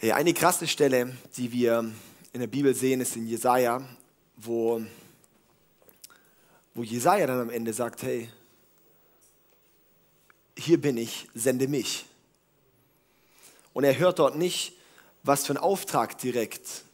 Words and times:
Hey, 0.00 0.12
eine 0.12 0.32
krasse 0.32 0.68
Stelle, 0.68 1.16
die 1.36 1.50
wir 1.50 1.90
in 2.32 2.38
der 2.40 2.46
Bibel 2.46 2.72
sehen, 2.72 3.00
ist 3.00 3.16
in 3.16 3.26
Jesaja, 3.26 3.82
wo, 4.36 4.80
wo 6.72 6.84
Jesaja 6.84 7.26
dann 7.26 7.40
am 7.40 7.50
Ende 7.50 7.72
sagt: 7.72 8.04
Hey, 8.04 8.30
hier 10.56 10.80
bin 10.80 10.96
ich, 10.98 11.28
sende 11.34 11.66
mich. 11.66 12.06
Und 13.72 13.82
er 13.82 13.98
hört 13.98 14.20
dort 14.20 14.36
nicht, 14.36 14.74
was 15.24 15.44
für 15.44 15.54
einen 15.54 15.64
Auftrag 15.64 16.16
direkt 16.18 16.84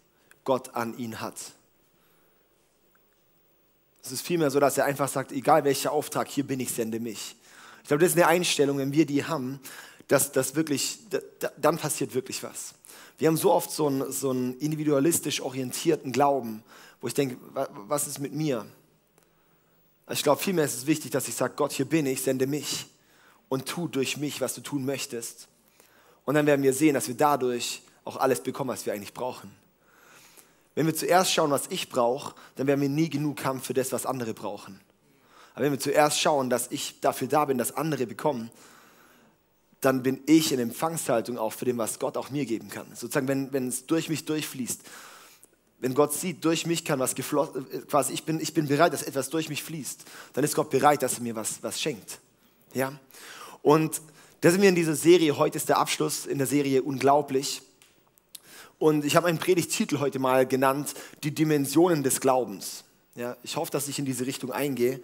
Gott 0.44 0.74
an 0.74 0.96
ihn 0.96 1.20
hat. 1.20 1.36
Es 4.02 4.12
ist 4.12 4.22
vielmehr 4.22 4.50
so, 4.50 4.60
dass 4.60 4.78
er 4.78 4.86
einfach 4.86 5.08
sagt, 5.08 5.30
egal 5.30 5.64
welcher 5.64 5.92
Auftrag, 5.92 6.28
hier 6.28 6.46
bin 6.46 6.58
ich, 6.58 6.70
sende 6.70 7.00
mich. 7.00 7.36
Ich 7.82 7.88
glaube, 7.88 8.02
das 8.02 8.12
ist 8.12 8.16
eine 8.16 8.28
Einstellung, 8.28 8.78
wenn 8.78 8.94
wir 8.94 9.04
die 9.04 9.26
haben, 9.26 9.60
dass 10.08 10.32
das 10.32 10.54
wirklich, 10.54 11.00
dann 11.58 11.76
passiert 11.76 12.14
wirklich 12.14 12.42
was. 12.42 12.72
Wir 13.18 13.28
haben 13.28 13.36
so 13.36 13.52
oft 13.52 13.70
so 13.70 13.86
einen, 13.86 14.10
so 14.12 14.30
einen 14.30 14.58
individualistisch 14.58 15.40
orientierten 15.40 16.12
Glauben, 16.12 16.62
wo 17.00 17.06
ich 17.06 17.14
denke, 17.14 17.36
was 17.86 18.06
ist 18.06 18.18
mit 18.18 18.32
mir? 18.32 18.66
Ich 20.10 20.22
glaube, 20.22 20.40
vielmehr 20.40 20.64
ist 20.64 20.74
es 20.74 20.86
wichtig, 20.86 21.10
dass 21.12 21.28
ich 21.28 21.34
sage, 21.34 21.54
Gott, 21.56 21.72
hier 21.72 21.86
bin 21.86 22.06
ich, 22.06 22.22
sende 22.22 22.46
mich 22.46 22.86
und 23.48 23.66
tu 23.66 23.88
durch 23.88 24.16
mich, 24.16 24.40
was 24.40 24.54
du 24.54 24.60
tun 24.60 24.84
möchtest. 24.84 25.48
Und 26.24 26.34
dann 26.34 26.46
werden 26.46 26.62
wir 26.62 26.72
sehen, 26.72 26.94
dass 26.94 27.08
wir 27.08 27.14
dadurch 27.14 27.82
auch 28.04 28.16
alles 28.16 28.40
bekommen, 28.42 28.70
was 28.70 28.84
wir 28.84 28.92
eigentlich 28.92 29.14
brauchen. 29.14 29.54
Wenn 30.74 30.86
wir 30.86 30.94
zuerst 30.94 31.32
schauen, 31.32 31.50
was 31.50 31.68
ich 31.68 31.88
brauche, 31.88 32.34
dann 32.56 32.66
werden 32.66 32.80
wir 32.80 32.88
nie 32.88 33.08
genug 33.08 33.44
haben 33.44 33.60
für 33.60 33.74
das, 33.74 33.92
was 33.92 34.06
andere 34.06 34.34
brauchen. 34.34 34.80
Aber 35.54 35.64
wenn 35.64 35.72
wir 35.72 35.78
zuerst 35.80 36.20
schauen, 36.20 36.50
dass 36.50 36.70
ich 36.70 37.00
dafür 37.00 37.28
da 37.28 37.44
bin, 37.44 37.58
dass 37.58 37.76
andere 37.76 38.06
bekommen, 38.06 38.50
dann 39.84 40.02
bin 40.02 40.20
ich 40.26 40.52
in 40.52 40.58
Empfangshaltung 40.58 41.38
auch 41.38 41.52
für 41.52 41.64
dem, 41.64 41.78
was 41.78 41.98
Gott 41.98 42.16
auch 42.16 42.30
mir 42.30 42.46
geben 42.46 42.68
kann. 42.68 42.86
Sozusagen, 42.94 43.28
wenn, 43.28 43.52
wenn 43.52 43.68
es 43.68 43.86
durch 43.86 44.08
mich 44.08 44.24
durchfließt, 44.24 44.80
wenn 45.80 45.94
Gott 45.94 46.14
sieht, 46.14 46.44
durch 46.44 46.66
mich 46.66 46.84
kann 46.84 46.98
was 46.98 47.14
geflossen, 47.14 47.66
äh, 47.70 47.78
quasi 47.80 48.12
ich 48.12 48.24
bin, 48.24 48.40
ich 48.40 48.54
bin 48.54 48.68
bereit, 48.68 48.92
dass 48.92 49.02
etwas 49.02 49.28
durch 49.28 49.48
mich 49.48 49.62
fließt, 49.62 50.04
dann 50.32 50.44
ist 50.44 50.54
Gott 50.54 50.70
bereit, 50.70 51.02
dass 51.02 51.14
er 51.14 51.22
mir 51.22 51.36
was, 51.36 51.62
was 51.62 51.80
schenkt. 51.80 52.18
Ja? 52.72 52.98
Und 53.62 54.00
da 54.40 54.50
sind 54.50 54.62
wir 54.62 54.68
in 54.68 54.74
dieser 54.74 54.94
Serie, 54.96 55.36
heute 55.36 55.56
ist 55.56 55.68
der 55.68 55.78
Abschluss 55.78 56.26
in 56.26 56.38
der 56.38 56.46
Serie 56.46 56.82
Unglaublich. 56.82 57.62
Und 58.78 59.04
ich 59.04 59.16
habe 59.16 59.26
meinen 59.26 59.38
Predigtitel 59.38 60.00
heute 60.00 60.18
mal 60.18 60.46
genannt, 60.46 60.94
die 61.22 61.34
Dimensionen 61.34 62.02
des 62.02 62.20
Glaubens. 62.20 62.84
Ja, 63.14 63.36
ich 63.42 63.56
hoffe, 63.56 63.70
dass 63.70 63.86
ich 63.86 63.98
in 63.98 64.04
diese 64.04 64.26
Richtung 64.26 64.50
eingehe 64.50 65.00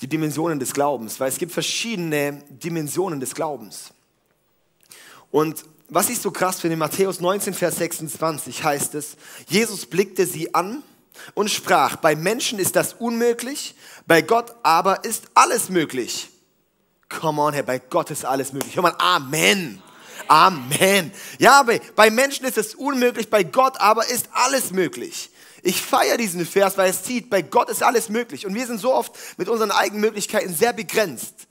die 0.00 0.08
Dimensionen 0.08 0.58
des 0.58 0.72
Glaubens, 0.72 1.18
weil 1.18 1.28
es 1.28 1.38
gibt 1.38 1.52
verschiedene 1.52 2.42
Dimensionen 2.48 3.20
des 3.20 3.34
Glaubens. 3.34 3.90
Und 5.30 5.64
was 5.88 6.10
ich 6.10 6.20
so 6.20 6.30
krass 6.30 6.60
finde, 6.60 6.74
in 6.74 6.78
Matthäus 6.78 7.20
19, 7.20 7.54
Vers 7.54 7.76
26 7.76 8.62
heißt 8.62 8.94
es, 8.94 9.16
Jesus 9.48 9.86
blickte 9.86 10.26
sie 10.26 10.54
an 10.54 10.82
und 11.34 11.50
sprach, 11.50 11.96
bei 11.96 12.14
Menschen 12.14 12.58
ist 12.58 12.76
das 12.76 12.94
unmöglich, 12.94 13.74
bei 14.06 14.22
Gott 14.22 14.54
aber 14.62 15.04
ist 15.04 15.24
alles 15.34 15.70
möglich. 15.70 16.28
Come 17.08 17.40
on, 17.40 17.54
Herr, 17.54 17.62
bei 17.62 17.78
Gott 17.78 18.10
ist 18.10 18.24
alles 18.24 18.52
möglich. 18.52 18.76
Hör 18.76 18.82
mal, 18.82 18.94
Amen. 18.98 19.82
Amen. 20.28 21.10
Ja, 21.38 21.64
bei 21.96 22.10
Menschen 22.10 22.44
ist 22.44 22.58
es 22.58 22.74
unmöglich, 22.74 23.30
bei 23.30 23.44
Gott 23.44 23.80
aber 23.80 24.08
ist 24.08 24.28
alles 24.32 24.72
möglich. 24.72 25.30
Ich 25.62 25.82
feiere 25.82 26.16
diesen 26.16 26.44
Vers, 26.46 26.76
weil 26.76 26.90
es 26.90 27.02
zieht, 27.02 27.30
bei 27.30 27.42
Gott 27.42 27.68
ist 27.68 27.82
alles 27.82 28.08
möglich. 28.08 28.46
Und 28.46 28.54
wir 28.54 28.66
sind 28.66 28.78
so 28.78 28.92
oft 28.92 29.12
mit 29.38 29.48
unseren 29.48 29.70
eigenen 29.70 30.00
Möglichkeiten 30.00 30.54
sehr 30.54 30.72
begrenzt. 30.72 31.48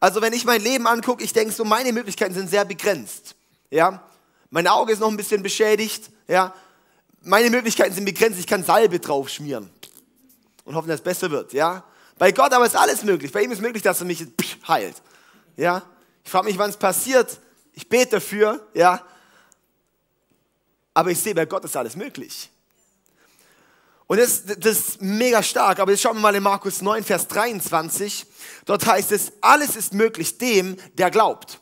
Also 0.00 0.20
wenn 0.20 0.32
ich 0.32 0.44
mein 0.44 0.60
Leben 0.60 0.86
angucke, 0.86 1.24
ich 1.24 1.32
denke 1.32 1.52
so, 1.52 1.64
meine 1.64 1.92
Möglichkeiten 1.92 2.34
sind 2.34 2.50
sehr 2.50 2.64
begrenzt. 2.64 3.34
Ja, 3.70 4.02
mein 4.50 4.66
Auge 4.66 4.92
ist 4.92 5.00
noch 5.00 5.08
ein 5.08 5.16
bisschen 5.16 5.42
beschädigt. 5.42 6.10
Ja, 6.26 6.54
meine 7.22 7.50
Möglichkeiten 7.50 7.94
sind 7.94 8.04
begrenzt. 8.04 8.38
Ich 8.38 8.46
kann 8.46 8.62
Salbe 8.62 9.00
drauf 9.00 9.28
schmieren 9.28 9.70
und 10.64 10.74
hoffen, 10.74 10.88
dass 10.88 11.00
es 11.00 11.04
besser 11.04 11.30
wird. 11.30 11.52
Ja, 11.52 11.84
bei 12.18 12.32
Gott 12.32 12.52
aber 12.52 12.66
ist 12.66 12.76
alles 12.76 13.02
möglich. 13.02 13.32
Bei 13.32 13.42
ihm 13.42 13.50
ist 13.50 13.60
möglich, 13.60 13.82
dass 13.82 14.00
er 14.00 14.06
mich 14.06 14.26
heilt. 14.66 14.96
Ja, 15.56 15.82
ich 16.24 16.30
frage 16.30 16.46
mich, 16.46 16.58
wann 16.58 16.70
es 16.70 16.76
passiert. 16.76 17.40
Ich 17.72 17.88
bete 17.88 18.16
dafür. 18.16 18.66
Ja, 18.74 19.04
aber 20.94 21.10
ich 21.10 21.20
sehe, 21.20 21.34
bei 21.34 21.46
Gott 21.46 21.64
ist 21.64 21.76
alles 21.76 21.96
möglich. 21.96 22.50
Und 24.08 24.16
das, 24.16 24.42
das 24.44 24.78
ist 24.78 25.02
mega 25.02 25.42
stark. 25.42 25.78
Aber 25.78 25.92
jetzt 25.92 26.00
schauen 26.00 26.16
wir 26.16 26.22
mal 26.22 26.34
in 26.34 26.42
Markus 26.42 26.80
9, 26.80 27.04
Vers 27.04 27.28
23. 27.28 28.26
Dort 28.64 28.86
heißt 28.86 29.12
es, 29.12 29.32
alles 29.42 29.76
ist 29.76 29.92
möglich 29.92 30.38
dem, 30.38 30.76
der 30.94 31.10
glaubt. 31.10 31.60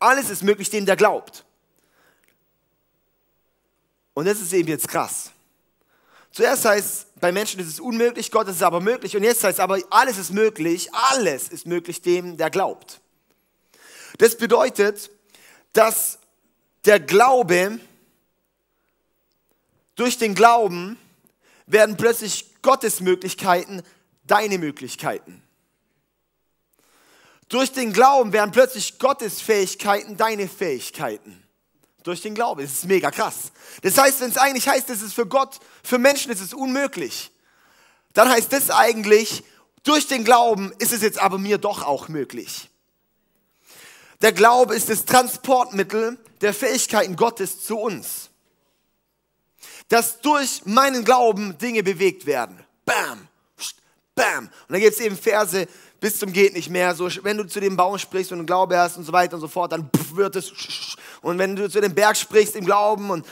Alles 0.00 0.30
ist 0.30 0.42
möglich 0.42 0.68
dem, 0.68 0.84
der 0.84 0.96
glaubt. 0.96 1.44
Und 4.14 4.26
das 4.26 4.40
ist 4.40 4.52
eben 4.52 4.68
jetzt 4.68 4.88
krass. 4.88 5.30
Zuerst 6.32 6.64
heißt, 6.64 7.20
bei 7.20 7.30
Menschen 7.30 7.60
ist 7.60 7.68
es 7.68 7.80
unmöglich, 7.80 8.32
Gott 8.32 8.48
ist 8.48 8.56
es 8.56 8.62
aber 8.62 8.80
möglich. 8.80 9.16
Und 9.16 9.22
jetzt 9.22 9.44
heißt 9.44 9.58
es 9.58 9.62
aber, 9.62 9.78
alles 9.90 10.18
ist 10.18 10.32
möglich, 10.32 10.92
alles 10.92 11.48
ist 11.48 11.66
möglich 11.66 12.02
dem, 12.02 12.36
der 12.36 12.50
glaubt. 12.50 13.00
Das 14.18 14.36
bedeutet, 14.36 15.10
dass 15.72 16.18
der 16.84 16.98
Glaube 16.98 17.78
durch 19.94 20.18
den 20.18 20.34
Glauben 20.34 20.98
werden 21.68 21.96
plötzlich 21.96 22.60
Gottes 22.62 23.00
Möglichkeiten 23.00 23.82
deine 24.24 24.58
Möglichkeiten. 24.58 25.42
Durch 27.48 27.72
den 27.72 27.92
Glauben 27.92 28.32
werden 28.32 28.52
plötzlich 28.52 28.98
Gottes 28.98 29.40
Fähigkeiten 29.40 30.16
deine 30.16 30.48
Fähigkeiten. 30.48 31.42
Durch 32.02 32.20
den 32.20 32.34
Glauben. 32.34 32.62
Das 32.62 32.72
ist 32.72 32.84
mega 32.84 33.10
krass. 33.10 33.52
Das 33.82 33.96
heißt, 33.96 34.20
wenn 34.20 34.30
es 34.30 34.36
eigentlich 34.36 34.68
heißt, 34.68 34.90
es 34.90 35.02
ist 35.02 35.14
für 35.14 35.26
Gott, 35.26 35.58
für 35.82 35.98
Menschen 35.98 36.32
ist 36.32 36.40
es 36.40 36.54
unmöglich, 36.54 37.30
dann 38.12 38.28
heißt 38.28 38.52
das 38.52 38.70
eigentlich, 38.70 39.44
durch 39.82 40.06
den 40.06 40.24
Glauben 40.24 40.72
ist 40.78 40.92
es 40.92 41.02
jetzt 41.02 41.18
aber 41.18 41.38
mir 41.38 41.58
doch 41.58 41.82
auch 41.82 42.08
möglich. 42.08 42.68
Der 44.20 44.32
Glaube 44.32 44.74
ist 44.74 44.88
das 44.88 45.04
Transportmittel 45.04 46.18
der 46.40 46.52
Fähigkeiten 46.52 47.16
Gottes 47.16 47.64
zu 47.64 47.78
uns 47.78 48.27
dass 49.88 50.20
durch 50.20 50.62
meinen 50.64 51.04
Glauben 51.04 51.56
Dinge 51.58 51.82
bewegt 51.82 52.26
werden. 52.26 52.58
Bam. 52.84 53.27
Und 54.68 54.74
dann 54.74 54.80
gibt 54.80 54.94
es 54.94 55.00
eben 55.00 55.16
Verse 55.16 55.66
bis 56.00 56.18
zum 56.18 56.32
geht 56.32 56.54
nicht 56.54 56.70
mehr. 56.70 56.94
So, 56.94 57.08
wenn 57.22 57.36
du 57.36 57.44
zu 57.44 57.60
dem 57.60 57.76
Baum 57.76 57.98
sprichst 57.98 58.30
und 58.30 58.46
Glaube 58.46 58.78
hast 58.78 58.96
und 58.96 59.04
so 59.04 59.12
weiter 59.12 59.34
und 59.34 59.40
so 59.40 59.48
fort, 59.48 59.72
dann 59.72 59.90
wird 60.14 60.36
es. 60.36 60.96
Und 61.22 61.38
wenn 61.38 61.56
du 61.56 61.68
zu 61.68 61.80
dem 61.80 61.94
Berg 61.94 62.16
sprichst 62.16 62.54
im 62.54 62.64
Glauben 62.64 63.10
und, 63.10 63.26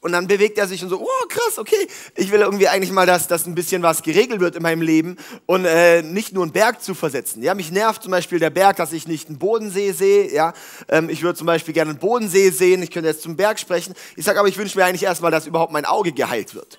und 0.00 0.12
dann 0.12 0.26
bewegt 0.26 0.58
er 0.58 0.68
sich 0.68 0.82
und 0.82 0.90
so, 0.90 1.00
oh 1.00 1.26
krass, 1.28 1.58
okay, 1.58 1.88
ich 2.14 2.30
will 2.30 2.40
irgendwie 2.40 2.68
eigentlich 2.68 2.92
mal, 2.92 3.06
dass, 3.06 3.26
dass 3.26 3.46
ein 3.46 3.54
bisschen 3.54 3.82
was 3.82 4.02
geregelt 4.02 4.40
wird 4.40 4.56
in 4.56 4.62
meinem 4.62 4.82
Leben 4.82 5.16
und 5.46 5.64
äh, 5.64 6.02
nicht 6.02 6.34
nur 6.34 6.42
einen 6.42 6.52
Berg 6.52 6.82
zu 6.82 6.94
versetzen. 6.94 7.42
Ja, 7.42 7.54
mich 7.54 7.72
nervt 7.72 8.02
zum 8.02 8.10
Beispiel 8.10 8.38
der 8.38 8.50
Berg, 8.50 8.76
dass 8.76 8.92
ich 8.92 9.08
nicht 9.08 9.28
einen 9.28 9.38
Bodensee 9.38 9.92
sehe. 9.92 10.30
Ja, 10.30 10.52
ähm, 10.88 11.08
ich 11.08 11.22
würde 11.22 11.38
zum 11.38 11.46
Beispiel 11.46 11.72
gerne 11.72 11.90
einen 11.90 11.98
Bodensee 11.98 12.50
sehen. 12.50 12.82
Ich 12.82 12.90
könnte 12.90 13.08
jetzt 13.08 13.22
zum 13.22 13.36
Berg 13.36 13.58
sprechen. 13.58 13.94
Ich 14.14 14.26
sage 14.26 14.38
aber, 14.38 14.48
ich 14.48 14.58
wünsche 14.58 14.76
mir 14.76 14.84
eigentlich 14.84 15.04
erstmal, 15.04 15.30
dass 15.30 15.46
überhaupt 15.46 15.72
mein 15.72 15.86
Auge 15.86 16.12
geheilt 16.12 16.54
wird. 16.54 16.78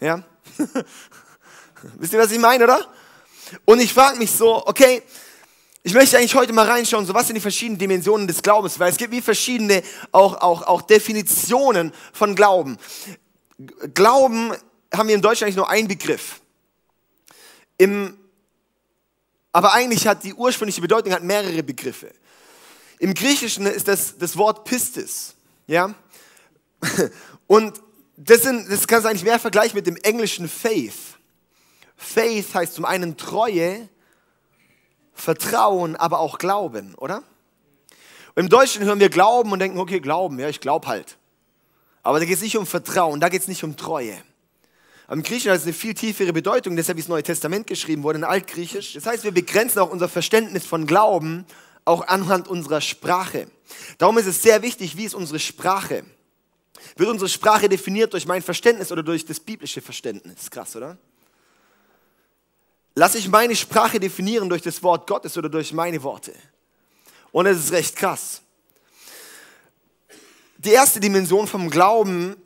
Ja, 0.00 0.24
wisst 1.98 2.12
ihr, 2.12 2.18
was 2.18 2.30
ich 2.30 2.38
meine, 2.38 2.64
oder? 2.64 2.86
Und 3.64 3.80
ich 3.80 3.92
frage 3.92 4.18
mich 4.18 4.30
so, 4.30 4.66
okay, 4.66 5.02
ich 5.82 5.94
möchte 5.94 6.18
eigentlich 6.18 6.34
heute 6.34 6.52
mal 6.52 6.66
reinschauen, 6.68 7.06
so 7.06 7.14
was 7.14 7.26
sind 7.28 7.36
die 7.36 7.40
verschiedenen 7.40 7.78
Dimensionen 7.78 8.26
des 8.26 8.42
Glaubens, 8.42 8.78
weil 8.80 8.90
es 8.90 8.96
gibt 8.96 9.12
wie 9.12 9.22
verschiedene 9.22 9.82
auch, 10.10 10.40
auch, 10.40 10.62
auch 10.62 10.82
Definitionen 10.82 11.92
von 12.12 12.34
Glauben. 12.34 12.76
Glauben 13.94 14.52
haben 14.92 15.08
wir 15.08 15.14
in 15.14 15.22
Deutschland 15.22 15.44
eigentlich 15.44 15.56
nur 15.56 15.70
einen 15.70 15.86
Begriff. 15.86 16.40
Im, 17.78 18.18
aber 19.52 19.74
eigentlich 19.74 20.06
hat 20.08 20.24
die 20.24 20.34
ursprüngliche 20.34 20.80
Bedeutung 20.80 21.12
hat 21.12 21.22
mehrere 21.22 21.62
Begriffe. 21.62 22.12
Im 22.98 23.14
Griechischen 23.14 23.66
ist 23.66 23.86
das 23.86 24.18
das 24.18 24.36
Wort 24.36 24.64
Pistis, 24.64 25.34
ja. 25.66 25.94
Und 27.46 27.80
das, 28.16 28.42
sind, 28.42 28.70
das 28.70 28.86
kannst 28.86 29.04
du 29.04 29.10
eigentlich 29.10 29.24
mehr 29.24 29.38
vergleichen 29.38 29.76
mit 29.76 29.86
dem 29.86 29.96
englischen 29.96 30.48
Faith. 30.48 31.15
Faith 31.96 32.54
heißt 32.54 32.74
zum 32.74 32.84
einen 32.84 33.16
Treue, 33.16 33.88
Vertrauen, 35.12 35.96
aber 35.96 36.20
auch 36.20 36.38
Glauben, 36.38 36.94
oder? 36.96 37.22
Im 38.34 38.50
Deutschen 38.50 38.84
hören 38.84 39.00
wir 39.00 39.08
Glauben 39.08 39.50
und 39.52 39.58
denken, 39.58 39.78
okay, 39.78 40.00
Glauben, 40.00 40.38
ja, 40.38 40.48
ich 40.48 40.60
glaube 40.60 40.86
halt. 40.88 41.16
Aber 42.02 42.20
da 42.20 42.26
geht 42.26 42.36
es 42.36 42.42
nicht 42.42 42.56
um 42.56 42.66
Vertrauen, 42.66 43.18
da 43.18 43.30
geht 43.30 43.40
es 43.40 43.48
nicht 43.48 43.64
um 43.64 43.76
Treue. 43.76 44.22
Am 45.08 45.22
Griechischen 45.22 45.52
hat 45.52 45.58
es 45.58 45.64
eine 45.64 45.72
viel 45.72 45.94
tiefere 45.94 46.32
Bedeutung, 46.32 46.76
deshalb 46.76 46.98
ist 46.98 47.06
das 47.06 47.10
Neue 47.10 47.22
Testament 47.22 47.66
geschrieben 47.66 48.02
worden 48.02 48.18
in 48.18 48.24
Altgriechisch. 48.24 48.92
Das 48.92 49.06
heißt, 49.06 49.24
wir 49.24 49.32
begrenzen 49.32 49.78
auch 49.78 49.90
unser 49.90 50.08
Verständnis 50.08 50.66
von 50.66 50.86
Glauben 50.86 51.46
auch 51.84 52.06
anhand 52.08 52.48
unserer 52.48 52.80
Sprache. 52.80 53.46
Darum 53.98 54.18
ist 54.18 54.26
es 54.26 54.42
sehr 54.42 54.62
wichtig, 54.62 54.96
wie 54.96 55.04
ist 55.04 55.14
unsere 55.14 55.38
Sprache? 55.38 56.04
Wird 56.96 57.08
unsere 57.08 57.28
Sprache 57.28 57.68
definiert 57.68 58.12
durch 58.12 58.26
mein 58.26 58.42
Verständnis 58.42 58.92
oder 58.92 59.02
durch 59.02 59.24
das 59.24 59.40
biblische 59.40 59.80
Verständnis? 59.80 60.50
Krass, 60.50 60.76
oder? 60.76 60.98
Lass 62.98 63.14
ich 63.14 63.28
meine 63.28 63.54
Sprache 63.54 64.00
definieren 64.00 64.48
durch 64.48 64.62
das 64.62 64.82
Wort 64.82 65.06
Gottes 65.06 65.36
oder 65.36 65.50
durch 65.50 65.74
meine 65.74 66.02
Worte. 66.02 66.32
Und 67.30 67.44
es 67.44 67.58
ist 67.58 67.72
recht 67.72 67.94
krass. 67.94 68.40
die 70.56 70.70
erste 70.70 70.98
Dimension 70.98 71.46
vom 71.46 71.68
Glauben 71.68 72.36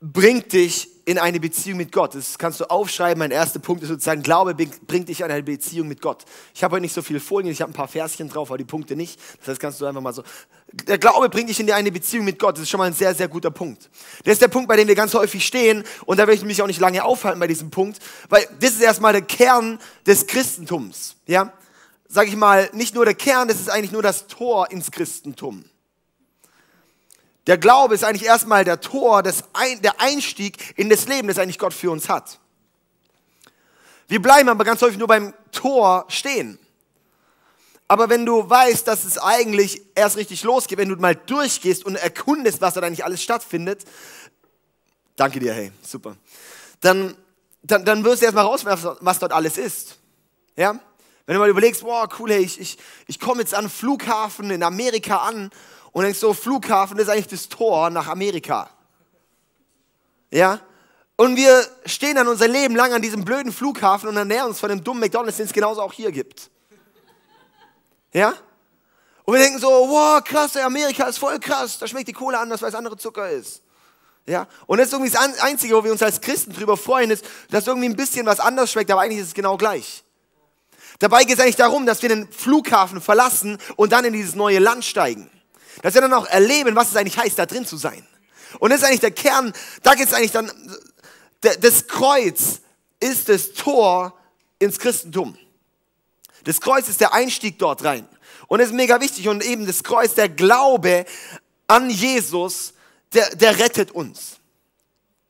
bringt 0.00 0.52
dich 0.52 0.88
in 1.06 1.18
eine 1.18 1.40
Beziehung 1.40 1.78
mit 1.78 1.90
Gott. 1.90 2.14
Das 2.14 2.38
kannst 2.38 2.60
du 2.60 2.70
aufschreiben. 2.70 3.18
Mein 3.18 3.32
erster 3.32 3.58
Punkt 3.58 3.82
ist 3.82 3.88
sozusagen, 3.88 4.22
Glaube 4.22 4.54
bringt 4.54 5.08
dich 5.08 5.20
in 5.20 5.26
eine 5.30 5.42
Beziehung 5.42 5.88
mit 5.88 6.00
Gott. 6.00 6.24
Ich 6.54 6.62
habe 6.62 6.74
heute 6.74 6.82
nicht 6.82 6.94
so 6.94 7.02
viele 7.02 7.18
Folien, 7.18 7.50
ich 7.50 7.60
habe 7.60 7.72
ein 7.72 7.74
paar 7.74 7.88
Verschen 7.88 8.28
drauf, 8.28 8.50
aber 8.50 8.58
die 8.58 8.64
Punkte 8.64 8.94
nicht. 8.94 9.18
Das 9.40 9.48
heißt, 9.48 9.60
kannst 9.60 9.80
du 9.80 9.86
einfach 9.86 10.00
mal 10.00 10.12
so. 10.12 10.22
Der 10.70 10.98
Glaube 10.98 11.28
bringt 11.30 11.48
dich 11.48 11.60
in 11.60 11.70
eine 11.70 11.90
Beziehung 11.90 12.24
mit 12.24 12.38
Gott. 12.38 12.56
Das 12.56 12.62
ist 12.62 12.70
schon 12.70 12.78
mal 12.78 12.84
ein 12.84 12.92
sehr, 12.92 13.14
sehr 13.14 13.28
guter 13.28 13.50
Punkt. 13.50 13.88
Das 14.24 14.34
ist 14.34 14.42
der 14.42 14.48
Punkt, 14.48 14.68
bei 14.68 14.76
dem 14.76 14.86
wir 14.86 14.94
ganz 14.94 15.14
häufig 15.14 15.46
stehen. 15.46 15.82
Und 16.04 16.18
da 16.18 16.22
werde 16.26 16.34
ich 16.34 16.44
mich 16.44 16.60
auch 16.60 16.66
nicht 16.66 16.80
lange 16.80 17.04
aufhalten 17.04 17.40
bei 17.40 17.46
diesem 17.46 17.70
Punkt, 17.70 17.98
weil 18.28 18.46
das 18.60 18.72
ist 18.72 18.82
erstmal 18.82 19.12
der 19.12 19.22
Kern 19.22 19.78
des 20.06 20.26
Christentums. 20.26 21.16
Ja? 21.26 21.52
Sag 22.06 22.28
ich 22.28 22.36
mal, 22.36 22.68
nicht 22.72 22.94
nur 22.94 23.04
der 23.04 23.14
Kern, 23.14 23.48
das 23.48 23.60
ist 23.60 23.70
eigentlich 23.70 23.92
nur 23.92 24.02
das 24.02 24.26
Tor 24.26 24.70
ins 24.70 24.90
Christentum. 24.90 25.64
Der 27.46 27.56
Glaube 27.56 27.94
ist 27.94 28.04
eigentlich 28.04 28.26
erstmal 28.26 28.64
der 28.64 28.80
Tor, 28.80 29.22
Ein 29.54 29.80
der 29.80 30.00
Einstieg 30.02 30.74
in 30.76 30.90
das 30.90 31.08
Leben, 31.08 31.28
das 31.28 31.38
eigentlich 31.38 31.58
Gott 31.58 31.72
für 31.72 31.90
uns 31.90 32.10
hat. 32.10 32.38
Wir 34.06 34.20
bleiben 34.20 34.50
aber 34.50 34.64
ganz 34.64 34.82
häufig 34.82 34.98
nur 34.98 35.08
beim 35.08 35.32
Tor 35.50 36.04
stehen. 36.08 36.58
Aber 37.90 38.10
wenn 38.10 38.26
du 38.26 38.48
weißt, 38.48 38.86
dass 38.86 39.04
es 39.04 39.16
eigentlich 39.16 39.80
erst 39.94 40.18
richtig 40.18 40.42
losgeht, 40.42 40.76
wenn 40.76 40.90
du 40.90 40.96
mal 40.96 41.16
durchgehst 41.16 41.86
und 41.86 41.96
erkundest, 41.96 42.60
was 42.60 42.74
da 42.74 42.82
eigentlich 42.82 43.04
alles 43.04 43.22
stattfindet, 43.22 43.84
danke 45.16 45.40
dir, 45.40 45.54
hey, 45.54 45.72
super, 45.82 46.16
dann, 46.80 47.16
dann, 47.62 47.86
dann 47.86 48.04
wirst 48.04 48.20
du 48.20 48.26
erstmal 48.26 48.44
rauswerfen, 48.44 48.96
was 49.00 49.18
dort 49.18 49.32
alles 49.32 49.56
ist. 49.56 49.96
Ja? 50.54 50.78
Wenn 51.24 51.34
du 51.34 51.40
mal 51.40 51.48
überlegst, 51.48 51.82
wow, 51.82 52.06
cool, 52.18 52.30
hey, 52.30 52.42
ich, 52.42 52.60
ich, 52.60 52.78
ich 53.06 53.18
komme 53.18 53.40
jetzt 53.40 53.54
an 53.54 53.70
Flughafen 53.70 54.50
in 54.50 54.62
Amerika 54.62 55.16
an 55.16 55.50
und 55.92 56.02
denkst 56.02 56.18
so, 56.18 56.34
Flughafen 56.34 56.98
ist 56.98 57.08
eigentlich 57.08 57.28
das 57.28 57.48
Tor 57.48 57.88
nach 57.88 58.08
Amerika. 58.08 58.68
Ja? 60.30 60.60
Und 61.16 61.36
wir 61.36 61.66
stehen 61.86 62.16
dann 62.16 62.28
unser 62.28 62.48
Leben 62.48 62.76
lang 62.76 62.92
an 62.92 63.00
diesem 63.00 63.24
blöden 63.24 63.50
Flughafen 63.50 64.10
und 64.10 64.16
ernähren 64.16 64.48
uns 64.48 64.60
von 64.60 64.68
dem 64.68 64.84
dummen 64.84 65.00
McDonalds, 65.00 65.38
den 65.38 65.46
es 65.46 65.52
genauso 65.54 65.80
auch 65.80 65.94
hier 65.94 66.12
gibt. 66.12 66.50
Ja? 68.12 68.34
Und 69.24 69.34
wir 69.34 69.42
denken 69.42 69.58
so, 69.58 69.68
wow, 69.68 70.22
krass, 70.24 70.56
Amerika 70.56 71.04
ist 71.04 71.18
voll 71.18 71.38
krass, 71.38 71.78
da 71.78 71.86
schmeckt 71.86 72.08
die 72.08 72.12
Kohle 72.12 72.38
anders, 72.38 72.62
weil 72.62 72.70
es 72.70 72.74
andere 72.74 72.96
Zucker 72.96 73.28
ist. 73.28 73.62
Ja? 74.26 74.46
Und 74.66 74.78
das 74.78 74.88
ist 74.88 74.92
irgendwie 74.92 75.10
das 75.10 75.40
Einzige, 75.40 75.74
wo 75.74 75.84
wir 75.84 75.92
uns 75.92 76.02
als 76.02 76.20
Christen 76.20 76.52
drüber 76.52 76.76
freuen, 76.76 77.10
ist, 77.10 77.24
dass 77.50 77.66
irgendwie 77.66 77.88
ein 77.88 77.96
bisschen 77.96 78.26
was 78.26 78.40
anders 78.40 78.72
schmeckt, 78.72 78.90
aber 78.90 79.02
eigentlich 79.02 79.20
ist 79.20 79.28
es 79.28 79.34
genau 79.34 79.56
gleich. 79.56 80.04
Dabei 80.98 81.24
geht 81.24 81.38
es 81.38 81.40
eigentlich 81.40 81.56
darum, 81.56 81.86
dass 81.86 82.02
wir 82.02 82.08
den 82.08 82.30
Flughafen 82.32 83.00
verlassen 83.00 83.58
und 83.76 83.92
dann 83.92 84.04
in 84.04 84.12
dieses 84.12 84.34
neue 84.34 84.58
Land 84.58 84.84
steigen. 84.84 85.30
Dass 85.82 85.94
wir 85.94 86.00
dann 86.00 86.12
auch 86.12 86.26
erleben, 86.26 86.74
was 86.74 86.90
es 86.90 86.96
eigentlich 86.96 87.18
heißt, 87.18 87.38
da 87.38 87.46
drin 87.46 87.64
zu 87.64 87.76
sein. 87.76 88.06
Und 88.58 88.70
das 88.70 88.80
ist 88.80 88.86
eigentlich 88.86 89.00
der 89.00 89.10
Kern, 89.12 89.52
da 89.82 89.94
geht 89.94 90.08
es 90.08 90.14
eigentlich 90.14 90.32
dann, 90.32 90.50
das 91.40 91.86
Kreuz 91.86 92.60
ist 92.98 93.28
das 93.28 93.52
Tor 93.52 94.18
ins 94.58 94.78
Christentum. 94.78 95.38
Das 96.48 96.62
Kreuz 96.62 96.88
ist 96.88 97.02
der 97.02 97.12
Einstieg 97.12 97.58
dort 97.58 97.84
rein. 97.84 98.08
Und 98.46 98.60
das 98.60 98.68
ist 98.68 98.74
mega 98.74 99.02
wichtig. 99.02 99.28
Und 99.28 99.44
eben 99.44 99.66
das 99.66 99.84
Kreuz, 99.84 100.14
der 100.14 100.30
Glaube 100.30 101.04
an 101.66 101.90
Jesus, 101.90 102.72
der, 103.12 103.36
der 103.36 103.58
rettet 103.58 103.90
uns. 103.90 104.36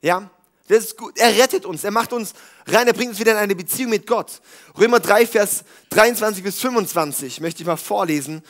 Ja? 0.00 0.30
Das 0.68 0.84
ist 0.84 0.96
gut. 0.96 1.18
Er 1.18 1.36
rettet 1.36 1.66
uns. 1.66 1.82
Er 1.82 1.90
macht 1.90 2.12
uns 2.12 2.34
rein. 2.68 2.86
Er 2.86 2.92
bringt 2.92 3.10
uns 3.10 3.18
wieder 3.18 3.32
in 3.32 3.38
eine 3.38 3.56
Beziehung 3.56 3.90
mit 3.90 4.06
Gott. 4.06 4.40
Römer 4.78 5.00
3, 5.00 5.26
Vers 5.26 5.64
23 5.90 6.44
bis 6.44 6.60
25 6.60 7.40
möchte 7.40 7.62
ich 7.62 7.66
mal 7.66 7.76
vorlesen. 7.76 8.44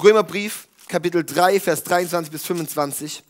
Römerbrief 0.00 0.68
Kapitel 0.86 1.24
3, 1.24 1.58
Vers 1.58 1.82
23 1.82 2.30
bis 2.30 2.44
25. 2.44 3.24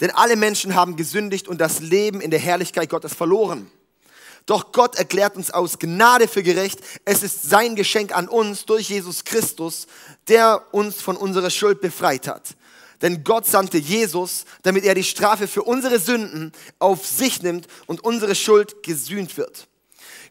Denn 0.00 0.10
alle 0.12 0.36
Menschen 0.36 0.74
haben 0.74 0.96
gesündigt 0.96 1.46
und 1.46 1.60
das 1.60 1.80
Leben 1.80 2.22
in 2.22 2.30
der 2.30 2.40
Herrlichkeit 2.40 2.88
Gottes 2.88 3.12
verloren. 3.12 3.70
Doch 4.46 4.72
Gott 4.72 4.96
erklärt 4.96 5.36
uns 5.36 5.50
aus 5.50 5.78
Gnade 5.78 6.26
für 6.26 6.42
gerecht. 6.42 6.80
Es 7.04 7.22
ist 7.22 7.48
sein 7.48 7.76
Geschenk 7.76 8.16
an 8.16 8.28
uns 8.28 8.64
durch 8.64 8.88
Jesus 8.88 9.24
Christus, 9.24 9.86
der 10.28 10.62
uns 10.72 11.00
von 11.00 11.16
unserer 11.16 11.50
Schuld 11.50 11.80
befreit 11.80 12.26
hat. 12.26 12.56
Denn 13.02 13.24
Gott 13.24 13.46
sandte 13.46 13.78
Jesus, 13.78 14.44
damit 14.62 14.84
er 14.84 14.94
die 14.94 15.04
Strafe 15.04 15.48
für 15.48 15.62
unsere 15.62 15.98
Sünden 15.98 16.52
auf 16.78 17.06
sich 17.06 17.42
nimmt 17.42 17.66
und 17.86 18.04
unsere 18.04 18.34
Schuld 18.34 18.82
gesühnt 18.82 19.36
wird. 19.36 19.68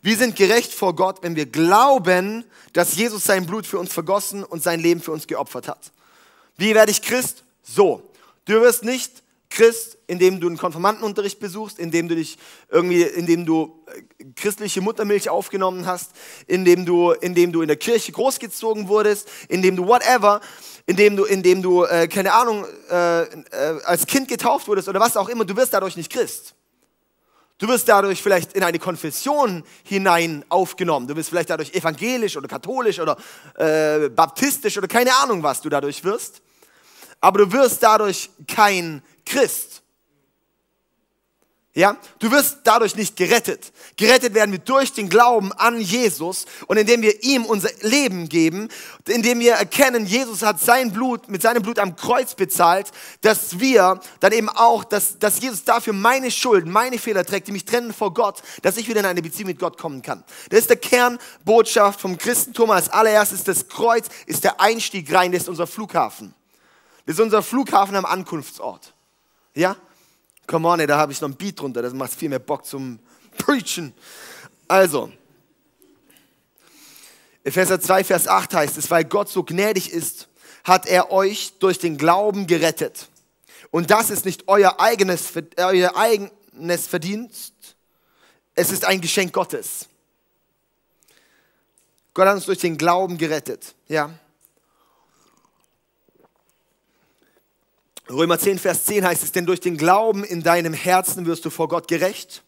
Wir 0.01 0.15
sind 0.15 0.35
gerecht 0.35 0.73
vor 0.73 0.95
Gott, 0.95 1.23
wenn 1.23 1.35
wir 1.35 1.45
glauben, 1.45 2.45
dass 2.73 2.95
Jesus 2.95 3.25
sein 3.25 3.45
Blut 3.45 3.65
für 3.65 3.79
uns 3.79 3.91
vergossen 3.91 4.43
und 4.43 4.63
sein 4.63 4.79
Leben 4.79 5.01
für 5.01 5.11
uns 5.11 5.27
geopfert 5.27 5.67
hat. 5.67 5.91
Wie 6.57 6.75
werde 6.75 6.91
ich 6.91 7.01
Christ? 7.01 7.43
So. 7.63 8.03
Du 8.45 8.61
wirst 8.61 8.83
nicht 8.83 9.23
Christ, 9.49 9.97
indem 10.05 10.39
du 10.39 10.47
einen 10.47 10.57
Konfirmandenunterricht 10.57 11.39
besuchst, 11.39 11.79
indem 11.79 12.07
du 12.07 12.15
dich 12.15 12.37
irgendwie, 12.69 13.01
indem 13.01 13.45
du 13.45 13.83
äh, 13.87 14.25
christliche 14.35 14.79
Muttermilch 14.79 15.29
aufgenommen 15.29 15.87
hast, 15.87 16.11
indem 16.45 16.85
du, 16.85 17.11
indem 17.11 17.51
du 17.51 17.61
in 17.61 17.67
der 17.67 17.77
Kirche 17.77 18.11
großgezogen 18.11 18.87
wurdest, 18.87 19.27
indem 19.47 19.75
du 19.75 19.87
whatever, 19.87 20.39
indem 20.85 21.15
du, 21.15 21.25
indem 21.25 21.63
du, 21.63 21.83
äh, 21.83 22.07
keine 22.07 22.33
Ahnung, 22.33 22.63
äh, 22.91 23.23
äh, 23.23 23.27
als 23.85 24.05
Kind 24.05 24.27
getauft 24.27 24.67
wurdest 24.67 24.87
oder 24.87 24.99
was 24.99 25.17
auch 25.17 25.29
immer, 25.29 25.45
du 25.45 25.55
wirst 25.55 25.73
dadurch 25.73 25.97
nicht 25.97 26.11
Christ. 26.11 26.53
Du 27.57 27.67
wirst 27.67 27.89
dadurch 27.89 28.21
vielleicht 28.21 28.53
in 28.53 28.63
eine 28.63 28.79
Konfession 28.79 29.63
hinein 29.83 30.45
aufgenommen. 30.47 31.07
Du 31.07 31.15
wirst 31.15 31.29
vielleicht 31.29 31.49
dadurch 31.49 31.73
evangelisch 31.73 32.37
oder 32.37 32.47
katholisch 32.47 32.99
oder 32.99 33.17
äh, 33.55 34.09
baptistisch 34.09 34.77
oder 34.77 34.87
keine 34.87 35.13
Ahnung, 35.15 35.43
was 35.43 35.59
du 35.59 35.69
dadurch 35.69 36.03
wirst 36.03 36.41
aber 37.21 37.39
du 37.45 37.51
wirst 37.51 37.83
dadurch 37.83 38.29
kein 38.47 39.01
Christ. 39.29 39.83
Ja, 41.75 41.95
du 42.17 42.31
wirst 42.31 42.57
dadurch 42.63 42.95
nicht 42.95 43.15
gerettet. 43.15 43.71
Gerettet 43.95 44.33
werden 44.33 44.51
wir 44.51 44.59
durch 44.59 44.91
den 44.91 45.07
Glauben 45.07 45.53
an 45.53 45.79
Jesus 45.79 46.45
und 46.65 46.77
indem 46.77 47.03
wir 47.03 47.23
ihm 47.23 47.45
unser 47.45 47.69
Leben 47.81 48.27
geben, 48.27 48.69
indem 49.07 49.39
wir 49.39 49.53
erkennen, 49.53 50.07
Jesus 50.07 50.41
hat 50.41 50.59
sein 50.59 50.91
Blut 50.91 51.29
mit 51.29 51.43
seinem 51.43 51.61
Blut 51.61 51.77
am 51.77 51.95
Kreuz 51.95 52.33
bezahlt, 52.33 52.87
dass 53.21 53.59
wir 53.59 54.01
dann 54.19 54.31
eben 54.31 54.49
auch, 54.49 54.83
dass, 54.83 55.19
dass 55.19 55.39
Jesus 55.39 55.63
dafür 55.63 55.93
meine 55.93 56.31
Schulden, 56.31 56.71
meine 56.71 56.97
Fehler 56.97 57.23
trägt, 57.23 57.47
die 57.47 57.51
mich 57.51 57.65
trennen 57.65 57.93
vor 57.93 58.15
Gott, 58.15 58.41
dass 58.63 58.75
ich 58.75 58.89
wieder 58.89 59.01
in 59.01 59.05
eine 59.05 59.21
Beziehung 59.21 59.47
mit 59.47 59.59
Gott 59.59 59.77
kommen 59.77 60.01
kann. 60.01 60.23
Das 60.49 60.61
ist 60.61 60.71
der 60.71 60.77
Kernbotschaft 60.77 62.01
vom 62.01 62.17
Christentum. 62.17 62.71
Als 62.71 62.89
allererstes 62.89 63.43
das 63.43 63.69
Kreuz 63.69 64.07
ist 64.25 64.43
der 64.43 64.59
Einstieg 64.59 65.13
rein, 65.13 65.31
das 65.31 65.43
ist 65.43 65.49
unser 65.49 65.67
Flughafen. 65.67 66.33
Das 67.05 67.15
ist 67.15 67.21
unser 67.21 67.43
Flughafen 67.43 67.95
am 67.95 68.05
Ankunftsort. 68.05 68.93
Ja? 69.53 69.75
Come 70.47 70.67
on, 70.67 70.79
ey, 70.79 70.87
da 70.87 70.97
habe 70.97 71.11
ich 71.11 71.21
noch 71.21 71.29
ein 71.29 71.35
Beat 71.35 71.59
drunter, 71.59 71.81
das 71.81 71.93
macht 71.93 72.13
viel 72.13 72.29
mehr 72.29 72.39
Bock 72.39 72.65
zum 72.65 72.99
Preachen. 73.37 73.93
Also, 74.67 75.11
Epheser 77.43 77.79
2, 77.79 78.03
Vers 78.03 78.27
8 78.27 78.53
heißt 78.53 78.77
es, 78.77 78.91
weil 78.91 79.05
Gott 79.05 79.29
so 79.29 79.43
gnädig 79.43 79.91
ist, 79.91 80.27
hat 80.63 80.85
er 80.87 81.11
euch 81.11 81.53
durch 81.59 81.79
den 81.79 81.97
Glauben 81.97 82.47
gerettet. 82.47 83.07
Und 83.71 83.91
das 83.91 84.09
ist 84.09 84.25
nicht 84.25 84.47
euer 84.47 84.79
eigenes, 84.79 85.31
euer 85.57 85.95
eigenes 85.95 86.87
Verdienst, 86.87 87.53
es 88.55 88.71
ist 88.71 88.85
ein 88.85 88.99
Geschenk 88.99 89.31
Gottes. 89.31 89.87
Gott 92.13 92.27
hat 92.27 92.35
uns 92.35 92.45
durch 92.45 92.59
den 92.59 92.77
Glauben 92.77 93.17
gerettet. 93.17 93.73
Ja? 93.87 94.11
Römer 98.09 98.39
10, 98.39 98.57
Vers 98.57 98.85
10 98.85 99.05
heißt 99.05 99.23
es, 99.23 99.31
denn 99.31 99.45
durch 99.45 99.59
den 99.59 99.77
Glauben 99.77 100.23
in 100.23 100.41
deinem 100.41 100.73
Herzen 100.73 101.25
wirst 101.25 101.45
du 101.45 101.49
vor 101.49 101.67
Gott 101.67 101.87
gerecht. 101.87 102.43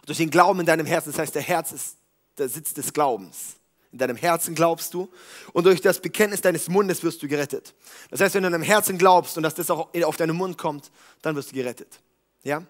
Und 0.00 0.08
durch 0.08 0.18
den 0.18 0.30
Glauben 0.30 0.60
in 0.60 0.66
deinem 0.66 0.86
Herzen, 0.86 1.12
das 1.12 1.18
heißt, 1.18 1.34
der 1.34 1.42
Herz 1.42 1.70
ist 1.72 1.96
der 2.38 2.48
Sitz 2.48 2.74
des 2.74 2.92
Glaubens. 2.92 3.56
In 3.92 3.98
deinem 3.98 4.16
Herzen 4.16 4.54
glaubst 4.54 4.94
du 4.94 5.10
und 5.52 5.64
durch 5.66 5.82
das 5.82 6.00
Bekenntnis 6.00 6.40
deines 6.40 6.68
Mundes 6.68 7.02
wirst 7.04 7.22
du 7.22 7.28
gerettet. 7.28 7.74
Das 8.10 8.20
heißt, 8.20 8.34
wenn 8.34 8.42
du 8.42 8.46
in 8.46 8.52
deinem 8.52 8.64
Herzen 8.64 8.96
glaubst 8.96 9.36
und 9.36 9.42
dass 9.42 9.54
das 9.54 9.70
auch 9.70 9.90
auf 10.02 10.16
deinen 10.16 10.34
Mund 10.34 10.56
kommt, 10.56 10.90
dann 11.20 11.36
wirst 11.36 11.52
du 11.52 11.54
gerettet. 11.54 12.00
Ja? 12.42 12.62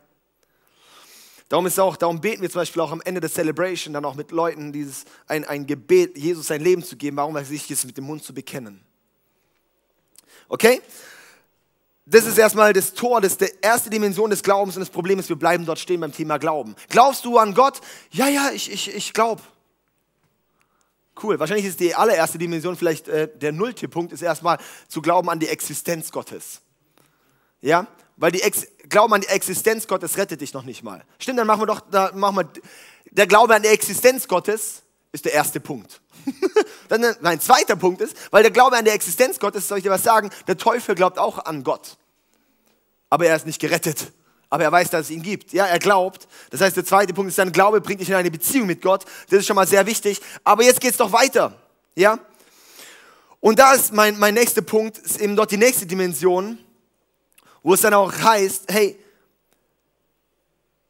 Darum 1.48 1.66
ist 1.66 1.78
auch, 1.78 1.96
darum 1.96 2.20
beten 2.20 2.42
wir 2.42 2.50
zum 2.50 2.62
Beispiel 2.62 2.82
auch 2.82 2.90
am 2.90 3.00
Ende 3.02 3.20
der 3.20 3.30
Celebration 3.30 3.94
dann 3.94 4.04
auch 4.04 4.16
mit 4.16 4.32
Leuten 4.32 4.72
dieses, 4.72 5.04
ein, 5.28 5.44
ein 5.44 5.66
Gebet, 5.66 6.18
Jesus 6.18 6.48
sein 6.48 6.60
Leben 6.60 6.82
zu 6.82 6.96
geben. 6.96 7.16
Warum? 7.16 7.34
Weil 7.34 7.44
es 7.44 7.50
wichtig 7.50 7.70
ist, 7.70 7.84
mit 7.84 7.96
dem 7.96 8.04
Mund 8.04 8.24
zu 8.24 8.34
bekennen. 8.34 8.80
Okay? 10.48 10.82
Das 12.04 12.24
ist 12.24 12.36
erstmal 12.36 12.72
das 12.72 12.94
Tor, 12.94 13.20
das 13.20 13.32
ist 13.32 13.40
die 13.42 13.52
erste 13.60 13.88
Dimension 13.88 14.28
des 14.28 14.42
Glaubens 14.42 14.76
und 14.76 14.80
das 14.80 14.90
Problem 14.90 15.18
ist, 15.18 15.28
wir 15.28 15.36
bleiben 15.36 15.64
dort 15.64 15.78
stehen 15.78 16.00
beim 16.00 16.12
Thema 16.12 16.38
Glauben. 16.38 16.74
Glaubst 16.88 17.24
du 17.24 17.38
an 17.38 17.54
Gott? 17.54 17.80
Ja, 18.10 18.28
ja, 18.28 18.50
ich, 18.52 18.72
ich, 18.72 18.92
ich 18.92 19.12
glaube. 19.12 19.40
Cool, 21.22 21.38
wahrscheinlich 21.38 21.66
ist 21.66 21.78
die 21.78 21.94
allererste 21.94 22.38
Dimension, 22.38 22.76
vielleicht 22.76 23.06
äh, 23.06 23.28
der 23.38 23.52
nullte 23.52 23.86
Punkt, 23.86 24.12
ist 24.12 24.22
erstmal 24.22 24.58
zu 24.88 25.00
glauben 25.00 25.30
an 25.30 25.38
die 25.38 25.46
Existenz 25.46 26.10
Gottes. 26.10 26.60
Ja, 27.60 27.86
weil 28.16 28.32
die 28.32 28.42
Ex 28.42 28.66
Glauben 28.88 29.14
an 29.14 29.20
die 29.20 29.28
Existenz 29.28 29.86
Gottes 29.86 30.18
rettet 30.18 30.40
dich 30.40 30.52
noch 30.52 30.64
nicht 30.64 30.82
mal. 30.82 31.04
Stimmt, 31.18 31.38
dann 31.38 31.46
machen 31.46 31.62
wir 31.62 31.66
doch, 31.66 31.80
da 31.80 32.10
machen 32.14 32.36
wir, 32.36 32.48
der 33.10 33.26
Glaube 33.26 33.54
an 33.54 33.62
die 33.62 33.68
Existenz 33.68 34.26
Gottes 34.26 34.82
ist 35.12 35.24
der 35.24 35.34
erste 35.34 35.60
Punkt. 35.60 36.00
Dann 36.88 37.14
mein 37.20 37.40
zweiter 37.40 37.76
Punkt 37.76 38.00
ist, 38.00 38.16
weil 38.30 38.42
der 38.42 38.50
Glaube 38.50 38.76
an 38.76 38.84
die 38.84 38.90
Existenz 38.90 39.38
Gottes, 39.38 39.68
soll 39.68 39.78
ich 39.78 39.84
dir 39.84 39.90
was 39.90 40.02
sagen, 40.02 40.30
der 40.46 40.56
Teufel 40.56 40.94
glaubt 40.94 41.18
auch 41.18 41.44
an 41.44 41.64
Gott. 41.64 41.96
aber 43.10 43.26
er 43.26 43.36
ist 43.36 43.46
nicht 43.46 43.60
gerettet. 43.60 44.12
Aber 44.48 44.64
er 44.64 44.72
weiß, 44.72 44.90
dass 44.90 45.06
es 45.06 45.10
ihn 45.10 45.22
gibt. 45.22 45.52
Ja, 45.54 45.66
er 45.66 45.78
glaubt. 45.78 46.28
Das 46.50 46.60
heißt, 46.60 46.76
der 46.76 46.84
zweite 46.84 47.14
Punkt 47.14 47.30
ist 47.30 47.38
dann, 47.38 47.52
Glaube 47.52 47.80
bringt 47.80 48.00
dich 48.00 48.10
in 48.10 48.14
eine 48.14 48.30
Beziehung 48.30 48.66
mit 48.66 48.82
Gott. 48.82 49.06
Das 49.30 49.40
ist 49.40 49.46
schon 49.46 49.56
mal 49.56 49.66
sehr 49.66 49.86
wichtig. 49.86 50.20
Aber 50.44 50.62
jetzt 50.62 50.80
geht 50.80 50.90
es 50.90 50.98
doch 50.98 51.10
weiter. 51.10 51.58
Ja? 51.94 52.18
Und 53.40 53.58
da 53.58 53.72
ist 53.72 53.92
mein, 53.92 54.18
mein 54.18 54.34
nächster 54.34 54.60
Punkt, 54.60 54.98
ist 54.98 55.20
eben 55.20 55.36
dort 55.36 55.50
die 55.50 55.56
nächste 55.56 55.86
Dimension, 55.86 56.58
wo 57.62 57.72
es 57.72 57.80
dann 57.80 57.94
auch 57.94 58.12
heißt, 58.12 58.64
hey, 58.70 59.01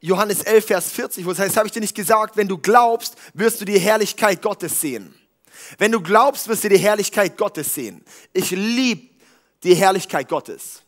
Johannes 0.03 0.41
11, 0.41 0.65
Vers 0.65 0.91
40, 0.91 1.25
wo 1.25 1.31
es 1.31 1.39
heißt, 1.39 1.55
habe 1.55 1.65
ich 1.65 1.71
dir 1.71 1.79
nicht 1.79 1.95
gesagt, 1.95 2.35
wenn 2.35 2.49
du 2.49 2.57
glaubst, 2.57 3.15
wirst 3.33 3.61
du 3.61 3.65
die 3.65 3.79
Herrlichkeit 3.79 4.41
Gottes 4.41 4.81
sehen. 4.81 5.15
Wenn 5.77 5.93
du 5.93 6.01
glaubst, 6.01 6.49
wirst 6.49 6.65
du 6.65 6.67
die 6.67 6.77
Herrlichkeit 6.77 7.37
Gottes 7.37 7.73
sehen. 7.73 8.03
Ich 8.33 8.51
liebe 8.51 9.07
die 9.63 9.75
Herrlichkeit 9.75 10.27
Gottes. 10.27 10.81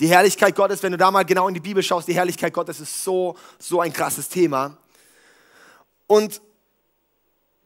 Die 0.00 0.08
Herrlichkeit 0.08 0.56
Gottes, 0.56 0.82
wenn 0.82 0.92
du 0.92 0.96
da 0.96 1.10
mal 1.10 1.24
genau 1.24 1.46
in 1.46 1.52
die 1.52 1.60
Bibel 1.60 1.82
schaust, 1.82 2.08
die 2.08 2.14
Herrlichkeit 2.14 2.54
Gottes 2.54 2.80
ist 2.80 3.04
so, 3.04 3.36
so 3.58 3.82
ein 3.82 3.92
krasses 3.92 4.30
Thema. 4.30 4.78
Und 6.06 6.40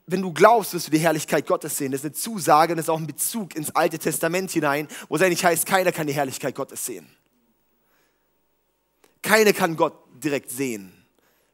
wenn 0.08 0.20
du 0.20 0.32
glaubst, 0.32 0.74
wirst 0.74 0.88
du 0.88 0.90
die 0.90 0.98
Herrlichkeit 0.98 1.46
Gottes 1.46 1.76
sehen. 1.76 1.92
Das 1.92 2.00
ist 2.00 2.06
eine 2.06 2.14
Zusage 2.14 2.72
und 2.72 2.78
das 2.78 2.86
ist 2.86 2.90
auch 2.90 2.98
ein 2.98 3.06
Bezug 3.06 3.54
ins 3.54 3.70
Alte 3.76 4.00
Testament 4.00 4.50
hinein, 4.50 4.88
wo 5.08 5.14
es 5.14 5.22
eigentlich 5.22 5.44
heißt, 5.44 5.64
keiner 5.64 5.92
kann 5.92 6.08
die 6.08 6.12
Herrlichkeit 6.12 6.56
Gottes 6.56 6.84
sehen. 6.84 7.06
Keiner 9.22 9.52
kann 9.52 9.76
Gott 9.76 10.05
direkt 10.24 10.50
sehen. 10.50 10.92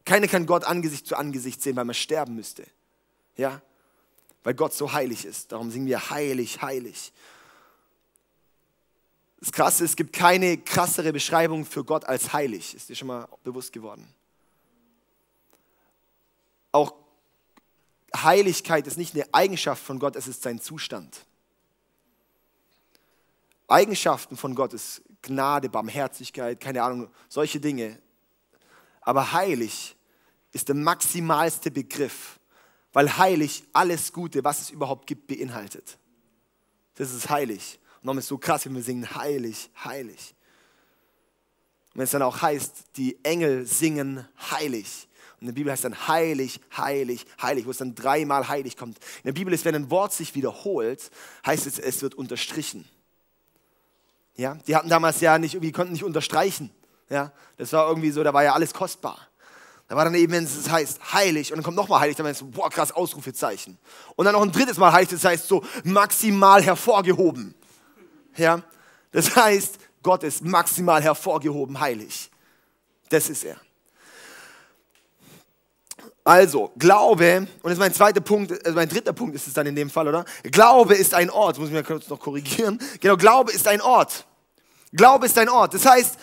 Keiner 0.04 0.28
kann 0.28 0.46
Gott 0.46 0.64
Angesicht 0.64 1.06
zu 1.06 1.16
Angesicht 1.16 1.62
sehen, 1.62 1.76
weil 1.76 1.84
man 1.84 1.94
sterben 1.94 2.34
müsste. 2.34 2.66
Ja? 3.36 3.62
Weil 4.42 4.54
Gott 4.54 4.74
so 4.74 4.92
heilig 4.92 5.24
ist. 5.24 5.52
Darum 5.52 5.70
singen 5.70 5.86
wir 5.86 6.10
heilig, 6.10 6.60
heilig. 6.62 7.12
Das 9.40 9.52
Krasse, 9.52 9.84
es 9.84 9.96
gibt 9.96 10.12
keine 10.12 10.56
krassere 10.58 11.12
Beschreibung 11.12 11.64
für 11.64 11.84
Gott 11.84 12.04
als 12.04 12.32
heilig. 12.32 12.74
Ist 12.74 12.88
dir 12.88 12.94
schon 12.94 13.08
mal 13.08 13.28
bewusst 13.42 13.72
geworden? 13.72 14.06
Auch 16.70 16.94
Heiligkeit 18.16 18.86
ist 18.86 18.98
nicht 18.98 19.14
eine 19.14 19.32
Eigenschaft 19.32 19.82
von 19.82 19.98
Gott, 19.98 20.16
es 20.16 20.26
ist 20.26 20.42
sein 20.42 20.60
Zustand. 20.60 21.24
Eigenschaften 23.68 24.36
von 24.36 24.54
Gott 24.54 24.74
ist 24.74 25.02
Gnade, 25.22 25.68
Barmherzigkeit, 25.68 26.60
keine 26.60 26.82
Ahnung, 26.82 27.10
solche 27.28 27.58
Dinge. 27.58 27.98
Aber 29.02 29.32
heilig 29.32 29.96
ist 30.52 30.68
der 30.68 30.74
maximalste 30.74 31.70
Begriff, 31.70 32.38
weil 32.92 33.16
heilig 33.16 33.64
alles 33.72 34.12
Gute, 34.12 34.44
was 34.44 34.62
es 34.62 34.70
überhaupt 34.70 35.06
gibt, 35.06 35.26
beinhaltet. 35.26 35.98
Das 36.94 37.12
ist 37.12 37.30
heilig. 37.30 37.78
Und 38.00 38.06
darum 38.06 38.18
ist 38.18 38.24
es 38.24 38.28
so 38.28 38.38
krass, 38.38 38.64
wenn 38.66 38.74
wir 38.74 38.82
singen, 38.82 39.14
heilig, 39.14 39.70
heilig. 39.84 40.34
Und 41.92 41.98
wenn 41.98 42.04
es 42.04 42.10
dann 42.10 42.22
auch 42.22 42.42
heißt, 42.42 42.96
die 42.96 43.22
Engel 43.24 43.66
singen 43.66 44.26
heilig. 44.50 45.08
Und 45.34 45.42
in 45.42 45.46
der 45.48 45.54
Bibel 45.54 45.72
heißt 45.72 45.84
dann 45.84 46.06
heilig, 46.06 46.60
heilig, 46.76 47.26
heilig, 47.40 47.66
wo 47.66 47.70
es 47.70 47.78
dann 47.78 47.94
dreimal 47.94 48.48
heilig 48.48 48.76
kommt. 48.76 48.98
In 48.98 49.24
der 49.24 49.32
Bibel 49.32 49.52
ist, 49.52 49.64
wenn 49.64 49.74
ein 49.74 49.90
Wort 49.90 50.12
sich 50.12 50.34
wiederholt, 50.34 51.10
heißt 51.44 51.66
es, 51.66 51.78
es 51.78 52.02
wird 52.02 52.14
unterstrichen. 52.14 52.84
Ja, 54.36 54.54
die 54.66 54.76
hatten 54.76 54.88
damals 54.88 55.20
ja 55.20 55.38
nicht, 55.38 55.54
irgendwie 55.54 55.72
konnten 55.72 55.92
nicht 55.92 56.04
unterstreichen. 56.04 56.70
Ja, 57.12 57.30
das 57.58 57.70
war 57.74 57.88
irgendwie 57.88 58.10
so, 58.10 58.24
da 58.24 58.32
war 58.32 58.42
ja 58.42 58.54
alles 58.54 58.72
kostbar. 58.72 59.18
Da 59.86 59.96
war 59.96 60.04
dann 60.04 60.14
eben, 60.14 60.32
wenn 60.32 60.44
es 60.44 60.70
heißt 60.70 61.12
heilig 61.12 61.52
und 61.52 61.58
dann 61.58 61.62
kommt 61.62 61.76
nochmal 61.76 62.00
heilig, 62.00 62.16
dann 62.16 62.26
heißt 62.26 62.40
es, 62.40 62.50
boah, 62.50 62.70
krass, 62.70 62.90
Ausrufezeichen. 62.90 63.76
Und 64.16 64.24
dann 64.24 64.32
noch 64.32 64.40
ein 64.40 64.50
drittes 64.50 64.78
Mal 64.78 64.90
heilig, 64.92 65.10
das 65.10 65.22
heißt 65.22 65.46
so 65.46 65.62
maximal 65.84 66.62
hervorgehoben. 66.62 67.54
Ja, 68.34 68.62
das 69.10 69.36
heißt, 69.36 69.76
Gott 70.02 70.22
ist 70.22 70.42
maximal 70.42 71.02
hervorgehoben 71.02 71.78
heilig. 71.78 72.30
Das 73.10 73.28
ist 73.28 73.44
er. 73.44 73.58
Also, 76.24 76.72
Glaube, 76.78 77.40
und 77.40 77.64
das 77.64 77.74
ist 77.74 77.78
mein 77.78 77.92
zweiter 77.92 78.22
Punkt, 78.22 78.52
also 78.64 78.74
mein 78.74 78.88
dritter 78.88 79.12
Punkt 79.12 79.34
ist 79.34 79.46
es 79.46 79.52
dann 79.52 79.66
in 79.66 79.76
dem 79.76 79.90
Fall, 79.90 80.08
oder? 80.08 80.24
Glaube 80.44 80.94
ist 80.94 81.12
ein 81.12 81.28
Ort, 81.28 81.58
muss 81.58 81.68
ich 81.68 81.74
mir 81.74 81.82
kurz 81.82 82.08
noch 82.08 82.20
korrigieren. 82.20 82.80
Genau, 83.00 83.18
Glaube 83.18 83.52
ist 83.52 83.68
ein 83.68 83.82
Ort. 83.82 84.24
Glaube 84.92 85.26
ist 85.26 85.36
ein 85.36 85.50
Ort. 85.50 85.74
Das 85.74 85.84
heißt, 85.84 86.16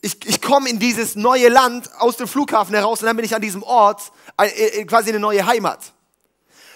ich, 0.00 0.24
ich 0.26 0.40
komme 0.40 0.68
in 0.68 0.78
dieses 0.78 1.16
neue 1.16 1.48
Land 1.48 1.90
aus 1.98 2.16
dem 2.16 2.28
Flughafen 2.28 2.74
heraus 2.74 3.00
und 3.00 3.06
dann 3.06 3.16
bin 3.16 3.24
ich 3.24 3.34
an 3.34 3.42
diesem 3.42 3.62
Ort, 3.62 4.12
äh, 4.40 4.46
äh, 4.46 4.84
quasi 4.84 5.10
eine 5.10 5.18
neue 5.18 5.46
Heimat. 5.46 5.80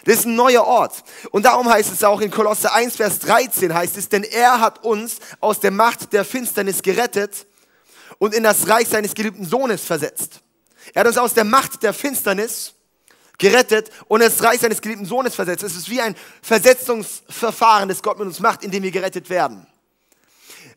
Das 0.05 0.21
ist 0.21 0.25
ein 0.25 0.35
neuer 0.35 0.65
Ort. 0.65 1.03
Und 1.31 1.45
darum 1.45 1.69
heißt 1.69 1.93
es 1.93 2.03
auch 2.03 2.21
in 2.21 2.31
Kolosse 2.31 2.73
1, 2.73 2.97
Vers 2.97 3.19
13 3.21 3.75
heißt 3.75 3.97
es, 3.99 4.09
denn 4.09 4.25
er 4.25 4.61
hat 4.61 4.83
uns 4.83 5.19
aus 5.41 5.61
der 5.61 5.71
Macht 5.71 6.13
der 6.13 6.25
Finsternis 6.25 6.83
gerettet 6.83 7.47
und 8.19 8.35
in 8.35 8.43
das 8.43 8.69
Reich 8.69 8.89
seines 8.89 9.15
geliebten 9.15 9.45
Sohnes 9.45 9.83
versetzt. 9.83 10.41
Er 10.95 11.01
hat 11.01 11.07
uns 11.07 11.19
aus 11.19 11.35
der 11.35 11.45
Macht 11.45 11.83
der 11.83 11.93
Finsternis 11.93 12.75
gerettet 13.39 13.91
und 14.09 14.21
das 14.21 14.43
Reich 14.43 14.61
seines 14.61 14.81
geliebten 14.81 15.07
Sohnes 15.07 15.35
versetzt. 15.35 15.63
Es 15.63 15.77
ist 15.77 15.91
wie 15.91 16.01
ein 16.01 16.17
Versetzungsverfahren, 16.43 17.89
das 17.89 18.03
Gott 18.03 18.19
mit 18.19 18.27
uns 18.27 18.41
macht, 18.41 18.65
indem 18.65 18.83
wir 18.83 18.91
gerettet 18.91 19.29
werden. 19.29 19.67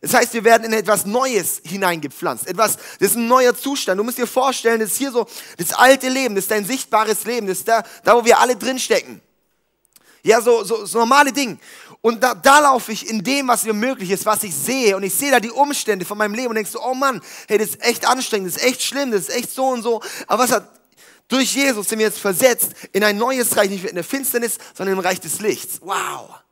Das 0.04 0.12
heißt, 0.12 0.34
wir 0.34 0.44
werden 0.44 0.64
in 0.64 0.74
etwas 0.74 1.06
Neues 1.06 1.62
hineingepflanzt. 1.64 2.46
Etwas, 2.46 2.76
das 2.98 3.12
ist 3.12 3.16
ein 3.16 3.26
neuer 3.26 3.56
Zustand. 3.56 3.98
Du 3.98 4.04
musst 4.04 4.18
dir 4.18 4.26
vorstellen, 4.26 4.80
das 4.80 4.90
ist 4.90 4.98
hier 4.98 5.10
so 5.10 5.26
das 5.56 5.72
alte 5.72 6.10
Leben, 6.10 6.34
das 6.34 6.44
ist 6.44 6.50
dein 6.50 6.66
sichtbares 6.66 7.24
Leben, 7.24 7.46
das 7.46 7.60
ist 7.60 7.68
da, 7.68 7.82
da 8.02 8.14
wo 8.14 8.22
wir 8.22 8.38
alle 8.38 8.54
drinstecken. 8.54 9.22
Ja, 10.22 10.42
so, 10.42 10.62
so, 10.62 10.84
so 10.84 10.98
normale 10.98 11.32
Ding. 11.32 11.58
Und 12.02 12.22
da, 12.22 12.34
da 12.34 12.58
laufe 12.58 12.92
ich 12.92 13.08
in 13.08 13.24
dem, 13.24 13.48
was 13.48 13.64
mir 13.64 13.72
möglich 13.72 14.10
ist, 14.10 14.26
was 14.26 14.42
ich 14.42 14.54
sehe. 14.54 14.94
Und 14.94 15.04
ich 15.04 15.14
sehe 15.14 15.30
da 15.30 15.40
die 15.40 15.50
Umstände 15.50 16.04
von 16.04 16.18
meinem 16.18 16.34
Leben 16.34 16.48
und 16.48 16.56
denkst 16.56 16.72
so, 16.72 16.82
oh 16.82 16.92
Mann, 16.92 17.22
hey, 17.48 17.56
das 17.56 17.70
ist 17.70 17.82
echt 17.82 18.06
anstrengend, 18.06 18.48
das 18.48 18.62
ist 18.62 18.68
echt 18.68 18.82
schlimm, 18.82 19.10
das 19.10 19.22
ist 19.22 19.34
echt 19.34 19.52
so 19.52 19.68
und 19.68 19.80
so. 19.80 20.02
Aber 20.26 20.42
was 20.42 20.52
hat, 20.52 20.68
durch 21.28 21.54
Jesus 21.54 21.88
sind 21.88 21.98
wir 21.98 22.06
jetzt 22.08 22.20
versetzt 22.20 22.72
in 22.92 23.02
ein 23.04 23.16
neues 23.16 23.56
Reich, 23.56 23.70
nicht 23.70 23.86
in 23.86 23.94
der 23.94 24.04
Finsternis, 24.04 24.58
sondern 24.74 24.98
im 24.98 25.02
Reich 25.02 25.20
des 25.20 25.40
Lichts. 25.40 25.80
Wow. 25.80 26.43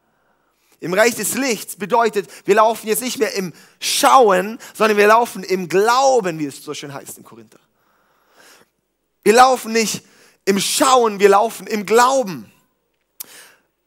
Im 0.82 0.94
Reich 0.94 1.14
des 1.14 1.34
Lichts 1.34 1.76
bedeutet, 1.76 2.28
wir 2.44 2.56
laufen 2.56 2.88
jetzt 2.88 3.02
nicht 3.02 3.20
mehr 3.20 3.32
im 3.36 3.52
Schauen, 3.78 4.58
sondern 4.74 4.98
wir 4.98 5.06
laufen 5.06 5.44
im 5.44 5.68
Glauben, 5.68 6.40
wie 6.40 6.46
es 6.46 6.64
so 6.64 6.74
schön 6.74 6.92
heißt 6.92 7.18
in 7.18 7.24
Korinther. 7.24 7.60
Wir 9.22 9.32
laufen 9.32 9.72
nicht 9.72 10.04
im 10.44 10.58
Schauen, 10.58 11.20
wir 11.20 11.28
laufen 11.28 11.68
im 11.68 11.86
Glauben. 11.86 12.50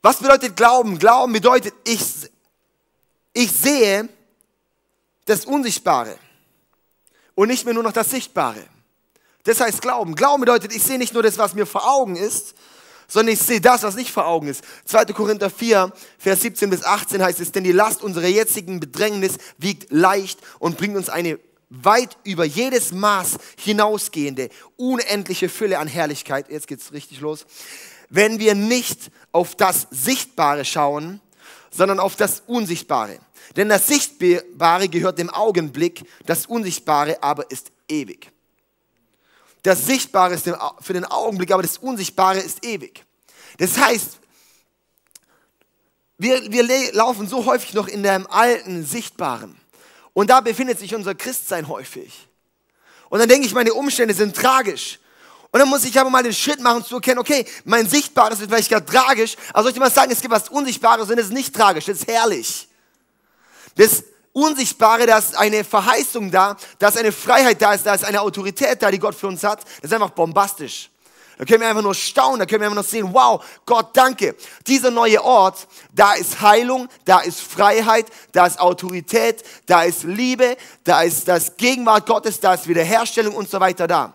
Was 0.02 0.20
bedeutet 0.20 0.56
Glauben? 0.56 0.98
Glauben 0.98 1.34
bedeutet, 1.34 1.74
ich, 1.84 2.02
ich 3.34 3.52
sehe 3.52 4.08
das 5.26 5.44
Unsichtbare 5.44 6.18
und 7.36 7.50
nicht 7.50 7.66
mehr 7.66 7.74
nur 7.74 7.84
noch 7.84 7.92
das 7.92 8.10
Sichtbare. 8.10 8.66
Das 9.44 9.60
heißt 9.60 9.82
Glauben. 9.82 10.16
Glauben 10.16 10.40
bedeutet, 10.40 10.74
ich 10.74 10.82
sehe 10.82 10.98
nicht 10.98 11.14
nur 11.14 11.24
das, 11.24 11.38
was 11.38 11.56
mir 11.56 11.66
vor 11.66 11.86
Augen 11.86 12.16
ist, 12.16 12.56
sondern 13.08 13.34
ich 13.34 13.40
sehe 13.40 13.62
das, 13.62 13.84
was 13.84 13.96
nicht 13.96 14.12
vor 14.12 14.28
Augen 14.28 14.48
ist. 14.48 14.64
2. 14.86 15.06
Korinther 15.06 15.50
4, 15.50 15.92
Vers 16.18 16.42
17 16.42 16.70
bis 16.70 16.84
18 16.84 17.22
heißt 17.22 17.40
es, 17.40 17.52
denn 17.52 17.64
die 17.64 17.72
Last 17.72 18.04
unserer 18.04 18.28
jetzigen 18.28 18.80
Bedrängnis 18.80 19.38
wiegt 19.58 19.92
leicht 19.92 20.40
und 20.60 20.78
bringt 20.78 20.96
uns 20.96 21.10
eine 21.10 21.40
weit 21.70 22.18
über 22.24 22.46
jedes 22.46 22.92
Maß 22.92 23.38
hinausgehende, 23.58 24.50
unendliche 24.78 25.50
Fülle 25.50 25.80
an 25.80 25.88
Herrlichkeit. 25.88 26.50
Jetzt 26.50 26.68
geht's 26.68 26.94
richtig 26.94 27.20
los 27.22 27.46
wenn 28.10 28.40
wir 28.40 28.56
nicht 28.56 29.12
auf 29.32 29.56
das 29.56 29.88
Sichtbare 29.92 30.66
schauen, 30.66 31.22
sondern 31.72 32.00
auf 32.00 32.16
das 32.16 32.44
Unsichtbare. 32.48 33.20
Denn 33.56 33.70
das 33.70 33.88
Sichtbare 33.88 34.90
gehört 34.90 35.20
dem 35.20 35.30
Augenblick, 35.30 36.06
das 36.26 36.46
Unsichtbare 36.46 37.22
aber 37.22 37.52
ist 37.52 37.72
ewig. 37.90 38.32
Das 39.66 39.84
Sichtbare 39.84 40.36
ist 40.36 40.48
für 40.82 40.94
den 40.94 41.06
Augenblick, 41.06 41.52
aber 41.52 41.64
das 41.64 41.80
Unsichtbare 41.80 42.38
ist 42.38 42.64
ewig. 42.64 43.04
Das 43.58 43.76
heißt, 43.80 44.20
wir, 46.20 46.52
wir 46.52 46.94
laufen 46.94 47.28
so 47.28 47.46
häufig 47.46 47.74
noch 47.74 47.88
in 47.88 48.04
dem 48.04 48.28
alten 48.28 48.86
Sichtbaren. 48.86 49.60
Und 50.14 50.30
da 50.30 50.40
befindet 50.42 50.78
sich 50.78 50.94
unser 50.94 51.16
Christsein 51.16 51.68
häufig. 51.68 52.28
Und 53.10 53.18
dann 53.18 53.28
denke 53.28 53.48
ich, 53.48 53.56
meine 53.56 53.74
Umstände 53.74 54.14
sind 54.14 54.36
tragisch. 54.36 55.00
Und 55.50 55.60
dann 55.60 55.68
muss 55.68 55.84
ich 55.84 56.00
aber 56.00 56.12
mal 56.12 56.22
den 56.22 56.34
Schritt 56.34 56.60
machen 56.60 56.86
zu 56.86 56.98
erkennen, 56.98 57.18
okay, 57.18 57.44
mein 57.64 57.90
Sichtbares 57.90 58.40
wird 58.40 58.52
vielleicht 58.52 58.70
gerade 58.70 58.86
tragisch, 58.86 59.36
aber 59.50 59.64
soll 59.64 59.70
ich 59.72 59.74
dir 59.74 59.80
mal 59.80 59.90
sagen, 59.90 60.12
es 60.12 60.22
gibt 60.22 60.32
was 60.32 60.50
Unsichtbares 60.50 61.10
und 61.10 61.18
es 61.18 61.26
ist 61.26 61.34
nicht 61.34 61.56
tragisch, 61.56 61.86
das 61.86 62.02
ist 62.02 62.08
herrlich. 62.08 62.68
Das 63.78 64.04
Unsichtbare, 64.36 65.06
da 65.06 65.18
ist 65.18 65.38
eine 65.38 65.64
Verheißung 65.64 66.30
da, 66.30 66.58
da 66.78 66.90
ist 66.90 66.98
eine 66.98 67.14
Freiheit 67.14 67.62
da, 67.62 67.78
da 67.78 67.94
ist 67.96 68.04
eine 68.04 68.20
Autorität 68.20 68.82
da, 68.82 68.92
die 68.92 69.00
Gott 69.00 69.16
für 69.16 69.28
uns 69.28 69.46
hat. 69.46 69.64
Das 69.64 69.90
ist 69.90 69.94
einfach 69.94 70.10
bombastisch. 70.10 70.90
Da 71.38 71.46
können 71.46 71.62
wir 71.62 71.70
einfach 71.70 71.82
nur 71.82 71.96
staunen, 71.96 72.40
da 72.40 72.46
können 72.46 72.60
wir 72.60 72.66
einfach 72.68 72.76
nur 72.76 72.84
sehen, 72.84 73.14
wow, 73.14 73.42
Gott, 73.66 73.96
danke. 73.96 74.36
Dieser 74.68 74.92
neue 74.92 75.24
Ort, 75.24 75.68
da 75.94 76.14
ist 76.14 76.42
Heilung, 76.42 76.90
da 77.06 77.20
ist 77.20 77.40
Freiheit, 77.40 78.08
da 78.34 78.46
ist 78.46 78.60
Autorität, 78.60 79.42
da 79.68 79.84
ist 79.84 80.04
Liebe, 80.04 80.58
da 80.84 81.02
ist 81.04 81.30
das 81.30 81.56
Gegenwart 81.56 82.06
Gottes, 82.06 82.42
da 82.42 82.56
ist 82.56 82.68
Wiederherstellung 82.68 83.36
und 83.36 83.50
so 83.50 83.62
weiter 83.62 83.88
da. 83.88 84.14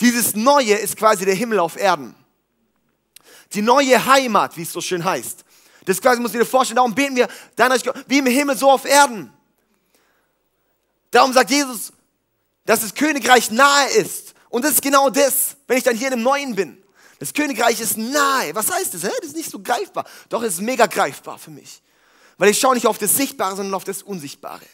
Dieses 0.00 0.34
Neue 0.34 0.74
ist 0.74 0.96
quasi 0.96 1.24
der 1.24 1.34
Himmel 1.34 1.60
auf 1.60 1.76
Erden. 1.76 2.16
Die 3.52 3.62
neue 3.62 4.04
Heimat, 4.04 4.56
wie 4.56 4.62
es 4.62 4.72
so 4.72 4.80
schön 4.80 5.04
heißt. 5.04 5.44
Das 5.84 6.00
quasi 6.00 6.20
muss 6.20 6.32
ich 6.32 6.40
dir 6.40 6.46
vorstellen, 6.46 6.76
darum 6.76 6.94
beten 6.94 7.14
wir, 7.14 7.28
wie 8.08 8.18
im 8.18 8.26
Himmel 8.26 8.56
so 8.56 8.68
auf 8.70 8.84
Erden. 8.84 9.33
Darum 11.14 11.32
sagt 11.32 11.52
Jesus, 11.52 11.92
dass 12.66 12.80
das 12.80 12.92
Königreich 12.92 13.52
nahe 13.52 13.88
ist. 13.90 14.34
Und 14.48 14.64
das 14.64 14.72
ist 14.72 14.82
genau 14.82 15.10
das, 15.10 15.56
wenn 15.68 15.78
ich 15.78 15.84
dann 15.84 15.96
hier 15.96 16.08
in 16.08 16.14
einem 16.14 16.24
Neuen 16.24 16.56
bin. 16.56 16.82
Das 17.20 17.32
Königreich 17.32 17.80
ist 17.80 17.96
nahe. 17.96 18.52
Was 18.52 18.68
heißt 18.68 18.94
das? 18.94 19.02
Das 19.02 19.12
ist 19.22 19.36
nicht 19.36 19.48
so 19.48 19.60
greifbar. 19.60 20.04
Doch, 20.28 20.42
es 20.42 20.54
ist 20.54 20.60
mega 20.60 20.86
greifbar 20.86 21.38
für 21.38 21.52
mich. 21.52 21.80
Weil 22.36 22.50
ich 22.50 22.58
schaue 22.58 22.74
nicht 22.74 22.88
auf 22.88 22.98
das 22.98 23.14
Sichtbare, 23.14 23.54
sondern 23.54 23.74
auf 23.74 23.84
das 23.84 24.02
Unsichtbare. 24.02 24.64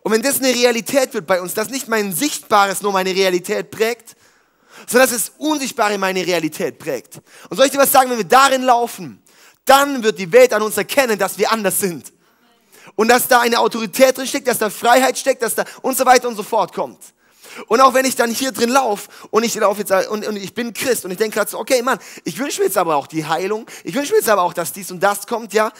Und 0.00 0.12
wenn 0.12 0.22
das 0.22 0.38
eine 0.38 0.48
Realität 0.48 1.12
wird 1.12 1.26
bei 1.26 1.42
uns, 1.42 1.52
dass 1.52 1.68
nicht 1.68 1.88
mein 1.88 2.14
Sichtbares 2.14 2.80
nur 2.80 2.92
meine 2.92 3.14
Realität 3.14 3.70
prägt, 3.70 4.16
sondern 4.86 5.10
dass 5.10 5.24
das 5.24 5.32
Unsichtbare 5.36 5.98
meine 5.98 6.26
Realität 6.26 6.78
prägt. 6.78 7.20
Und 7.50 7.58
soll 7.58 7.66
ich 7.66 7.72
dir 7.72 7.78
was 7.78 7.92
sagen, 7.92 8.08
wenn 8.08 8.16
wir 8.16 8.24
darin 8.24 8.62
laufen, 8.62 9.22
dann 9.66 10.02
wird 10.02 10.18
die 10.18 10.32
Welt 10.32 10.54
an 10.54 10.62
uns 10.62 10.78
erkennen, 10.78 11.18
dass 11.18 11.36
wir 11.36 11.52
anders 11.52 11.80
sind. 11.80 12.14
Und 12.94 13.08
dass 13.08 13.28
da 13.28 13.40
eine 13.40 13.58
Autorität 13.58 14.16
drin 14.16 14.26
steckt, 14.26 14.48
dass 14.48 14.58
da 14.58 14.70
Freiheit 14.70 15.18
steckt, 15.18 15.42
dass 15.42 15.54
da 15.54 15.64
und 15.82 15.96
so 15.96 16.06
weiter 16.06 16.28
und 16.28 16.36
so 16.36 16.42
fort 16.42 16.72
kommt. 16.72 16.98
Und 17.66 17.80
auch 17.80 17.94
wenn 17.94 18.04
ich 18.04 18.14
dann 18.14 18.30
hier 18.30 18.52
drin 18.52 18.70
laufe 18.70 19.08
und 19.30 19.42
ich 19.42 19.54
laufe 19.54 19.80
jetzt 19.80 19.90
und, 20.08 20.26
und 20.26 20.36
ich 20.36 20.54
bin 20.54 20.72
Christ 20.72 21.04
und 21.04 21.10
ich 21.10 21.16
denke 21.18 21.36
gerade 21.36 21.50
so, 21.50 21.58
okay, 21.58 21.82
Mann, 21.82 21.98
ich 22.24 22.38
wünsche 22.38 22.60
mir 22.60 22.66
jetzt 22.66 22.78
aber 22.78 22.96
auch 22.96 23.06
die 23.06 23.26
Heilung, 23.26 23.66
ich 23.84 23.94
wünsche 23.94 24.12
mir 24.12 24.18
jetzt 24.18 24.28
aber 24.28 24.42
auch, 24.42 24.52
dass 24.52 24.72
dies 24.72 24.90
und 24.90 25.00
das 25.02 25.26
kommt, 25.26 25.52
ja. 25.52 25.72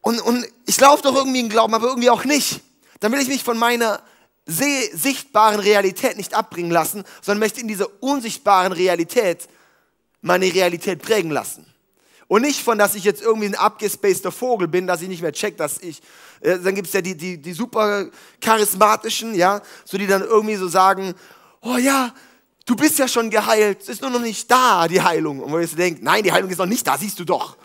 Und, 0.00 0.20
und 0.20 0.46
ich 0.66 0.78
laufe 0.80 1.02
doch 1.02 1.14
irgendwie 1.14 1.40
im 1.40 1.48
Glauben, 1.48 1.74
aber 1.74 1.88
irgendwie 1.88 2.10
auch 2.10 2.24
nicht. 2.24 2.60
Dann 3.00 3.12
will 3.12 3.20
ich 3.20 3.28
mich 3.28 3.44
von 3.44 3.58
meiner 3.58 4.00
sichtbaren 4.46 5.58
Realität 5.58 6.16
nicht 6.16 6.34
abbringen 6.34 6.70
lassen, 6.70 7.04
sondern 7.20 7.40
möchte 7.40 7.60
in 7.60 7.68
dieser 7.68 7.88
unsichtbaren 8.00 8.72
Realität 8.72 9.48
meine 10.22 10.46
Realität 10.46 11.02
prägen 11.02 11.32
lassen. 11.32 11.66
Und 12.28 12.42
nicht 12.42 12.62
von, 12.62 12.76
dass 12.76 12.94
ich 12.96 13.04
jetzt 13.04 13.22
irgendwie 13.22 13.46
ein 13.46 13.54
abgespaceter 13.54 14.32
Vogel 14.32 14.66
bin, 14.66 14.86
dass 14.86 15.00
ich 15.00 15.08
nicht 15.08 15.22
mehr 15.22 15.32
check, 15.32 15.56
dass 15.56 15.78
ich, 15.78 16.02
äh, 16.40 16.58
dann 16.58 16.74
gibt 16.74 16.88
es 16.88 16.92
ja 16.92 17.00
die, 17.00 17.16
die, 17.16 17.40
die 17.40 17.52
super 17.52 18.06
charismatischen, 18.40 19.34
ja, 19.34 19.62
so 19.84 19.96
die 19.96 20.08
dann 20.08 20.22
irgendwie 20.22 20.56
so 20.56 20.66
sagen, 20.66 21.14
oh 21.60 21.76
ja, 21.76 22.12
du 22.64 22.74
bist 22.74 22.98
ja 22.98 23.06
schon 23.06 23.30
geheilt, 23.30 23.80
es 23.82 23.88
ist 23.88 24.02
nur 24.02 24.10
noch 24.10 24.20
nicht 24.20 24.50
da, 24.50 24.88
die 24.88 25.00
Heilung. 25.00 25.40
Und 25.40 25.52
wo 25.52 25.58
ich 25.58 25.70
so 25.70 25.76
denke, 25.76 26.04
nein, 26.04 26.24
die 26.24 26.32
Heilung 26.32 26.50
ist 26.50 26.58
noch 26.58 26.66
nicht 26.66 26.84
da, 26.86 26.98
siehst 26.98 27.18
du 27.18 27.24
doch. 27.24 27.56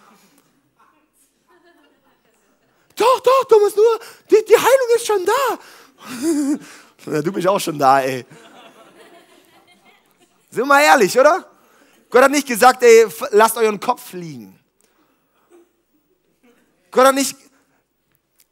doch, 2.96 3.20
doch, 3.20 3.46
Thomas, 3.50 3.76
nur, 3.76 4.00
die, 4.30 4.46
die 4.48 4.58
Heilung 4.58 4.96
ist 4.96 5.08
schon 5.08 5.26
da. 5.26 7.22
du 7.22 7.32
bist 7.32 7.48
auch 7.48 7.60
schon 7.60 7.80
da, 7.80 8.02
ey. 8.02 8.26
Sind 10.52 10.60
wir 10.60 10.66
mal 10.66 10.82
ehrlich, 10.82 11.18
oder? 11.18 11.51
Gott 12.12 12.24
hat 12.24 12.32
nicht 12.32 12.48
gesagt, 12.48 12.84
ey, 12.84 13.08
lasst 13.32 13.58
euren 13.58 13.80
Kopf 13.80 14.10
fliegen. 14.10 14.60
Gott 16.92 17.08
hat 17.08 17.16
nicht, 17.16 17.38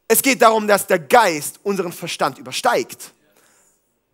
es 0.08 0.22
geht 0.22 0.40
darum, 0.40 0.66
dass 0.66 0.86
der 0.86 0.98
Geist 0.98 1.60
unseren 1.62 1.92
Verstand 1.92 2.38
übersteigt. 2.38 3.12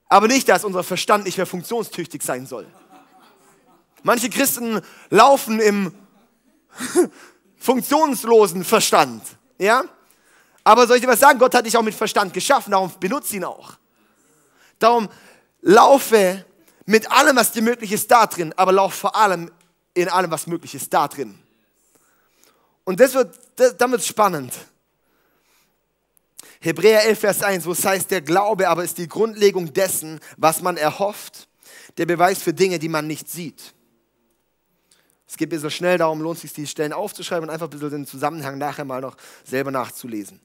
Aber 0.09 0.27
nicht, 0.27 0.49
dass 0.49 0.65
unser 0.65 0.83
Verstand 0.83 1.25
nicht 1.25 1.37
mehr 1.37 1.47
funktionstüchtig 1.47 2.23
sein 2.23 2.45
soll. 2.45 2.67
Manche 4.03 4.29
Christen 4.29 4.81
laufen 5.11 5.61
im 5.61 5.95
funktionslosen 7.57 8.65
Verstand. 8.65 9.23
Ja? 9.59 9.85
Aber 10.65 10.89
soll 10.89 10.97
ich 10.97 11.03
dir 11.03 11.09
was 11.09 11.21
sagen? 11.21 11.39
Gott 11.39 11.55
hat 11.55 11.67
dich 11.67 11.77
auch 11.77 11.83
mit 11.83 11.95
Verstand 11.95 12.35
geschaffen, 12.35 12.73
darum 12.73 12.93
benutze 12.99 13.37
ihn 13.37 13.45
auch. 13.45 13.75
Darum 14.81 15.09
laufe 15.61 16.45
mit 16.87 17.11
allem, 17.11 17.37
was 17.37 17.53
dir 17.53 17.63
möglich 17.63 17.93
ist, 17.93 18.11
da 18.11 18.27
drin, 18.27 18.55
aber 18.57 18.73
lauf 18.73 18.95
vor 18.95 19.15
allem 19.17 19.51
in 19.93 20.09
allem, 20.09 20.31
was 20.31 20.47
möglich 20.47 20.75
ist, 20.75 20.93
da 20.95 21.09
drin. 21.09 21.39
Und 22.85 23.01
das 23.01 23.15
wird, 23.15 23.39
das, 23.57 23.91
wird 23.91 24.05
spannend. 24.05 24.53
Hebräer 26.61 27.05
11, 27.05 27.19
Vers 27.19 27.43
1, 27.43 27.67
wo 27.67 27.73
es 27.73 27.85
heißt, 27.85 28.11
der 28.11 28.21
Glaube 28.21 28.69
aber 28.69 28.85
ist 28.85 28.99
die 28.99 29.09
Grundlegung 29.09 29.73
dessen, 29.73 30.21
was 30.37 30.63
man 30.63 30.77
erhofft, 30.77 31.49
der 31.99 32.07
Beweis 32.07 32.43
für 32.43 32.55
Dinge, 32.55 32.79
die 32.79 32.89
man 32.89 33.07
nicht 33.07 33.29
sieht. 33.29 33.75
Es 35.27 35.37
geht 35.37 35.49
ein 35.49 35.51
bisschen 35.51 35.71
schnell, 35.71 35.99
darum 35.99 36.21
lohnt 36.21 36.37
es 36.37 36.43
sich, 36.43 36.53
die 36.53 36.67
Stellen 36.67 36.93
aufzuschreiben 36.93 37.49
und 37.49 37.53
einfach 37.53 37.67
ein 37.67 37.71
bisschen 37.71 37.91
den 37.91 38.07
Zusammenhang 38.07 38.59
nachher 38.59 38.85
mal 38.85 39.01
noch 39.01 39.17
selber 39.45 39.71
nachzulesen. 39.71 40.41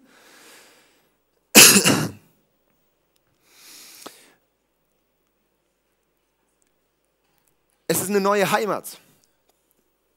Es 7.92 8.00
ist 8.00 8.08
eine 8.08 8.22
neue 8.22 8.50
Heimat. 8.50 8.98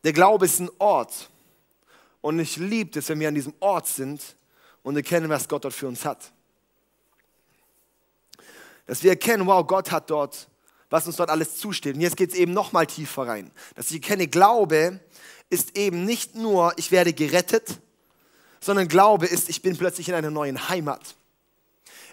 Der 0.04 0.12
Glaube 0.12 0.44
ist 0.44 0.60
ein 0.60 0.70
Ort. 0.78 1.28
Und 2.20 2.38
ich 2.38 2.56
liebe 2.56 3.00
es, 3.00 3.08
wenn 3.08 3.18
wir 3.18 3.26
an 3.26 3.34
diesem 3.34 3.52
Ort 3.58 3.88
sind 3.88 4.22
und 4.84 4.94
erkennen, 4.94 5.28
was 5.28 5.48
Gott 5.48 5.64
dort 5.64 5.74
für 5.74 5.88
uns 5.88 6.04
hat. 6.04 6.30
Dass 8.86 9.02
wir 9.02 9.10
erkennen, 9.10 9.44
wow, 9.48 9.66
Gott 9.66 9.90
hat 9.90 10.08
dort, 10.08 10.46
was 10.88 11.08
uns 11.08 11.16
dort 11.16 11.30
alles 11.30 11.56
zusteht. 11.56 11.96
Und 11.96 12.00
jetzt 12.00 12.16
geht 12.16 12.30
es 12.30 12.36
eben 12.36 12.52
noch 12.52 12.70
mal 12.70 12.86
tiefer 12.86 13.26
rein. 13.26 13.50
Dass 13.74 13.88
ich 13.88 13.94
erkenne, 13.94 14.28
Glaube 14.28 15.00
ist 15.50 15.76
eben 15.76 16.04
nicht 16.04 16.36
nur, 16.36 16.74
ich 16.76 16.92
werde 16.92 17.12
gerettet, 17.12 17.80
sondern 18.60 18.86
Glaube 18.86 19.26
ist, 19.26 19.48
ich 19.48 19.62
bin 19.62 19.76
plötzlich 19.76 20.08
in 20.08 20.14
einer 20.14 20.30
neuen 20.30 20.68
Heimat. 20.68 21.16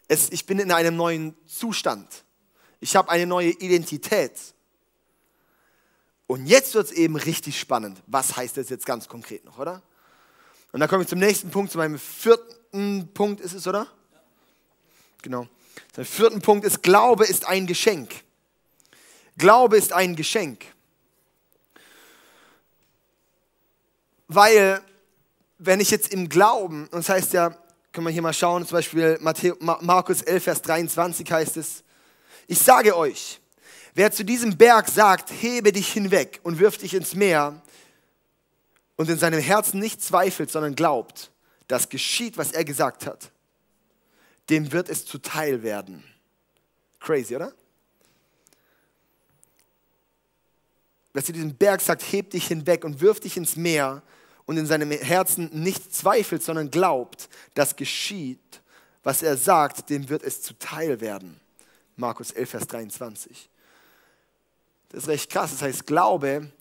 Es, 0.08 0.32
ich 0.32 0.47
bin 0.47 0.58
in 0.58 0.71
einem 0.71 0.95
neuen 0.95 1.36
Zustand. 1.45 2.08
Ich 2.80 2.95
habe 2.95 3.12
eine 3.12 3.28
neue 3.28 3.52
Identität. 3.52 4.34
Und 6.32 6.46
jetzt 6.46 6.76
wird 6.76 6.86
es 6.86 6.91
eben 6.94 7.17
richtig 7.17 7.60
spannend. 7.60 8.02
Was 8.08 8.38
heißt 8.38 8.56
das 8.56 8.70
jetzt 8.70 8.86
ganz 8.86 9.10
konkret 9.10 9.44
noch, 9.44 9.60
oder? 9.60 9.82
Und 10.72 10.80
dann 10.80 10.88
komme 10.88 11.04
ich 11.04 11.10
zum 11.10 11.20
nächsten 11.20 11.52
Punkt, 11.52 11.74
zu 11.74 11.78
meinem 11.78 12.00
vierten 12.00 13.10
Punkt 13.13 13.41
ist 13.41 13.52
es, 13.52 13.67
oder? 13.67 13.86
Genau. 15.22 15.46
Der 15.98 16.06
vierten 16.06 16.41
Punkt 16.41 16.65
ist, 16.65 16.84
Glaube 16.84 17.26
ist 17.26 17.46
ein 17.46 17.67
Geschenk. 17.67 18.24
Glaube 19.36 19.76
ist 19.76 19.91
ein 19.91 20.15
Geschenk. 20.15 20.63
Weil, 24.30 24.82
wenn 25.58 25.82
ich 25.82 25.91
jetzt 25.91 26.13
im 26.13 26.30
Glauben, 26.30 26.84
und 26.84 26.94
das 26.94 27.10
heißt 27.10 27.34
ja, 27.34 27.50
können 27.91 28.08
wir 28.08 28.13
hier 28.13 28.22
mal 28.22 28.32
schauen, 28.32 28.65
zum 28.65 28.78
Beispiel 28.78 29.20
Markus 29.20 30.22
11, 30.22 30.44
Vers 30.46 30.62
23 30.62 31.30
heißt 31.30 31.58
es, 31.58 31.84
ich 32.48 32.60
sage 32.60 32.96
euch, 32.96 33.41
Wer 33.94 34.12
zu 34.12 34.24
diesem 34.24 34.58
Berg 34.58 34.88
sagt, 34.88 35.32
hebe 35.32 35.72
dich 35.72 35.92
hinweg 35.92 36.40
und 36.44 36.60
wirf 36.60 36.78
dich 36.78 36.94
ins 36.94 37.14
Meer 37.14 37.62
und 38.96 39.10
in 39.10 39.18
seinem 39.18 39.40
Herzen 39.40 39.80
nicht 39.80 40.02
zweifelt, 40.02 40.50
sondern 40.50 40.76
glaubt, 40.76 41.32
dass 41.68 41.90
geschieht, 41.90 42.38
was 42.38 42.52
er 42.52 42.64
gesagt 42.64 43.06
hat, 43.06 43.32
dem 44.50 44.72
wird 44.72 44.90
es 44.90 45.06
zuteil 45.06 45.64
werden. 45.64 46.04
Crazy, 47.00 47.36
oder? 47.36 47.54
Wer 51.14 51.24
zu 51.24 51.34
diesem 51.34 51.56
Berg 51.56 51.82
sagt, 51.82 52.04
heb 52.12 52.30
dich 52.30 52.48
hinweg 52.48 52.86
und 52.86 53.02
wirf 53.02 53.20
dich 53.20 53.36
ins 53.36 53.56
Meer 53.56 54.02
und 54.46 54.58
in 54.58 54.66
seinem 54.66 54.92
Herzen 54.92 55.50
nicht 55.52 55.94
zweifelt, 55.94 56.44
sondern 56.44 56.72
glaubt, 56.72 57.30
dass 57.54 57.76
geschieht, 57.76 58.62
was 59.04 59.24
er 59.24 59.36
sagt, 59.36 59.90
dem 59.90 60.08
wird 60.10 60.24
es 60.24 60.42
zuteil 60.42 61.02
werden. 61.02 61.40
Markus 61.98 62.32
11, 62.32 62.50
Vers 62.50 62.68
23. 62.68 63.51
Das 64.92 65.04
ist 65.04 65.10
recht 65.10 65.32
krass. 65.32 65.52
Das 65.52 65.62
heißt, 65.62 65.88
Glaube 65.88 66.52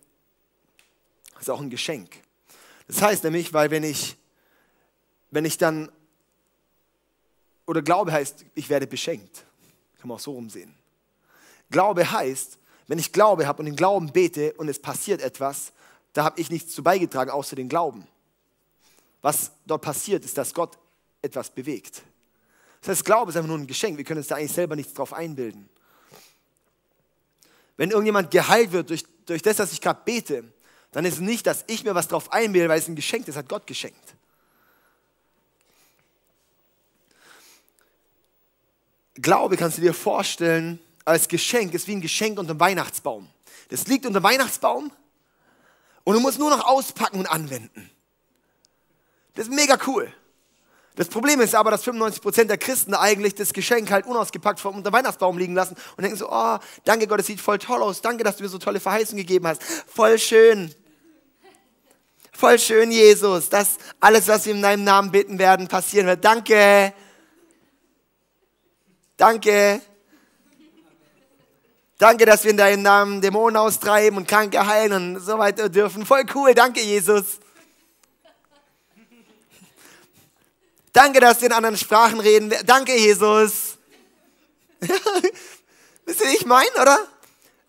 ist 1.41 1.51
auch 1.51 1.61
ein 1.61 1.71
Geschenk. 1.71 2.23
Das 2.87 3.03
heißt 3.03 3.25
nämlich, 3.25 3.53
weil 3.53 3.71
wenn 3.71 3.83
ich, 3.83 4.17
wenn 5.31 5.45
ich 5.45 5.59
dann, 5.59 5.91
oder 7.67 7.83
Glaube 7.83 8.13
heißt, 8.13 8.45
ich 8.55 8.69
werde 8.69 8.87
beschenkt. 8.87 9.45
Kann 9.99 10.09
man 10.09 10.17
auch 10.17 10.21
so 10.21 10.33
rumsehen. 10.33 10.75
Glaube 11.71 12.11
heißt, 12.11 12.59
wenn 12.87 12.99
ich 12.99 13.13
Glaube 13.13 13.47
habe 13.47 13.61
und 13.61 13.67
den 13.67 13.77
Glauben 13.77 14.13
bete 14.13 14.53
und 14.55 14.69
es 14.69 14.81
passiert 14.81 15.21
etwas, 15.21 15.73
da 16.13 16.25
habe 16.25 16.41
ich 16.41 16.51
nichts 16.51 16.75
zu 16.75 16.83
beigetragen, 16.83 17.31
außer 17.31 17.55
den 17.55 17.69
Glauben. 17.69 18.07
Was 19.23 19.53
dort 19.67 19.83
passiert, 19.83 20.25
ist, 20.25 20.37
dass 20.37 20.55
Gott 20.55 20.79
etwas 21.23 21.51
bewegt. 21.51 22.03
Das 22.81 22.91
heißt, 22.91 23.05
Glaube 23.05 23.31
ist 23.31 23.37
einfach 23.37 23.49
nur 23.49 23.59
ein 23.59 23.67
Geschenk. 23.67 23.97
Wir 23.97 24.05
können 24.05 24.19
uns 24.19 24.29
da 24.29 24.37
eigentlich 24.37 24.53
selber 24.53 24.75
nichts 24.75 24.95
drauf 24.95 25.13
einbilden. 25.13 25.69
Wenn 27.81 27.93
irgendjemand 27.93 28.31
geheilt 28.31 28.73
wird 28.73 28.91
durch, 28.91 29.07
durch 29.25 29.41
das, 29.41 29.59
was 29.59 29.73
ich 29.73 29.81
gerade 29.81 30.03
bete, 30.05 30.45
dann 30.93 31.07
ist 31.07 31.15
es 31.15 31.21
nicht, 31.21 31.47
dass 31.47 31.65
ich 31.67 31.83
mir 31.83 31.95
was 31.95 32.09
drauf 32.09 32.31
einbilde, 32.31 32.69
weil 32.69 32.79
es 32.79 32.87
ein 32.87 32.95
Geschenk 32.95 33.27
ist, 33.27 33.37
hat 33.37 33.49
Gott 33.49 33.67
geschenkt. 33.67 34.17
Glaube 39.15 39.57
kannst 39.57 39.79
du 39.79 39.81
dir 39.81 39.95
vorstellen, 39.95 40.79
als 41.07 41.27
Geschenk 41.27 41.73
ist 41.73 41.87
wie 41.87 41.93
ein 41.93 42.03
Geschenk 42.03 42.39
unter 42.39 42.53
dem 42.53 42.61
Weihnachtsbaum. 42.61 43.27
Das 43.71 43.87
liegt 43.87 44.05
unter 44.05 44.21
dem 44.21 44.25
Weihnachtsbaum 44.25 44.93
und 46.05 46.15
du 46.15 46.21
musst 46.21 46.39
nur 46.39 46.51
noch 46.51 46.67
auspacken 46.67 47.19
und 47.19 47.29
anwenden. 47.29 47.91
Das 49.33 49.49
ist 49.49 49.55
mega 49.55 49.79
cool. 49.87 50.13
Das 50.97 51.09
Problem 51.09 51.41
ist 51.41 51.55
aber, 51.55 51.71
dass 51.71 51.85
95% 51.85 52.45
der 52.45 52.59
Christen 52.59 52.95
eigentlich 52.95 53.35
das 53.35 53.53
Geschenk 53.53 53.91
halt 53.91 54.07
unausgepackt 54.07 54.61
vor 54.61 54.75
unter 54.75 54.93
Weihnachtsbaum 54.93 55.39
liegen 55.39 55.55
lassen 55.55 55.77
und 55.97 56.03
denken 56.03 56.19
so, 56.19 56.29
oh, 56.31 56.59
danke 56.85 57.07
Gott, 57.07 57.21
das 57.21 57.27
sieht 57.27 57.41
voll 57.41 57.59
toll 57.59 57.83
aus, 57.83 58.03
danke, 58.03 58.25
dass 58.25 58.37
du 58.37 58.43
mir 58.43 58.49
so 58.49 58.59
tolle 58.59 58.81
Verheißungen 58.81 59.25
gegeben 59.25 59.47
hast, 59.47 59.63
voll 59.63 60.19
schön. 60.19 60.75
Voll 62.33 62.59
schön, 62.59 62.91
Jesus, 62.91 63.51
dass 63.51 63.77
alles, 64.01 64.27
was 64.27 64.47
wir 64.47 64.55
in 64.55 64.63
deinem 64.63 64.83
Namen 64.83 65.11
bitten 65.11 65.39
werden, 65.39 65.69
passieren 65.69 66.07
wird. 66.07 66.25
Danke. 66.25 66.95
Danke. 69.19 69.83
Danke, 71.99 72.25
dass 72.25 72.45
wir 72.45 72.53
in 72.53 72.57
deinem 72.57 72.81
Namen 72.81 73.21
Dämonen 73.21 73.59
austreiben 73.59 74.17
und 74.17 74.27
Kranke 74.27 74.67
heilen 74.67 75.17
und 75.17 75.21
so 75.21 75.39
weiter 75.39 75.69
dürfen. 75.69 76.07
Voll 76.07 76.25
cool. 76.35 76.55
Danke, 76.55 76.81
Jesus. 76.81 77.40
Danke, 80.93 81.21
dass 81.21 81.41
wir 81.41 81.47
in 81.47 81.53
anderen 81.53 81.77
Sprachen 81.77 82.21
reden. 82.21 82.53
Danke, 82.67 82.97
Jesus. 82.97 83.79
Wisst 84.81 86.21
ihr, 86.21 86.27
wie 86.27 86.37
ich 86.37 86.47
meine, 86.47 86.71
oder? 86.81 86.99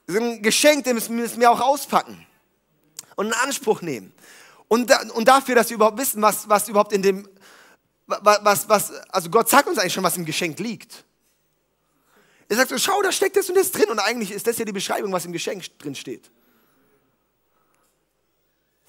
So 0.08 0.20
ein 0.20 0.42
Geschenk, 0.42 0.86
das 0.86 1.10
müssen 1.10 1.40
wir 1.40 1.52
auch 1.52 1.62
auspacken 1.62 2.26
und 3.16 3.28
in 3.28 3.34
Anspruch 3.34 3.82
nehmen. 3.82 4.14
Und, 4.68 4.92
und 5.12 5.28
dafür, 5.28 5.56
dass 5.56 5.70
wir 5.70 5.76
überhaupt 5.76 6.00
wissen, 6.00 6.22
was, 6.22 6.48
was 6.50 6.68
überhaupt 6.68 6.94
in 6.94 7.02
dem, 7.02 7.28
was, 8.08 8.68
was, 8.68 8.92
also 9.10 9.30
Gott 9.30 9.50
sagt 9.50 9.68
uns 9.68 9.78
eigentlich 9.78 9.94
schon, 9.94 10.04
was 10.04 10.18
im 10.18 10.26
Geschenk 10.26 10.60
liegt. 10.60 11.04
Er 12.50 12.58
sagt 12.58 12.70
so, 12.70 12.78
schau, 12.78 13.02
da 13.02 13.12
steckt 13.12 13.38
das 13.38 13.48
und 13.50 13.56
das 13.56 13.72
drin. 13.72 13.90
Und 13.90 14.00
eigentlich 14.00 14.32
ist 14.32 14.48
das 14.48 14.58
ja 14.58 14.66
die 14.66 14.74
Beschreibung, 14.74 15.12
was 15.12 15.26
im 15.26 15.32
Geschenk 15.32 15.64
drin 15.80 15.96
steht. 15.96 16.30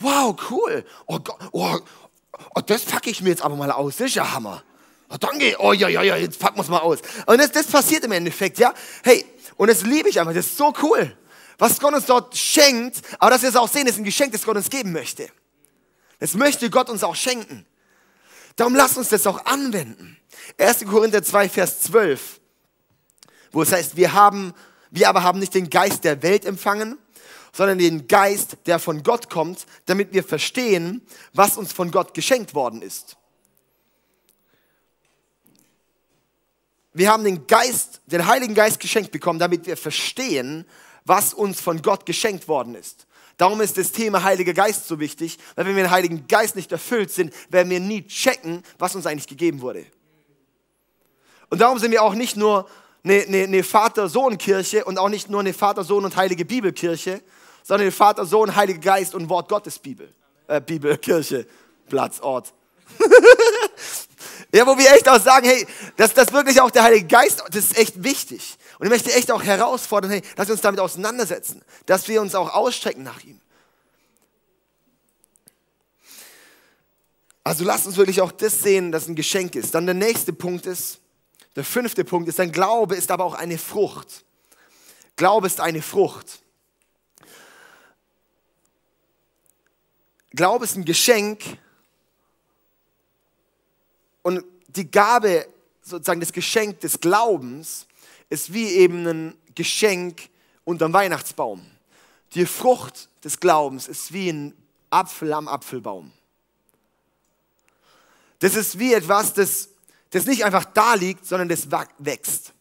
Wow, 0.00 0.36
cool. 0.50 0.84
Oh, 1.06 1.20
Gott, 1.20 1.38
oh, 1.52 1.78
oh, 2.54 2.60
das 2.60 2.82
packe 2.82 3.10
ich 3.10 3.20
mir 3.20 3.30
jetzt 3.30 3.42
aber 3.42 3.56
mal 3.56 3.70
aus. 3.70 3.96
Das 3.96 4.08
ist 4.08 4.14
ja 4.14 4.32
Hammer. 4.32 4.62
Oh, 5.08 5.16
danke. 5.18 5.56
Oh, 5.58 5.72
ja, 5.72 5.88
ja, 5.88 6.02
ja, 6.02 6.16
jetzt 6.16 6.38
packen 6.38 6.56
wir 6.56 6.62
es 6.62 6.68
mal 6.68 6.78
aus. 6.78 7.00
Und 7.26 7.38
das, 7.38 7.52
das 7.52 7.66
passiert 7.66 8.04
im 8.04 8.12
Endeffekt, 8.12 8.58
ja. 8.58 8.72
Hey, 9.02 9.24
und 9.56 9.68
das 9.68 9.82
liebe 9.82 10.08
ich 10.08 10.18
einfach. 10.18 10.34
Das 10.34 10.46
ist 10.46 10.56
so 10.56 10.72
cool. 10.82 11.16
Was 11.58 11.78
Gott 11.78 11.94
uns 11.94 12.06
dort 12.06 12.36
schenkt, 12.36 13.02
aber 13.18 13.30
dass 13.30 13.42
wir 13.42 13.50
es 13.50 13.56
auch 13.56 13.68
sehen, 13.68 13.86
ist 13.86 13.98
ein 13.98 14.04
Geschenk, 14.04 14.32
das 14.32 14.42
Gott 14.42 14.56
uns 14.56 14.70
geben 14.70 14.92
möchte. 14.92 15.28
Das 16.18 16.34
möchte 16.34 16.70
Gott 16.70 16.88
uns 16.88 17.04
auch 17.04 17.14
schenken. 17.14 17.66
Darum 18.56 18.74
lasst 18.74 18.96
uns 18.96 19.08
das 19.08 19.26
auch 19.26 19.44
anwenden. 19.44 20.16
1. 20.58 20.84
Korinther 20.86 21.22
2, 21.22 21.48
Vers 21.48 21.80
12, 21.82 22.40
wo 23.52 23.62
es 23.62 23.72
heißt, 23.72 23.96
wir 23.96 24.12
haben, 24.12 24.54
wir 24.90 25.08
aber 25.08 25.22
haben 25.22 25.38
nicht 25.38 25.54
den 25.54 25.70
Geist 25.70 26.04
der 26.04 26.22
Welt 26.22 26.44
empfangen, 26.44 26.98
sondern 27.52 27.78
den 27.78 28.08
Geist, 28.08 28.56
der 28.66 28.78
von 28.78 29.02
Gott 29.02 29.28
kommt, 29.28 29.66
damit 29.86 30.12
wir 30.12 30.24
verstehen, 30.24 31.02
was 31.34 31.56
uns 31.56 31.72
von 31.72 31.90
Gott 31.90 32.14
geschenkt 32.14 32.54
worden 32.54 32.82
ist. 32.82 33.16
Wir 36.94 37.10
haben 37.10 37.24
den 37.24 37.46
Geist, 37.46 38.00
den 38.06 38.26
Heiligen 38.26 38.54
Geist 38.54 38.80
geschenkt 38.80 39.12
bekommen, 39.12 39.38
damit 39.38 39.66
wir 39.66 39.76
verstehen, 39.76 40.66
was 41.04 41.32
uns 41.34 41.60
von 41.60 41.80
Gott 41.82 42.06
geschenkt 42.06 42.48
worden 42.48 42.74
ist. 42.74 43.06
Darum 43.38 43.60
ist 43.60 43.78
das 43.78 43.92
Thema 43.92 44.22
Heiliger 44.22 44.52
Geist 44.52 44.86
so 44.86 45.00
wichtig, 45.00 45.38
weil 45.54 45.66
wenn 45.66 45.74
wir 45.74 45.84
den 45.84 45.90
Heiligen 45.90 46.26
Geist 46.28 46.54
nicht 46.54 46.70
erfüllt 46.70 47.10
sind, 47.10 47.34
werden 47.50 47.70
wir 47.70 47.80
nie 47.80 48.06
checken, 48.06 48.62
was 48.78 48.94
uns 48.94 49.06
eigentlich 49.06 49.26
gegeben 49.26 49.62
wurde. 49.62 49.86
Und 51.48 51.60
darum 51.60 51.78
sind 51.78 51.90
wir 51.90 52.02
auch 52.02 52.14
nicht 52.14 52.36
nur 52.36 52.68
eine, 53.04 53.22
eine, 53.22 53.42
eine 53.44 53.64
Vater-Sohn-Kirche 53.64 54.84
und 54.84 54.98
auch 54.98 55.08
nicht 55.08 55.28
nur 55.28 55.40
eine 55.40 55.54
Vater-Sohn- 55.54 56.04
und 56.04 56.16
Heilige 56.16 56.44
Bibelkirche, 56.44 57.22
sondern 57.62 57.82
eine 57.82 57.92
Vater-Sohn, 57.92 58.54
Heiliger 58.56 58.80
Geist 58.80 59.14
und 59.14 59.28
Wort 59.28 59.48
Gottes 59.48 59.78
Bibel. 59.78 60.12
Äh, 60.46 60.60
Bibelkirche, 60.60 61.46
Platz, 61.88 62.20
Ort. 62.20 62.52
Ja, 64.54 64.66
wo 64.66 64.76
wir 64.76 64.92
echt 64.92 65.08
auch 65.08 65.18
sagen, 65.18 65.46
hey, 65.46 65.66
dass 65.96 66.12
das 66.12 66.30
wirklich 66.30 66.60
auch 66.60 66.70
der 66.70 66.82
Heilige 66.82 67.06
Geist, 67.06 67.42
das 67.48 67.64
ist 67.64 67.78
echt 67.78 68.04
wichtig. 68.04 68.58
Und 68.78 68.84
ich 68.84 68.90
möchte 68.90 69.10
echt 69.14 69.30
auch 69.30 69.42
herausfordern, 69.42 70.10
hey, 70.10 70.22
dass 70.36 70.46
wir 70.48 70.52
uns 70.52 70.60
damit 70.60 70.78
auseinandersetzen, 70.78 71.62
dass 71.86 72.06
wir 72.06 72.20
uns 72.20 72.34
auch 72.34 72.52
ausstrecken 72.52 73.02
nach 73.02 73.22
ihm. 73.24 73.40
Also 77.44 77.64
lasst 77.64 77.86
uns 77.86 77.96
wirklich 77.96 78.20
auch 78.20 78.30
das 78.30 78.60
sehen, 78.60 78.92
dass 78.92 79.08
ein 79.08 79.14
Geschenk 79.14 79.54
ist. 79.54 79.74
Dann 79.74 79.86
der 79.86 79.94
nächste 79.94 80.34
Punkt 80.34 80.66
ist, 80.66 81.00
der 81.56 81.64
fünfte 81.64 82.04
Punkt 82.04 82.28
ist, 82.28 82.38
dein 82.38 82.52
Glaube 82.52 82.94
ist 82.94 83.10
aber 83.10 83.24
auch 83.24 83.34
eine 83.34 83.58
Frucht. 83.58 84.24
Glaube 85.16 85.46
ist 85.46 85.60
eine 85.60 85.82
Frucht. 85.82 86.42
Glaube 90.34 90.64
ist 90.64 90.76
ein 90.76 90.84
Geschenk, 90.84 91.42
und 94.22 94.44
die 94.68 94.90
Gabe, 94.90 95.46
sozusagen 95.82 96.20
das 96.20 96.32
Geschenk 96.32 96.80
des 96.80 97.00
Glaubens, 97.00 97.86
ist 98.30 98.52
wie 98.52 98.68
eben 98.68 99.06
ein 99.06 99.38
Geschenk 99.54 100.28
unterm 100.64 100.92
Weihnachtsbaum. 100.92 101.64
Die 102.34 102.46
Frucht 102.46 103.08
des 103.24 103.38
Glaubens 103.38 103.88
ist 103.88 104.12
wie 104.12 104.30
ein 104.30 104.54
Apfel 104.90 105.32
am 105.32 105.48
Apfelbaum. 105.48 106.12
Das 108.38 108.54
ist 108.54 108.78
wie 108.78 108.94
etwas, 108.94 109.34
das, 109.34 109.68
das 110.10 110.26
nicht 110.26 110.44
einfach 110.44 110.64
da 110.64 110.94
liegt, 110.94 111.26
sondern 111.26 111.48
das 111.48 111.68
wächst. 111.98 112.52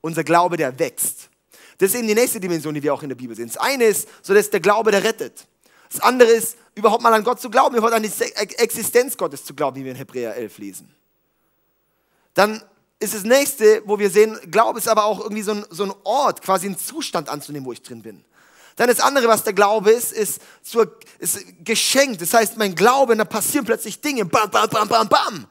Unser 0.00 0.24
Glaube, 0.24 0.56
der 0.56 0.78
wächst. 0.78 1.28
Das 1.78 1.90
ist 1.90 1.96
eben 1.96 2.08
die 2.08 2.14
nächste 2.14 2.40
Dimension, 2.40 2.74
die 2.74 2.82
wir 2.82 2.92
auch 2.92 3.02
in 3.02 3.08
der 3.08 3.16
Bibel 3.16 3.36
sehen. 3.36 3.48
Das 3.48 3.56
eine 3.56 3.84
ist, 3.84 4.08
so 4.22 4.34
dass 4.34 4.50
der 4.50 4.60
Glaube, 4.60 4.90
der 4.90 5.04
rettet. 5.04 5.46
Das 5.90 6.00
andere 6.00 6.30
ist, 6.30 6.56
überhaupt 6.74 7.02
mal 7.02 7.12
an 7.12 7.24
Gott 7.24 7.40
zu 7.40 7.50
glauben, 7.50 7.76
überhaupt 7.76 7.94
an 7.94 8.02
die 8.02 8.12
Existenz 8.58 9.16
Gottes 9.16 9.44
zu 9.44 9.54
glauben, 9.54 9.76
wie 9.76 9.84
wir 9.84 9.90
in 9.90 9.96
Hebräer 9.96 10.36
11 10.36 10.58
lesen. 10.58 10.94
Dann 12.34 12.62
ist 13.00 13.14
das 13.14 13.24
nächste, 13.24 13.82
wo 13.86 13.98
wir 13.98 14.10
sehen, 14.10 14.38
Glaube 14.50 14.78
ist 14.78 14.88
aber 14.88 15.04
auch 15.04 15.20
irgendwie 15.20 15.42
so 15.42 15.52
ein, 15.52 15.66
so 15.70 15.84
ein 15.84 15.92
Ort, 16.04 16.42
quasi 16.42 16.66
einen 16.66 16.78
Zustand 16.78 17.28
anzunehmen, 17.28 17.66
wo 17.66 17.72
ich 17.72 17.82
drin 17.82 18.02
bin. 18.02 18.24
Dann 18.76 18.88
das 18.88 19.00
andere, 19.00 19.26
was 19.26 19.42
der 19.42 19.52
Glaube 19.52 19.90
ist, 19.90 20.12
ist, 20.12 20.40
zur, 20.62 20.98
ist 21.18 21.44
geschenkt. 21.64 22.22
Das 22.22 22.32
heißt, 22.32 22.56
mein 22.56 22.74
Glaube, 22.74 23.16
da 23.16 23.24
passieren 23.24 23.66
plötzlich 23.66 24.00
Dinge. 24.00 24.24
Bam, 24.24 24.50
bam, 24.50 24.68
bam, 24.70 24.88
bam, 24.88 25.08
bam. 25.08 25.46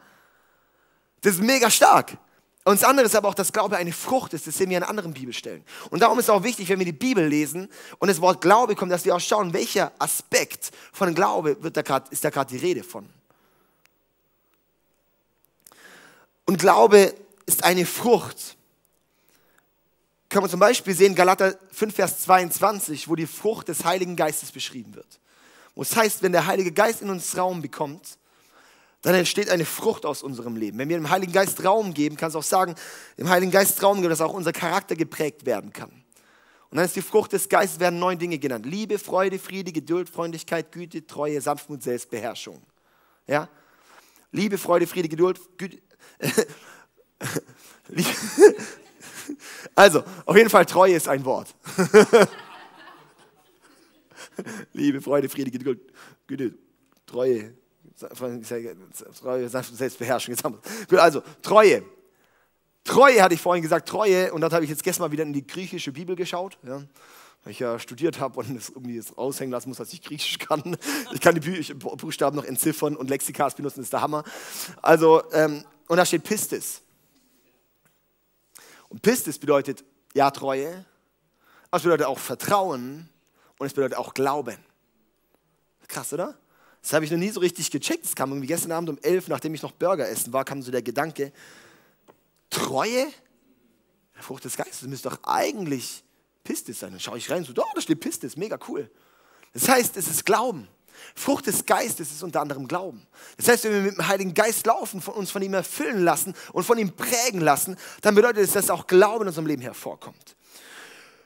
Das 1.21 1.33
ist 1.33 1.41
mega 1.41 1.69
stark. 1.69 2.17
Und 2.65 2.81
das 2.81 2.87
andere 2.87 3.05
ist 3.05 3.15
aber 3.15 3.29
auch, 3.29 3.33
dass 3.33 3.53
Glaube 3.53 3.77
eine 3.77 3.93
Frucht 3.93 4.33
ist. 4.33 4.45
Das 4.45 4.57
sehen 4.57 4.69
wir 4.69 4.77
in 4.77 4.83
anderen 4.83 5.13
Bibelstellen. 5.13 5.63
Und 5.89 6.01
darum 6.01 6.19
ist 6.19 6.29
auch 6.29 6.43
wichtig, 6.43 6.69
wenn 6.69 6.79
wir 6.79 6.85
die 6.85 6.91
Bibel 6.91 7.25
lesen 7.25 7.69
und 7.99 8.09
das 8.09 8.21
Wort 8.21 8.41
Glaube 8.41 8.75
kommt, 8.75 8.91
dass 8.91 9.05
wir 9.05 9.15
auch 9.15 9.19
schauen, 9.19 9.53
welcher 9.53 9.91
Aspekt 9.97 10.71
von 10.91 11.15
Glaube 11.15 11.61
wird 11.63 11.77
da 11.77 11.81
grad, 11.81 12.09
ist 12.09 12.23
da 12.23 12.29
gerade 12.29 12.51
die 12.51 12.63
Rede 12.63 12.83
von. 12.83 13.09
Und 16.45 16.59
Glaube 16.59 17.15
ist 17.45 17.63
eine 17.63 17.85
Frucht. 17.85 18.55
Können 20.27 20.45
wir 20.45 20.49
zum 20.49 20.59
Beispiel 20.59 20.93
sehen, 20.93 21.15
Galater 21.15 21.57
5, 21.71 21.95
Vers 21.95 22.21
22, 22.21 23.07
wo 23.07 23.15
die 23.15 23.25
Frucht 23.25 23.67
des 23.67 23.83
Heiligen 23.83 24.15
Geistes 24.15 24.51
beschrieben 24.51 24.93
wird. 24.93 25.19
Wo 25.73 25.81
es 25.81 25.95
heißt, 25.95 26.21
wenn 26.21 26.33
der 26.33 26.45
Heilige 26.45 26.71
Geist 26.71 27.01
in 27.01 27.09
uns 27.09 27.35
Raum 27.35 27.63
bekommt, 27.63 28.18
dann 29.01 29.15
entsteht 29.15 29.49
eine 29.49 29.65
Frucht 29.65 30.05
aus 30.05 30.23
unserem 30.23 30.55
Leben. 30.55 30.77
Wenn 30.77 30.89
wir 30.89 30.97
dem 30.97 31.09
Heiligen 31.09 31.31
Geist 31.31 31.63
Raum 31.63 31.93
geben, 31.93 32.17
kannst 32.17 32.35
du 32.35 32.39
auch 32.39 32.43
sagen, 32.43 32.75
dem 33.17 33.29
Heiligen 33.29 33.51
Geist 33.51 33.81
Raum 33.81 33.97
geben, 33.97 34.09
dass 34.09 34.21
auch 34.21 34.33
unser 34.33 34.51
Charakter 34.51 34.95
geprägt 34.95 35.45
werden 35.45 35.71
kann. 35.71 35.91
Und 36.69 36.77
dann 36.77 36.85
ist 36.85 36.95
die 36.95 37.01
Frucht 37.01 37.33
des 37.33 37.49
Geistes, 37.49 37.79
werden 37.79 37.99
neun 37.99 38.19
Dinge 38.19 38.37
genannt. 38.37 38.65
Liebe, 38.65 38.99
Freude, 38.99 39.39
Friede, 39.39 39.71
Geduld, 39.71 40.09
Freundlichkeit, 40.09 40.71
Güte, 40.71 41.07
Treue, 41.07 41.41
Sanftmut, 41.41 41.81
Selbstbeherrschung. 41.81 42.61
Ja? 43.25 43.49
Liebe, 44.31 44.57
Freude, 44.57 44.85
Friede, 44.85 45.09
Geduld, 45.09 45.39
Güte, 45.57 45.79
also, 49.75 50.03
auf 50.25 50.35
jeden 50.35 50.49
Fall, 50.49 50.65
Treue 50.65 50.95
ist 50.95 51.07
ein 51.07 51.23
Wort. 51.25 51.53
Liebe, 54.73 54.99
Freude, 55.01 55.29
Friede, 55.29 55.51
Geduld, 55.51 55.79
Güte, 56.27 56.55
Treue, 57.05 57.53
Treue, 57.97 59.49
Selbstbeherrschung. 59.49 60.35
Also, 60.91 61.21
Treue. 61.41 61.83
Treue 62.83 63.21
hatte 63.21 63.33
ich 63.33 63.41
vorhin 63.41 63.61
gesagt, 63.61 63.89
Treue, 63.89 64.31
und 64.33 64.41
dort 64.41 64.53
habe 64.53 64.63
ich 64.63 64.69
jetzt 64.69 64.83
gestern 64.83 65.07
mal 65.07 65.11
wieder 65.11 65.23
in 65.23 65.33
die 65.33 65.45
griechische 65.45 65.91
Bibel 65.91 66.15
geschaut. 66.15 66.57
Ja 66.63 66.81
weil 67.43 67.51
ich 67.51 67.59
ja 67.59 67.79
studiert 67.79 68.19
habe 68.19 68.39
und 68.39 68.55
es 68.57 68.69
irgendwie 68.69 68.95
jetzt 68.95 69.17
raushängen 69.17 69.51
lassen 69.51 69.69
muss, 69.69 69.77
dass 69.77 69.93
ich 69.93 70.01
Griechisch 70.01 70.39
kann. 70.39 70.77
Ich 71.13 71.21
kann 71.21 71.39
die 71.39 71.73
Buchstaben 71.73 72.35
noch 72.35 72.43
entziffern 72.43 72.95
und 72.95 73.09
Lexikas 73.09 73.55
benutzen, 73.55 73.81
ist 73.81 73.93
der 73.93 74.01
Hammer. 74.01 74.23
Also, 74.81 75.23
ähm, 75.31 75.63
und 75.87 75.97
da 75.97 76.05
steht 76.05 76.23
Pistis. 76.23 76.81
Und 78.89 79.01
Pistis 79.01 79.39
bedeutet 79.39 79.83
ja 80.13 80.31
Treue, 80.31 80.85
aber 81.69 81.77
es 81.77 81.83
bedeutet 81.83 82.07
auch 82.07 82.19
Vertrauen 82.19 83.09
und 83.57 83.67
es 83.67 83.73
bedeutet 83.73 83.97
auch 83.97 84.13
Glauben. 84.13 84.57
Krass, 85.87 86.11
oder? 86.13 86.37
Das 86.81 86.93
habe 86.93 87.05
ich 87.05 87.11
noch 87.11 87.17
nie 87.17 87.29
so 87.29 87.39
richtig 87.39 87.71
gecheckt. 87.71 88.05
Es 88.05 88.15
kam 88.15 88.31
irgendwie 88.31 88.47
gestern 88.47 88.71
Abend 88.71 88.89
um 88.89 88.97
elf, 89.01 89.27
nachdem 89.27 89.53
ich 89.53 89.61
noch 89.61 89.71
Burger 89.71 90.07
essen 90.07 90.31
war, 90.31 90.45
kam 90.45 90.61
so 90.61 90.71
der 90.71 90.81
Gedanke, 90.81 91.31
Treue? 92.49 93.07
Frucht 94.13 94.43
des 94.45 94.57
Geistes 94.57 94.81
müsste 94.87 95.09
doch 95.09 95.19
eigentlich 95.23 96.03
Pistis 96.43 96.79
sein. 96.79 96.91
Dann 96.91 96.99
schaue 96.99 97.17
ich 97.17 97.29
rein, 97.29 97.43
so, 97.43 97.53
oh, 97.55 97.65
da 97.73 97.81
steht 97.81 97.99
Pistis, 97.99 98.35
mega 98.35 98.57
cool. 98.67 98.89
Das 99.53 99.67
heißt, 99.67 99.95
es 99.97 100.07
ist 100.07 100.25
Glauben. 100.25 100.67
Frucht 101.15 101.47
des 101.47 101.65
Geistes 101.65 102.11
ist 102.11 102.23
unter 102.23 102.41
anderem 102.41 102.67
Glauben. 102.67 103.05
Das 103.37 103.47
heißt, 103.47 103.63
wenn 103.63 103.73
wir 103.73 103.81
mit 103.81 103.97
dem 103.97 104.07
Heiligen 104.07 104.33
Geist 104.33 104.65
laufen, 104.65 105.01
von 105.01 105.13
uns 105.13 105.31
von 105.31 105.41
ihm 105.41 105.53
erfüllen 105.53 106.03
lassen 106.03 106.33
und 106.51 106.63
von 106.63 106.77
ihm 106.77 106.91
prägen 106.91 107.39
lassen, 107.39 107.77
dann 108.01 108.15
bedeutet 108.15 108.43
es, 108.43 108.53
dass 108.53 108.69
auch 108.69 108.87
Glauben 108.87 109.21
in 109.21 109.27
unserem 109.29 109.47
Leben 109.47 109.61
hervorkommt. 109.61 110.35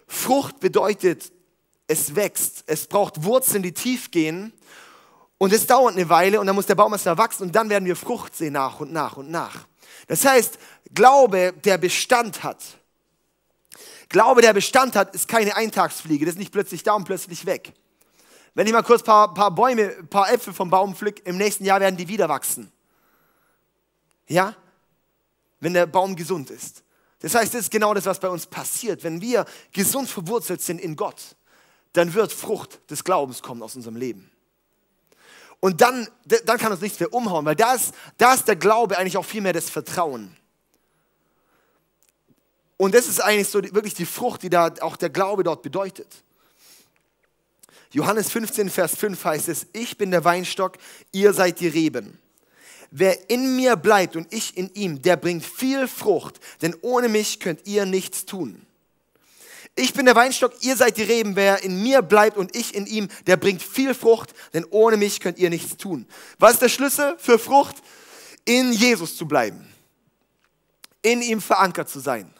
Frucht 0.07 0.59
bedeutet, 0.59 1.31
es 1.87 2.15
wächst. 2.15 2.63
Es 2.67 2.85
braucht 2.85 3.23
Wurzeln, 3.23 3.63
die 3.63 3.73
tief 3.73 4.11
gehen. 4.11 4.53
Und 5.43 5.51
es 5.51 5.67
dauert 5.67 5.97
eine 5.97 6.07
Weile 6.07 6.39
und 6.39 6.47
dann 6.47 6.55
muss 6.55 6.67
der 6.67 6.75
Baum 6.75 6.93
erst 6.93 7.05
erwachsen 7.05 7.43
und 7.43 7.51
dann 7.53 7.69
werden 7.69 7.83
wir 7.83 7.97
Frucht 7.97 8.33
sehen 8.33 8.53
nach 8.53 8.79
und 8.79 8.93
nach 8.93 9.17
und 9.17 9.29
nach. 9.29 9.67
Das 10.07 10.23
heißt, 10.23 10.57
Glaube, 10.93 11.51
der 11.65 11.77
Bestand 11.77 12.43
hat. 12.43 12.63
Glaube, 14.07 14.41
der 14.41 14.53
Bestand 14.53 14.95
hat, 14.95 15.13
ist 15.13 15.27
keine 15.27 15.53
Eintagsfliege. 15.57 16.23
Das 16.23 16.35
ist 16.35 16.39
nicht 16.39 16.53
plötzlich 16.53 16.83
da 16.83 16.93
und 16.93 17.03
plötzlich 17.03 17.45
weg. 17.45 17.73
Wenn 18.53 18.67
ich 18.67 18.71
mal 18.71 18.83
kurz 18.83 19.01
ein 19.01 19.05
paar, 19.05 19.33
paar 19.33 19.51
Bäume, 19.51 19.93
ein 19.99 20.07
paar 20.07 20.31
Äpfel 20.31 20.53
vom 20.53 20.69
Baum 20.69 20.95
pflück, 20.95 21.19
im 21.27 21.35
nächsten 21.35 21.65
Jahr 21.65 21.81
werden 21.81 21.97
die 21.97 22.07
wieder 22.07 22.29
wachsen. 22.29 22.71
Ja? 24.29 24.55
Wenn 25.59 25.73
der 25.73 25.87
Baum 25.87 26.15
gesund 26.15 26.51
ist. 26.51 26.83
Das 27.19 27.35
heißt, 27.35 27.53
das 27.53 27.63
ist 27.63 27.71
genau 27.71 27.93
das, 27.93 28.05
was 28.05 28.17
bei 28.17 28.29
uns 28.29 28.45
passiert. 28.45 29.03
Wenn 29.03 29.19
wir 29.19 29.43
gesund 29.73 30.09
verwurzelt 30.09 30.61
sind 30.61 30.79
in 30.79 30.95
Gott, 30.95 31.35
dann 31.91 32.13
wird 32.13 32.31
Frucht 32.31 32.79
des 32.89 33.03
Glaubens 33.03 33.41
kommen 33.41 33.61
aus 33.61 33.75
unserem 33.75 33.97
Leben. 33.97 34.32
Und 35.63 35.79
dann, 35.79 36.09
dann 36.43 36.57
kann 36.57 36.73
uns 36.73 36.81
nichts 36.81 36.99
mehr 36.99 37.13
umhauen, 37.13 37.45
weil 37.45 37.55
da 37.55 37.73
ist, 37.73 37.93
da 38.17 38.33
ist 38.33 38.49
der 38.49 38.57
Glaube 38.57 38.97
eigentlich 38.97 39.15
auch 39.15 39.23
viel 39.23 39.39
mehr 39.39 39.53
das 39.53 39.69
Vertrauen. 39.69 40.35
Und 42.75 42.93
das 42.93 43.07
ist 43.07 43.21
eigentlich 43.21 43.47
so 43.47 43.63
wirklich 43.63 43.93
die 43.93 44.05
Frucht, 44.05 44.43
die 44.43 44.49
da 44.49 44.73
auch 44.81 44.97
der 44.97 45.09
Glaube 45.09 45.45
dort 45.45 45.61
bedeutet. 45.61 46.21
Johannes 47.91 48.29
15, 48.29 48.69
Vers 48.69 48.97
5 48.97 49.23
heißt 49.23 49.47
es, 49.47 49.67
ich 49.71 49.97
bin 49.97 50.11
der 50.11 50.25
Weinstock, 50.25 50.73
ihr 51.13 51.31
seid 51.31 51.61
die 51.61 51.69
Reben. 51.69 52.19
Wer 52.91 53.29
in 53.29 53.55
mir 53.55 53.77
bleibt 53.77 54.17
und 54.17 54.33
ich 54.33 54.57
in 54.57 54.69
ihm, 54.73 55.01
der 55.01 55.15
bringt 55.15 55.45
viel 55.45 55.87
Frucht, 55.87 56.41
denn 56.61 56.75
ohne 56.81 57.07
mich 57.07 57.39
könnt 57.39 57.65
ihr 57.65 57.85
nichts 57.85 58.25
tun. 58.25 58.65
Ich 59.75 59.93
bin 59.93 60.05
der 60.05 60.15
Weinstock, 60.15 60.53
ihr 60.61 60.75
seid 60.75 60.97
die 60.97 61.03
Reben. 61.03 61.35
Wer 61.35 61.63
in 61.63 61.81
mir 61.81 62.01
bleibt 62.01 62.37
und 62.37 62.55
ich 62.55 62.75
in 62.75 62.85
ihm, 62.85 63.07
der 63.25 63.37
bringt 63.37 63.61
viel 63.61 63.95
Frucht, 63.95 64.33
denn 64.53 64.65
ohne 64.69 64.97
mich 64.97 65.19
könnt 65.19 65.39
ihr 65.39 65.49
nichts 65.49 65.77
tun. 65.77 66.07
Was 66.37 66.53
ist 66.53 66.61
der 66.61 66.69
Schlüssel 66.69 67.15
für 67.17 67.39
Frucht? 67.39 67.77
In 68.45 68.71
Jesus 68.71 69.17
zu 69.17 69.25
bleiben. 69.27 69.67
In 71.01 71.21
ihm 71.21 71.41
verankert 71.41 71.89
zu 71.89 71.99
sein. 71.99 72.31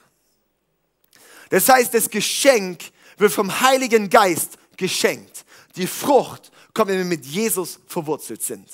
Das 1.50 1.68
heißt, 1.70 1.94
das 1.94 2.10
Geschenk 2.10 2.92
wird 3.18 3.32
vom 3.32 3.62
Heiligen 3.62 4.10
Geist 4.10 4.58
geschenkt. 4.78 5.46
Die 5.76 5.88
Frucht 5.88 6.52
kommt, 6.74 6.90
wenn 6.90 6.98
wir 6.98 7.06
mit 7.06 7.26
Jesus 7.26 7.80
verwurzelt 7.88 8.44
sind. 8.44 8.68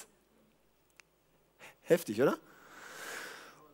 Heftig, 1.84 2.22
oder? 2.22 2.38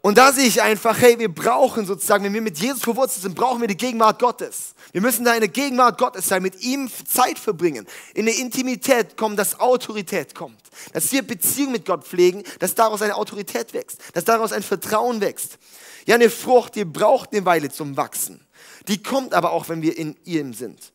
Und 0.06 0.20
da 0.20 0.32
sehe 0.32 0.46
ich 0.46 0.62
einfach, 0.62 1.02
hey, 1.02 1.18
wir 1.18 1.34
brauchen 1.34 1.88
sozusagen, 1.88 2.26
wenn 2.26 2.34
wir 2.36 2.41
mit 2.44 2.60
Jesus 2.60 2.84
verwurzelt 2.84 3.24
sind, 3.24 3.34
brauchen 3.34 3.60
wir 3.60 3.68
die 3.68 3.76
Gegenwart 3.76 4.20
Gottes. 4.20 4.76
Wir 4.91 5.02
müssen 5.02 5.26
da 5.26 5.34
in 5.34 5.39
der 5.39 5.50
Gegenwart 5.50 5.98
Gottes 5.98 6.28
sein, 6.28 6.44
mit 6.44 6.62
ihm 6.62 6.91
Zeit 7.08 7.39
verbringen. 7.39 7.88
In 8.13 8.28
der 8.28 8.38
Intimität 8.38 9.18
kommen, 9.18 9.36
dass 9.36 9.60
Autorität 9.60 10.36
kommt. 10.36 10.62
Dass 10.94 11.12
wir 11.12 11.24
Beziehung 11.24 11.72
mit 11.72 11.88
Gott 11.88 12.04
pflegen, 12.04 12.44
dass 12.60 12.76
daraus 12.76 13.02
eine 13.02 13.15
Autorität 13.15 13.74
wächst. 13.74 13.98
Dass 14.13 14.26
daraus 14.26 14.52
ein 14.52 14.62
Vertrauen 14.62 15.22
wächst. 15.22 15.58
Ja, 16.06 16.13
eine 16.13 16.30
Frucht, 16.30 16.76
die 16.76 16.86
braucht 16.86 17.34
eine 17.34 17.44
Weile 17.44 17.72
zum 17.72 17.98
Wachsen. 17.98 18.46
Die 18.88 19.02
kommt 19.02 19.34
aber 19.34 19.54
auch, 19.54 19.70
wenn 19.70 19.82
wir 19.82 19.98
in 19.98 20.18
ihm 20.24 20.54
sind. 20.54 20.94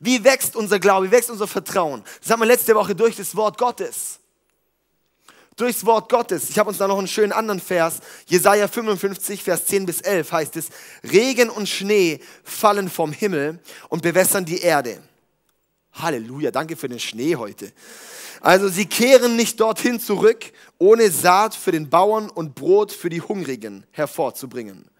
Wie 0.00 0.24
wächst 0.24 0.56
unser 0.56 0.80
Glaube, 0.80 1.06
wie 1.06 1.12
wächst 1.12 1.30
unser 1.30 1.46
Vertrauen? 1.46 2.02
Das 2.20 2.28
haben 2.28 2.40
wir 2.40 2.46
letzte 2.46 2.74
Woche 2.74 2.96
durch 2.96 3.14
das 3.14 3.36
Wort 3.36 3.56
Gottes. 3.56 4.18
Durchs 5.56 5.86
Wort 5.86 6.08
Gottes. 6.08 6.50
Ich 6.50 6.58
habe 6.58 6.68
uns 6.68 6.78
da 6.78 6.88
noch 6.88 6.98
einen 6.98 7.06
schönen 7.06 7.32
anderen 7.32 7.60
Vers. 7.60 8.00
Jesaja 8.26 8.66
55, 8.66 9.42
Vers 9.42 9.66
10 9.66 9.86
bis 9.86 10.00
11 10.00 10.32
heißt 10.32 10.56
es: 10.56 10.68
Regen 11.04 11.48
und 11.48 11.68
Schnee 11.68 12.20
fallen 12.42 12.90
vom 12.90 13.12
Himmel 13.12 13.60
und 13.88 14.02
bewässern 14.02 14.44
die 14.44 14.58
Erde. 14.58 15.00
Halleluja, 15.92 16.50
danke 16.50 16.74
für 16.76 16.88
den 16.88 16.98
Schnee 16.98 17.36
heute. 17.36 17.72
Also 18.40 18.68
sie 18.68 18.86
kehren 18.86 19.36
nicht 19.36 19.60
dorthin 19.60 20.00
zurück, 20.00 20.52
ohne 20.78 21.10
Saat 21.10 21.54
für 21.54 21.72
den 21.72 21.88
Bauern 21.88 22.28
und 22.28 22.54
Brot 22.54 22.92
für 22.92 23.08
die 23.08 23.22
Hungrigen 23.22 23.86
hervorzubringen. 23.92 24.90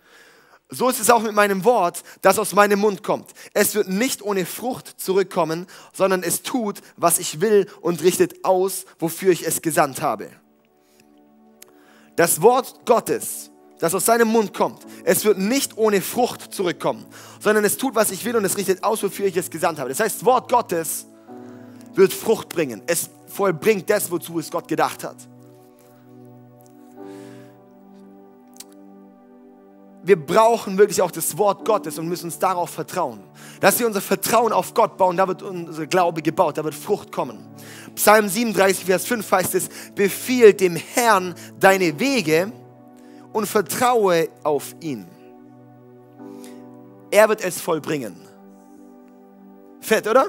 So 0.70 0.88
ist 0.88 1.00
es 1.00 1.10
auch 1.10 1.22
mit 1.22 1.34
meinem 1.34 1.64
Wort, 1.64 2.02
das 2.22 2.38
aus 2.38 2.54
meinem 2.54 2.78
Mund 2.78 3.02
kommt. 3.02 3.30
Es 3.52 3.74
wird 3.74 3.88
nicht 3.88 4.22
ohne 4.22 4.46
Frucht 4.46 5.00
zurückkommen, 5.00 5.66
sondern 5.92 6.22
es 6.22 6.42
tut, 6.42 6.80
was 6.96 7.18
ich 7.18 7.40
will 7.40 7.68
und 7.80 8.02
richtet 8.02 8.44
aus, 8.44 8.86
wofür 8.98 9.32
ich 9.32 9.46
es 9.46 9.62
gesandt 9.62 10.00
habe. 10.00 10.30
Das 12.16 12.40
Wort 12.40 12.86
Gottes, 12.86 13.50
das 13.78 13.94
aus 13.94 14.06
seinem 14.06 14.28
Mund 14.28 14.54
kommt, 14.54 14.86
es 15.04 15.24
wird 15.24 15.38
nicht 15.38 15.76
ohne 15.76 16.00
Frucht 16.00 16.54
zurückkommen, 16.54 17.04
sondern 17.40 17.64
es 17.64 17.76
tut, 17.76 17.94
was 17.94 18.10
ich 18.10 18.24
will 18.24 18.36
und 18.36 18.44
es 18.44 18.56
richtet 18.56 18.84
aus, 18.84 19.02
wofür 19.02 19.26
ich 19.26 19.36
es 19.36 19.50
gesandt 19.50 19.78
habe. 19.78 19.88
Das 19.88 20.00
heißt, 20.00 20.16
das 20.16 20.24
Wort 20.24 20.50
Gottes 20.50 21.06
wird 21.94 22.12
Frucht 22.12 22.48
bringen. 22.48 22.82
Es 22.86 23.10
vollbringt 23.26 23.90
das, 23.90 24.10
wozu 24.10 24.38
es 24.38 24.50
Gott 24.50 24.68
gedacht 24.68 25.02
hat. 25.02 25.16
Wir 30.04 30.16
brauchen 30.16 30.76
wirklich 30.76 31.00
auch 31.00 31.10
das 31.10 31.38
Wort 31.38 31.64
Gottes 31.64 31.98
und 31.98 32.08
müssen 32.08 32.26
uns 32.26 32.38
darauf 32.38 32.68
vertrauen. 32.68 33.20
Dass 33.60 33.78
wir 33.78 33.86
unser 33.86 34.02
Vertrauen 34.02 34.52
auf 34.52 34.74
Gott 34.74 34.98
bauen, 34.98 35.16
da 35.16 35.26
wird 35.26 35.42
unser 35.42 35.86
Glaube 35.86 36.20
gebaut, 36.20 36.58
da 36.58 36.64
wird 36.64 36.74
Frucht 36.74 37.10
kommen. 37.10 37.38
Psalm 37.94 38.28
37, 38.28 38.84
Vers 38.84 39.06
5 39.06 39.32
heißt 39.32 39.54
es, 39.54 39.70
befiehl 39.94 40.52
dem 40.52 40.76
Herrn 40.76 41.34
deine 41.58 41.98
Wege 41.98 42.52
und 43.32 43.46
vertraue 43.46 44.28
auf 44.42 44.74
ihn. 44.80 45.06
Er 47.10 47.28
wird 47.30 47.42
es 47.42 47.58
vollbringen. 47.60 48.14
Fett, 49.80 50.06
oder? 50.06 50.26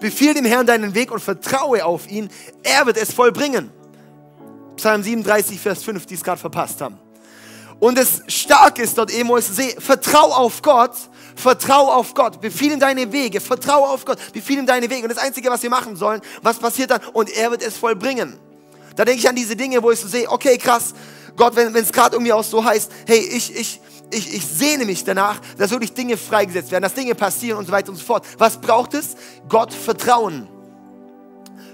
Befiehl 0.00 0.32
dem 0.32 0.46
Herrn 0.46 0.66
deinen 0.66 0.94
Weg 0.94 1.12
und 1.12 1.20
vertraue 1.20 1.84
auf 1.84 2.10
ihn. 2.10 2.30
Er 2.62 2.86
wird 2.86 2.96
es 2.96 3.12
vollbringen. 3.12 3.70
Psalm 4.76 5.02
37, 5.02 5.60
Vers 5.60 5.84
5, 5.84 6.06
die 6.06 6.14
es 6.14 6.24
gerade 6.24 6.40
verpasst 6.40 6.80
haben. 6.80 6.98
Und 7.82 7.98
das 7.98 8.22
Starke 8.28 8.80
ist 8.80 8.96
dort 8.96 9.10
eben, 9.10 9.28
wo 9.28 9.38
ich 9.38 9.44
sehe, 9.44 9.72
vertrau 9.80 10.32
auf 10.32 10.62
Gott, 10.62 10.92
vertrau 11.34 11.90
auf 11.90 12.14
Gott, 12.14 12.40
befiehl 12.40 12.70
ihm 12.70 12.78
deine 12.78 13.10
Wege, 13.10 13.40
vertrau 13.40 13.86
auf 13.86 14.04
Gott, 14.04 14.18
befiehl 14.32 14.56
ihm 14.56 14.66
deine 14.66 14.88
Wege. 14.88 15.02
Und 15.02 15.08
das 15.08 15.18
Einzige, 15.18 15.50
was 15.50 15.64
wir 15.64 15.70
machen 15.70 15.96
sollen, 15.96 16.20
was 16.42 16.60
passiert 16.60 16.92
dann? 16.92 17.00
Und 17.12 17.28
er 17.30 17.50
wird 17.50 17.60
es 17.60 17.76
vollbringen. 17.76 18.38
Da 18.94 19.04
denke 19.04 19.18
ich 19.18 19.28
an 19.28 19.34
diese 19.34 19.56
Dinge, 19.56 19.82
wo 19.82 19.90
ich 19.90 19.98
so 19.98 20.06
sehe, 20.06 20.30
okay, 20.30 20.58
krass, 20.58 20.94
Gott, 21.36 21.56
wenn 21.56 21.74
es 21.74 21.92
gerade 21.92 22.14
irgendwie 22.14 22.32
auch 22.32 22.44
so 22.44 22.64
heißt, 22.64 22.88
hey, 23.04 23.18
ich, 23.18 23.52
ich, 23.56 23.80
ich, 24.12 24.32
ich 24.32 24.46
sehne 24.46 24.84
mich 24.84 25.02
danach, 25.02 25.40
dass 25.58 25.72
wirklich 25.72 25.92
Dinge 25.92 26.16
freigesetzt 26.16 26.70
werden, 26.70 26.84
dass 26.84 26.94
Dinge 26.94 27.16
passieren 27.16 27.58
und 27.58 27.66
so 27.66 27.72
weiter 27.72 27.90
und 27.90 27.96
so 27.96 28.04
fort. 28.04 28.24
Was 28.38 28.58
braucht 28.58 28.94
es? 28.94 29.16
Gott 29.48 29.74
vertrauen. 29.74 30.48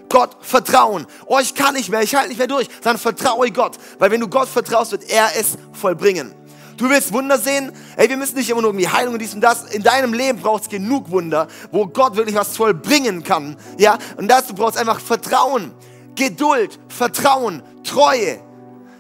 Gott 0.09 0.37
vertrauen. 0.41 1.07
Oh, 1.27 1.39
ich 1.39 1.55
kann 1.55 1.75
nicht 1.75 1.89
mehr, 1.89 2.03
ich 2.03 2.15
halte 2.15 2.29
nicht 2.29 2.39
mehr 2.39 2.47
durch. 2.47 2.69
Dann 2.83 2.99
vertraue 2.99 3.51
Gott. 3.51 3.77
Weil 3.99 4.11
wenn 4.11 4.21
du 4.21 4.29
Gott 4.29 4.49
vertraust, 4.49 4.93
wird 4.93 5.09
er 5.11 5.31
es 5.39 5.59
vollbringen. 5.73 6.35
Du 6.79 6.89
willst 6.89 7.13
Wunder 7.13 7.39
sehen? 7.39 7.73
Ey, 7.97 8.09
wir 8.09 8.17
müssen 8.17 8.37
nicht 8.37 8.49
immer 8.51 8.63
nur 8.63 8.71
irgendwie 8.71 8.89
Heilung 8.89 9.15
und 9.15 9.19
dies 9.21 9.35
und 9.35 9.41
das. 9.41 9.65
In 9.65 9.83
deinem 9.83 10.13
Leben 10.13 10.39
braucht 10.39 10.63
es 10.63 10.69
genug 10.69 11.11
Wunder, 11.11 11.49
wo 11.73 11.87
Gott 11.87 12.15
wirklich 12.15 12.37
was 12.37 12.57
vollbringen 12.57 13.25
kann. 13.25 13.57
Ja? 13.79 13.99
Und 14.17 14.29
dazu 14.29 14.55
brauchst 14.55 14.77
du 14.77 14.81
einfach 14.81 15.01
Vertrauen, 15.01 15.73
Geduld, 16.15 16.79
Vertrauen, 16.89 17.63
Treue. 17.83 18.41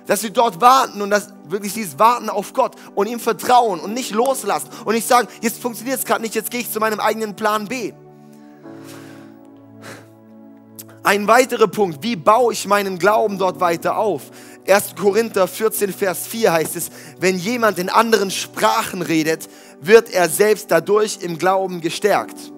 Dass 0.08 0.24
wir 0.24 0.30
dort 0.30 0.60
warten 0.60 1.02
und 1.02 1.10
das 1.10 1.28
wirklich 1.46 1.72
dieses 1.74 1.98
Warten 1.98 2.30
auf 2.30 2.52
Gott 2.52 2.74
und 2.94 3.06
ihm 3.06 3.20
vertrauen 3.20 3.78
und 3.78 3.94
nicht 3.94 4.10
loslassen 4.10 4.70
und 4.84 4.94
nicht 4.94 5.06
sagen, 5.06 5.28
jetzt 5.40 5.60
funktioniert 5.62 5.98
es 5.98 6.04
gerade 6.04 6.22
nicht, 6.22 6.34
jetzt 6.34 6.50
gehe 6.50 6.60
ich 6.60 6.72
zu 6.72 6.80
meinem 6.80 6.98
eigenen 6.98 7.36
Plan 7.36 7.68
B. 7.68 7.92
Ein 11.08 11.26
weiterer 11.26 11.68
Punkt, 11.68 12.02
wie 12.02 12.16
baue 12.16 12.52
ich 12.52 12.66
meinen 12.66 12.98
Glauben 12.98 13.38
dort 13.38 13.60
weiter 13.60 13.96
auf? 13.96 14.24
1. 14.66 14.94
Korinther 14.94 15.48
14, 15.48 15.90
Vers 15.90 16.26
4 16.26 16.52
heißt 16.52 16.76
es, 16.76 16.90
wenn 17.18 17.38
jemand 17.38 17.78
in 17.78 17.88
anderen 17.88 18.30
Sprachen 18.30 19.00
redet, 19.00 19.48
wird 19.80 20.10
er 20.10 20.28
selbst 20.28 20.70
dadurch 20.70 21.20
im 21.22 21.38
Glauben 21.38 21.80
gestärkt. 21.80 22.52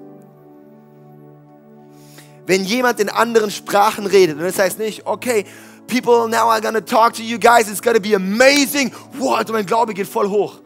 Wenn 2.44 2.64
jemand 2.64 2.98
in 2.98 3.08
anderen 3.08 3.52
Sprachen 3.52 4.06
redet, 4.06 4.36
und 4.36 4.42
das 4.42 4.58
heißt 4.58 4.80
nicht, 4.80 5.06
okay, 5.06 5.44
people, 5.86 6.28
now 6.28 6.50
I'm 6.50 6.60
gonna 6.60 6.80
talk 6.80 7.14
to 7.14 7.22
you 7.22 7.38
guys, 7.38 7.68
it's 7.68 7.80
gonna 7.80 8.00
be 8.00 8.16
amazing. 8.16 8.90
Wow, 9.16 9.44
mein 9.52 9.64
Glaube 9.64 9.94
geht 9.94 10.08
voll 10.08 10.28
hoch. 10.28 10.58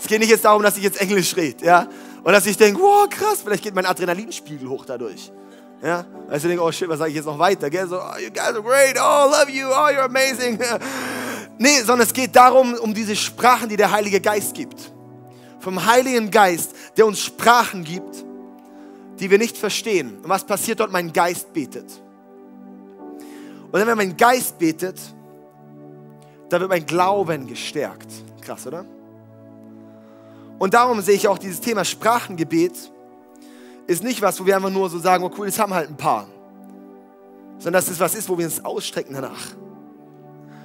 Es 0.00 0.06
geht 0.06 0.20
nicht 0.20 0.30
jetzt 0.30 0.44
darum, 0.44 0.62
dass 0.62 0.76
ich 0.76 0.84
jetzt 0.84 1.00
Englisch 1.00 1.34
rede, 1.34 1.66
ja? 1.66 1.88
Und 2.22 2.34
dass 2.34 2.46
ich 2.46 2.56
denke, 2.56 2.80
wow, 2.80 3.08
krass, 3.08 3.40
vielleicht 3.42 3.64
geht 3.64 3.74
mein 3.74 3.86
Adrenalinspiegel 3.86 4.68
hoch 4.68 4.84
dadurch. 4.84 5.32
Ja? 5.82 6.04
Also 6.28 6.48
denke, 6.48 6.62
oh 6.62 6.70
shit, 6.70 6.88
was 6.88 6.98
sage 6.98 7.10
ich 7.10 7.16
jetzt 7.16 7.26
noch 7.26 7.38
weiter? 7.38 7.68
Gell? 7.68 7.86
So, 7.86 7.96
oh, 7.96 8.18
you 8.18 8.30
guys 8.30 8.54
are 8.54 8.62
great, 8.62 8.96
oh, 8.96 9.30
love 9.30 9.50
you, 9.50 9.68
oh, 9.68 9.88
you're 9.90 10.04
amazing. 10.04 10.58
nee, 11.58 11.80
sondern 11.80 12.06
es 12.06 12.12
geht 12.12 12.34
darum, 12.34 12.74
um 12.74 12.94
diese 12.94 13.16
Sprachen, 13.16 13.68
die 13.68 13.76
der 13.76 13.90
Heilige 13.90 14.20
Geist 14.20 14.54
gibt. 14.54 14.92
Vom 15.58 15.84
Heiligen 15.84 16.30
Geist, 16.30 16.74
der 16.96 17.06
uns 17.06 17.20
Sprachen 17.20 17.84
gibt, 17.84 18.24
die 19.18 19.30
wir 19.30 19.38
nicht 19.38 19.56
verstehen. 19.58 20.18
Und 20.22 20.28
was 20.28 20.44
passiert 20.44 20.80
dort? 20.80 20.92
Mein 20.92 21.12
Geist 21.12 21.52
betet. 21.52 21.86
Und 23.70 23.78
dann, 23.78 23.86
wenn 23.86 23.96
mein 23.96 24.16
Geist 24.16 24.58
betet, 24.58 25.00
da 26.48 26.60
wird 26.60 26.68
mein 26.68 26.84
Glauben 26.84 27.46
gestärkt. 27.46 28.08
Krass, 28.40 28.66
oder? 28.66 28.84
Und 30.58 30.74
darum 30.74 31.00
sehe 31.00 31.14
ich 31.14 31.26
auch 31.26 31.38
dieses 31.38 31.60
Thema 31.60 31.84
Sprachengebet 31.84 32.91
ist 33.86 34.02
nicht 34.02 34.22
was, 34.22 34.40
wo 34.40 34.46
wir 34.46 34.56
einfach 34.56 34.70
nur 34.70 34.88
so 34.88 34.98
sagen, 34.98 35.24
oh 35.24 35.30
cool, 35.38 35.46
das 35.46 35.58
haben 35.58 35.74
halt 35.74 35.88
ein 35.88 35.96
paar. 35.96 36.26
Sondern 37.58 37.82
dass 37.82 37.88
es 37.90 38.00
was 38.00 38.14
ist, 38.14 38.28
wo 38.28 38.38
wir 38.38 38.44
uns 38.44 38.64
ausstrecken 38.64 39.14
danach. 39.14 39.54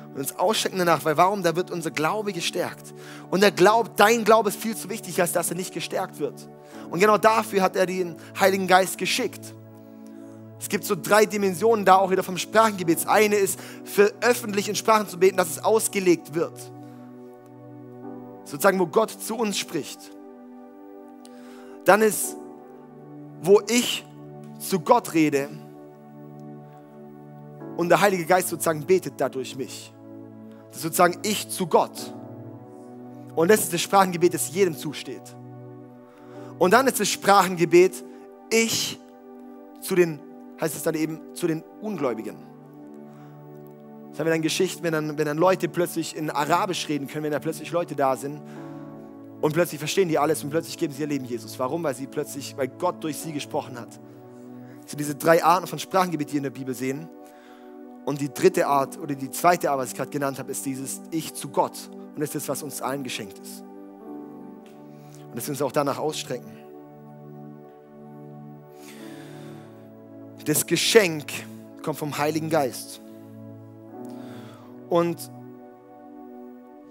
Und 0.10 0.20
uns 0.20 0.36
ausstrecken 0.38 0.80
danach, 0.80 1.04
weil 1.06 1.18
warum? 1.18 1.44
Da 1.44 1.56
wird 1.56 1.72
unser 1.72 1.92
Glaube 1.92 2.34
gestärkt. 2.34 2.94
Und 3.30 3.42
der 3.42 3.52
Glaube, 3.52 3.92
dein 3.96 4.24
Glaube 4.24 4.50
ist 4.50 4.60
viel 4.60 4.76
zu 4.76 4.90
wichtig, 4.90 5.20
als 5.22 5.32
dass 5.32 5.50
er 5.50 5.56
nicht 5.56 5.74
gestärkt 5.74 6.20
wird. 6.20 6.48
Und 6.90 7.00
genau 7.00 7.18
dafür 7.18 7.62
hat 7.62 7.76
er 7.76 7.86
den 7.86 8.16
Heiligen 8.40 8.68
Geist 8.68 8.98
geschickt. 8.98 9.54
Es 10.60 10.70
gibt 10.70 10.86
so 10.86 10.96
drei 10.96 11.26
Dimensionen 11.26 11.86
da 11.86 11.98
auch 11.98 12.10
wieder 12.10 12.24
vom 12.24 12.38
Sprachengebet. 12.38 13.00
Das 13.00 13.08
eine 13.08 13.36
ist, 13.36 13.60
für 13.84 14.12
öffentlich 14.22 14.70
in 14.70 14.76
Sprachen 14.76 15.08
zu 15.08 15.20
beten, 15.20 15.38
dass 15.38 15.50
es 15.50 15.64
ausgelegt 15.64 16.34
wird. 16.34 16.60
Sozusagen, 18.46 18.80
wo 18.80 18.88
Gott 18.88 19.12
zu 19.12 19.36
uns 19.36 19.58
spricht. 19.58 20.00
Dann 21.86 22.02
ist, 22.02 22.36
wo 23.42 23.62
ich 23.68 24.06
zu 24.60 24.80
Gott 24.80 25.14
rede 25.14 25.50
und 27.78 27.90
der 27.90 28.02
Heilige 28.02 28.26
Geist 28.26 28.50
sozusagen 28.50 28.86
betet 28.86 29.14
dadurch 29.18 29.56
mich. 29.56 29.94
Das 30.68 30.78
ist 30.78 30.84
sozusagen 30.84 31.20
ich 31.24 31.48
zu 31.50 31.68
Gott. 31.68 32.14
Und 33.36 33.50
das 33.50 33.62
ist 33.62 33.74
das 33.74 33.82
Sprachengebet, 33.82 34.34
das 34.34 34.54
jedem 34.54 34.76
zusteht. 34.76 35.22
Und 36.58 36.74
dann 36.74 36.88
ist 36.88 37.00
das 37.00 37.10
Sprachengebet 37.10 38.04
ich 38.50 39.00
zu 39.82 39.96
den 39.96 40.20
heißt 40.60 40.76
es 40.76 40.84
dann 40.84 40.96
eben 40.96 41.20
zu 41.34 41.48
den 41.48 41.64
Ungläubigen. 41.82 42.36
Das 44.10 44.20
haben 44.20 44.26
wir 44.26 44.34
dann 44.34 44.42
Geschichten, 44.42 44.84
wenn 44.84 44.94
dann, 44.94 45.18
wenn 45.18 45.26
dann 45.26 45.38
Leute 45.38 45.70
plötzlich 45.70 46.16
in 46.16 46.32
Arabisch 46.32 46.90
reden 46.90 47.08
können, 47.08 47.26
wenn 47.26 47.32
da 47.32 47.40
plötzlich 47.40 47.72
Leute 47.72 47.96
da 47.96 48.16
sind 48.16 48.42
und 49.42 49.54
plötzlich 49.54 49.80
verstehen 49.80 50.10
die 50.10 50.18
alles 50.18 50.44
und 50.44 50.50
plötzlich 50.50 50.78
geben 50.78 50.94
sie 50.94 51.02
ihr 51.02 51.08
Leben 51.08 51.26
Jesus. 51.26 51.58
Warum? 51.60 51.84
Weil 51.84 51.96
sie 51.96 52.08
plötzlich, 52.08 52.58
weil 52.58 52.68
Gott 52.68 53.04
durch 53.04 53.18
sie 53.18 53.34
gesprochen 53.34 53.80
hat. 53.80 53.90
Das 54.82 54.92
sind 54.92 55.00
diese 55.00 55.16
drei 55.16 55.44
Arten 55.44 55.68
von 55.68 55.80
Sprachengebet, 55.80 56.30
die 56.30 56.34
wir 56.34 56.38
in 56.38 56.44
der 56.44 56.50
Bibel 56.50 56.74
sehen. 56.74 57.08
Und 58.06 58.22
die 58.22 58.34
dritte 58.34 58.68
Art 58.68 58.98
oder 58.98 59.16
die 59.16 59.30
zweite 59.30 59.70
Art, 59.70 59.80
was 59.80 59.90
ich 59.90 59.96
gerade 59.96 60.10
genannt 60.10 60.40
habe, 60.40 60.50
ist 60.52 60.66
dieses 60.66 61.02
Ich 61.12 61.34
zu 61.34 61.50
Gott. 61.50 61.90
Und 61.92 62.22
das 62.22 62.30
ist 62.30 62.36
das, 62.36 62.50
was 62.50 62.64
uns 62.64 62.82
allen 62.82 63.04
geschenkt 63.04 63.38
ist. 63.38 63.64
Und 65.28 65.36
dass 65.36 65.46
wir 65.46 65.52
uns 65.52 65.62
auch 65.62 65.74
danach 65.74 65.98
ausstrecken. 65.98 66.52
Das 70.46 70.66
Geschenk 70.66 71.26
kommt 71.84 72.00
vom 72.00 72.18
Heiligen 72.18 72.50
Geist. 72.50 73.02
Und 74.90 75.30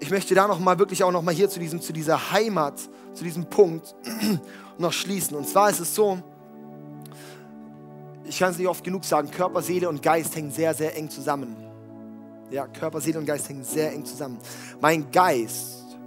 ich 0.07 0.13
möchte 0.13 0.37
da 0.37 0.47
noch 0.47 0.61
mal 0.61 0.79
wirklich 0.79 1.03
auch 1.03 1.11
noch 1.11 1.23
mal 1.23 1.35
hier 1.35 1.51
zu 1.51 1.59
diesem 1.59 1.81
zu 1.81 1.93
dieser 1.93 2.31
Heimat, 2.31 2.79
zu 3.13 3.25
diesem 3.25 3.47
Punkt 3.47 3.93
noch 4.79 4.93
schließen. 4.93 5.37
Und 5.37 5.49
zwar 5.49 5.69
ist 5.69 5.81
es 5.81 5.93
so, 5.97 6.23
ich 8.25 8.39
kann 8.39 8.53
es 8.53 8.59
nicht 8.59 8.69
oft 8.69 8.85
genug 8.85 9.05
sagen, 9.05 9.29
Körper, 9.33 9.63
Seele 9.63 9.89
und 9.89 10.01
Geist 10.01 10.37
hängen 10.37 10.53
sehr, 10.53 10.75
sehr 10.75 10.97
eng 10.97 11.11
zusammen. 11.11 11.57
Ja, 12.53 12.69
Körper, 12.69 13.01
Seele 13.01 13.19
und 13.19 13.27
Geist 13.27 13.49
hängen 13.49 13.65
sehr 13.65 13.93
eng 13.93 14.05
zusammen. 14.05 14.39
Mein 14.81 15.11
Geist, 15.11 15.99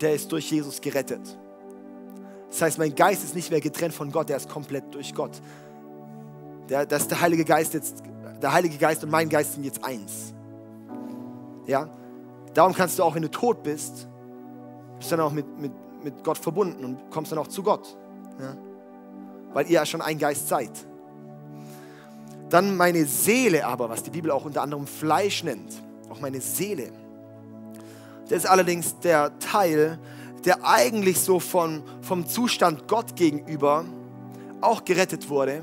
der 0.00 0.14
ist 0.14 0.30
durch 0.30 0.48
Jesus 0.48 0.80
gerettet. 0.80 1.36
Das 2.48 2.62
heißt, 2.62 2.78
mein 2.78 2.94
Geist 2.94 3.24
ist 3.24 3.34
nicht 3.34 3.50
mehr 3.50 3.60
getrennt 3.60 3.92
von 3.92 4.12
Gott, 4.12 4.28
der 4.28 4.36
ist 4.36 4.48
komplett 4.48 4.94
durch 4.94 5.12
Gott. 5.12 5.42
Der, 6.68 6.86
das 6.86 7.08
der 7.08 7.20
Heilige 7.20 7.44
Geist 7.44 7.74
jetzt, 7.74 8.04
der 8.40 8.52
Heilige 8.52 8.78
Geist 8.78 9.02
und 9.02 9.10
mein 9.10 9.28
Geist 9.28 9.54
sind 9.54 9.64
jetzt 9.64 9.84
eins. 9.84 10.35
Ja? 11.66 11.88
Darum 12.54 12.72
kannst 12.72 12.98
du 12.98 13.02
auch, 13.02 13.14
wenn 13.14 13.22
du 13.22 13.30
tot 13.30 13.62
bist, 13.62 14.08
bist 14.98 15.12
dann 15.12 15.20
auch 15.20 15.32
mit, 15.32 15.46
mit, 15.58 15.72
mit 16.02 16.24
Gott 16.24 16.38
verbunden 16.38 16.84
und 16.84 17.10
kommst 17.10 17.32
dann 17.32 17.38
auch 17.38 17.48
zu 17.48 17.62
Gott. 17.62 17.96
Ja? 18.40 18.56
Weil 19.52 19.66
ihr 19.66 19.72
ja 19.72 19.86
schon 19.86 20.00
ein 20.00 20.18
Geist 20.18 20.48
seid. 20.48 20.70
Dann 22.48 22.76
meine 22.76 23.04
Seele 23.04 23.66
aber, 23.66 23.88
was 23.88 24.02
die 24.02 24.10
Bibel 24.10 24.30
auch 24.30 24.44
unter 24.44 24.62
anderem 24.62 24.86
Fleisch 24.86 25.42
nennt, 25.42 25.82
auch 26.08 26.20
meine 26.20 26.40
Seele. 26.40 26.92
Das 28.28 28.38
ist 28.38 28.46
allerdings 28.46 28.98
der 29.00 29.38
Teil, 29.38 29.98
der 30.44 30.64
eigentlich 30.64 31.20
so 31.20 31.40
von, 31.40 31.82
vom 32.02 32.26
Zustand 32.26 32.86
Gott 32.86 33.16
gegenüber 33.16 33.84
auch 34.60 34.84
gerettet 34.84 35.28
wurde, 35.28 35.62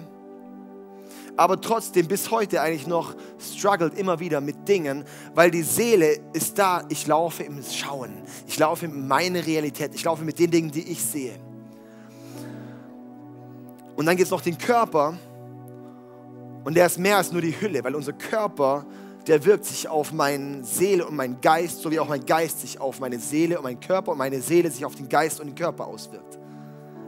aber 1.36 1.60
trotzdem 1.60 2.08
bis 2.08 2.30
heute 2.32 2.62
eigentlich 2.62 2.88
noch 2.88 3.15
struggelt 3.39 3.98
immer 3.98 4.19
wieder 4.19 4.41
mit 4.41 4.67
Dingen, 4.67 5.04
weil 5.34 5.52
die 5.52 5.63
Seele 5.63 6.19
ist 6.34 6.58
da, 6.60 6.84
ich 6.89 7.08
laufe 7.08 7.43
im 7.43 7.62
Schauen, 7.63 8.12
ich 8.48 8.60
laufe 8.60 8.86
in 8.86 9.08
meine 9.08 9.46
Realität, 9.46 9.96
ich 9.96 10.04
laufe 10.04 10.24
mit 10.24 10.38
den 10.39 10.52
Dingen, 10.52 10.72
die 10.72 10.91
ich 10.91 11.04
sehe. 11.04 11.34
Und 13.96 14.06
dann 14.06 14.15
gibt 14.15 14.26
es 14.26 14.32
noch 14.32 14.41
den 14.41 14.58
Körper 14.58 15.17
und 16.63 16.76
der 16.76 16.86
ist 16.86 16.98
mehr 16.98 17.17
als 17.17 17.32
nur 17.32 17.41
die 17.41 17.60
Hülle, 17.60 17.84
weil 17.84 17.96
unser 17.96 18.13
Körper 18.13 18.86
der 19.28 19.46
wirkt 19.46 19.65
sich 19.65 19.88
auf 19.88 20.12
meine 20.12 20.63
Seele 20.63 21.08
und 21.08 21.15
meinen 21.15 21.39
Geist, 21.39 21.82
so 21.82 21.91
wie 21.91 22.00
auch 22.00 22.08
mein 22.08 22.26
Geist 22.26 22.62
sich 22.62 22.80
auf 22.80 23.00
meine 23.00 23.19
Seele 23.19 23.58
und 23.58 23.63
meinen 23.63 23.80
Körper 23.80 24.12
und 24.12 24.17
meine 24.17 24.41
Seele 24.41 24.69
sich 24.69 24.84
auf 24.86 24.96
den 24.96 25.08
Geist 25.08 25.39
und 25.39 25.48
den 25.48 25.56
Körper 25.56 25.88
auswirkt. 25.88 26.39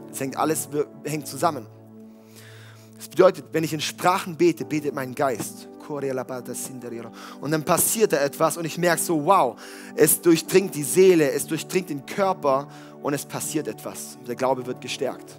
Das 0.08 0.20
hängt 0.20 0.36
alles 0.36 0.68
hängt 1.04 1.26
zusammen. 1.26 1.66
Das 2.96 3.08
bedeutet, 3.08 3.46
wenn 3.52 3.64
ich 3.64 3.72
in 3.72 3.80
Sprachen 3.80 4.36
bete, 4.36 4.64
betet 4.64 4.94
mein 4.94 5.14
Geist. 5.14 5.68
Und 5.88 7.50
dann 7.52 7.64
passiert 7.64 8.12
da 8.12 8.16
etwas 8.16 8.56
und 8.56 8.64
ich 8.64 8.76
merke 8.76 9.00
so, 9.00 9.24
wow, 9.24 9.56
es 9.94 10.20
durchdringt 10.20 10.74
die 10.74 10.82
Seele, 10.82 11.30
es 11.30 11.46
durchdringt 11.46 11.90
den 11.90 12.04
Körper 12.04 12.66
und 13.02 13.14
es 13.14 13.24
passiert 13.24 13.68
etwas. 13.68 14.18
Der 14.26 14.34
Glaube 14.34 14.66
wird 14.66 14.80
gestärkt. 14.80 15.38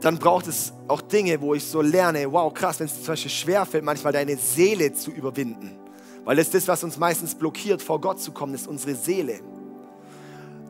dann 0.00 0.18
braucht 0.18 0.46
es 0.46 0.72
auch 0.88 1.00
Dinge, 1.00 1.40
wo 1.40 1.54
ich 1.54 1.64
so 1.64 1.82
lerne, 1.82 2.30
wow, 2.32 2.52
krass, 2.52 2.80
wenn 2.80 2.86
es 2.86 2.96
zum 2.96 3.06
Beispiel 3.06 3.30
schwerfällt, 3.30 3.84
manchmal 3.84 4.12
deine 4.12 4.36
Seele 4.36 4.92
zu 4.92 5.10
überwinden. 5.10 5.76
Weil 6.24 6.36
das 6.36 6.46
ist 6.46 6.54
das, 6.54 6.68
was 6.68 6.84
uns 6.84 6.98
meistens 6.98 7.34
blockiert, 7.34 7.82
vor 7.82 8.00
Gott 8.00 8.20
zu 8.20 8.32
kommen, 8.32 8.54
ist 8.54 8.66
unsere 8.66 8.94
Seele. 8.94 9.40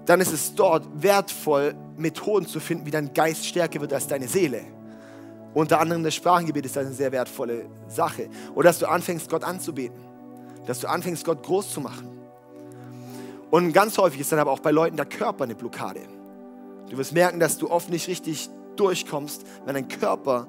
Dann 0.06 0.20
ist 0.20 0.32
es 0.32 0.54
dort 0.54 0.86
wertvoll, 0.94 1.74
Methoden 1.96 2.46
zu 2.46 2.60
finden, 2.60 2.86
wie 2.86 2.90
dein 2.90 3.12
Geist 3.12 3.46
stärker 3.46 3.80
wird 3.80 3.92
als 3.92 4.06
deine 4.06 4.28
Seele. 4.28 4.62
Unter 5.52 5.80
anderem 5.80 6.02
das 6.04 6.14
Sprachengebet 6.14 6.64
ist 6.64 6.78
eine 6.78 6.92
sehr 6.92 7.12
wertvolle 7.12 7.66
Sache. 7.88 8.28
Oder 8.54 8.68
dass 8.70 8.78
du 8.78 8.88
anfängst, 8.88 9.28
Gott 9.28 9.44
anzubeten. 9.44 9.98
Dass 10.66 10.80
du 10.80 10.88
anfängst, 10.88 11.24
Gott 11.24 11.42
groß 11.42 11.72
zu 11.72 11.80
machen. 11.80 12.08
Und 13.50 13.72
ganz 13.72 13.98
häufig 13.98 14.20
ist 14.20 14.30
dann 14.30 14.38
aber 14.38 14.52
auch 14.52 14.60
bei 14.60 14.70
Leuten 14.70 14.96
der 14.96 15.06
Körper 15.06 15.44
eine 15.44 15.56
Blockade. 15.56 16.00
Du 16.88 16.96
wirst 16.96 17.12
merken, 17.12 17.40
dass 17.40 17.58
du 17.58 17.70
oft 17.70 17.90
nicht 17.90 18.06
richtig 18.08 18.48
durchkommst, 18.76 19.44
wenn 19.64 19.74
dein 19.74 19.88
Körper 19.88 20.46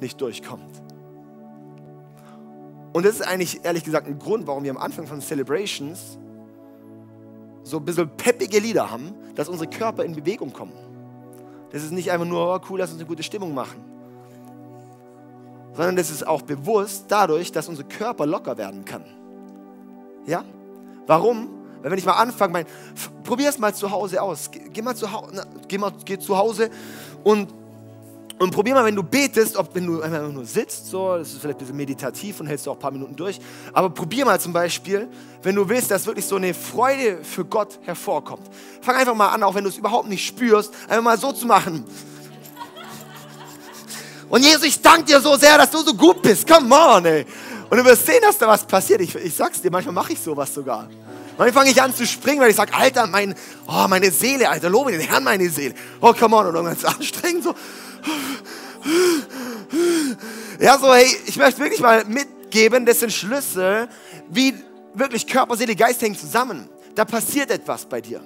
nicht 0.00 0.20
durchkommt. 0.20 0.82
Und 2.92 3.04
das 3.04 3.16
ist 3.16 3.22
eigentlich 3.22 3.64
ehrlich 3.64 3.84
gesagt 3.84 4.06
ein 4.06 4.18
Grund, 4.18 4.46
warum 4.46 4.64
wir 4.64 4.70
am 4.70 4.78
Anfang 4.78 5.06
von 5.06 5.20
Celebrations 5.20 6.18
so 7.68 7.76
ein 7.76 7.84
bisschen 7.84 8.08
peppige 8.16 8.58
Lieder 8.58 8.90
haben, 8.90 9.14
dass 9.34 9.48
unsere 9.48 9.68
Körper 9.68 10.04
in 10.04 10.14
Bewegung 10.14 10.52
kommen. 10.52 10.72
Das 11.70 11.82
ist 11.82 11.92
nicht 11.92 12.10
einfach 12.10 12.26
nur, 12.26 12.54
oh, 12.54 12.58
cool, 12.70 12.78
lass 12.78 12.90
uns 12.90 12.98
eine 12.98 13.08
gute 13.08 13.22
Stimmung 13.22 13.52
machen. 13.54 13.84
Sondern 15.74 15.96
das 15.96 16.10
ist 16.10 16.26
auch 16.26 16.42
bewusst 16.42 17.04
dadurch, 17.08 17.52
dass 17.52 17.68
unser 17.68 17.84
Körper 17.84 18.26
locker 18.26 18.56
werden 18.56 18.84
kann. 18.86 19.04
Ja? 20.26 20.44
Warum? 21.06 21.50
Weil 21.82 21.90
wenn 21.90 21.98
ich 21.98 22.06
mal 22.06 22.12
anfange, 22.12 22.52
mein, 22.52 22.66
probier 23.22 23.50
es 23.50 23.58
mal 23.58 23.74
zu 23.74 23.90
Hause 23.90 24.20
aus. 24.22 24.50
Geh, 24.50 24.82
mal 24.82 24.96
zu 24.96 25.12
Hause, 25.12 25.46
geh 25.68 25.78
geh 26.04 26.18
zu 26.18 26.36
Hause 26.36 26.70
und 27.22 27.48
und 28.38 28.50
probier 28.52 28.74
mal, 28.74 28.84
wenn 28.84 28.94
du 28.94 29.02
betest, 29.02 29.56
ob 29.56 29.74
wenn 29.74 29.86
du 29.86 30.00
einfach 30.00 30.30
nur 30.30 30.44
sitzt, 30.44 30.86
so, 30.86 31.16
das 31.16 31.28
ist 31.28 31.40
vielleicht 31.40 31.58
ein 31.58 31.60
bisschen 31.60 31.76
meditativ 31.76 32.38
und 32.40 32.46
hältst 32.46 32.66
du 32.66 32.70
auch 32.70 32.76
ein 32.76 32.80
paar 32.80 32.92
Minuten 32.92 33.16
durch, 33.16 33.40
aber 33.72 33.90
probier 33.90 34.24
mal 34.24 34.40
zum 34.40 34.52
Beispiel, 34.52 35.08
wenn 35.42 35.56
du 35.56 35.68
willst, 35.68 35.90
dass 35.90 36.06
wirklich 36.06 36.24
so 36.24 36.36
eine 36.36 36.54
Freude 36.54 37.18
für 37.22 37.44
Gott 37.44 37.78
hervorkommt. 37.82 38.48
Fang 38.80 38.96
einfach 38.96 39.14
mal 39.14 39.28
an, 39.28 39.42
auch 39.42 39.54
wenn 39.54 39.64
du 39.64 39.70
es 39.70 39.76
überhaupt 39.76 40.08
nicht 40.08 40.24
spürst, 40.24 40.72
einfach 40.88 41.02
mal 41.02 41.18
so 41.18 41.32
zu 41.32 41.46
machen. 41.46 41.84
Und 44.28 44.44
Jesus, 44.44 44.64
ich 44.64 44.80
danke 44.80 45.04
dir 45.04 45.20
so 45.20 45.36
sehr, 45.36 45.56
dass 45.56 45.70
du 45.70 45.78
so 45.78 45.94
gut 45.94 46.20
bist. 46.22 46.46
Come 46.46 46.74
on, 46.74 47.04
ey. 47.06 47.26
Und 47.70 47.78
du 47.78 47.84
wirst 47.84 48.06
sehen, 48.06 48.20
dass 48.22 48.38
da 48.38 48.46
was 48.46 48.64
passiert. 48.64 49.00
Ich, 49.00 49.14
ich 49.14 49.34
sag's 49.34 49.60
dir, 49.60 49.70
manchmal 49.70 49.94
mache 49.94 50.12
ich 50.12 50.20
sowas 50.20 50.52
sogar. 50.52 50.88
Manchmal 51.38 51.62
fange 51.62 51.70
ich 51.70 51.80
an 51.80 51.94
zu 51.94 52.04
springen, 52.04 52.40
weil 52.40 52.50
ich 52.50 52.56
sage, 52.56 52.74
Alter, 52.74 53.06
mein, 53.06 53.32
oh, 53.68 53.86
meine 53.88 54.10
Seele, 54.10 54.48
Alter, 54.48 54.68
lobe 54.68 54.90
den 54.90 55.00
Herrn, 55.00 55.22
meine 55.22 55.48
Seele. 55.48 55.72
Oh, 56.00 56.12
come 56.12 56.34
on. 56.34 56.48
Und 56.48 56.54
dann 56.54 56.64
ganz 56.64 56.84
anstrengend 56.84 57.44
so. 57.44 57.54
Ja, 60.58 60.76
so, 60.78 60.92
hey, 60.92 61.06
ich 61.26 61.36
möchte 61.36 61.60
wirklich 61.60 61.80
mal 61.80 62.04
mitgeben, 62.06 62.84
das 62.84 62.98
sind 63.00 63.12
Schlüssel, 63.12 63.88
wie 64.28 64.52
wirklich 64.94 65.28
Körper, 65.28 65.56
Seele, 65.56 65.76
Geist 65.76 66.02
hängen 66.02 66.18
zusammen. 66.18 66.68
Da 66.96 67.04
passiert 67.04 67.52
etwas 67.52 67.86
bei 67.86 68.00
dir. 68.00 68.20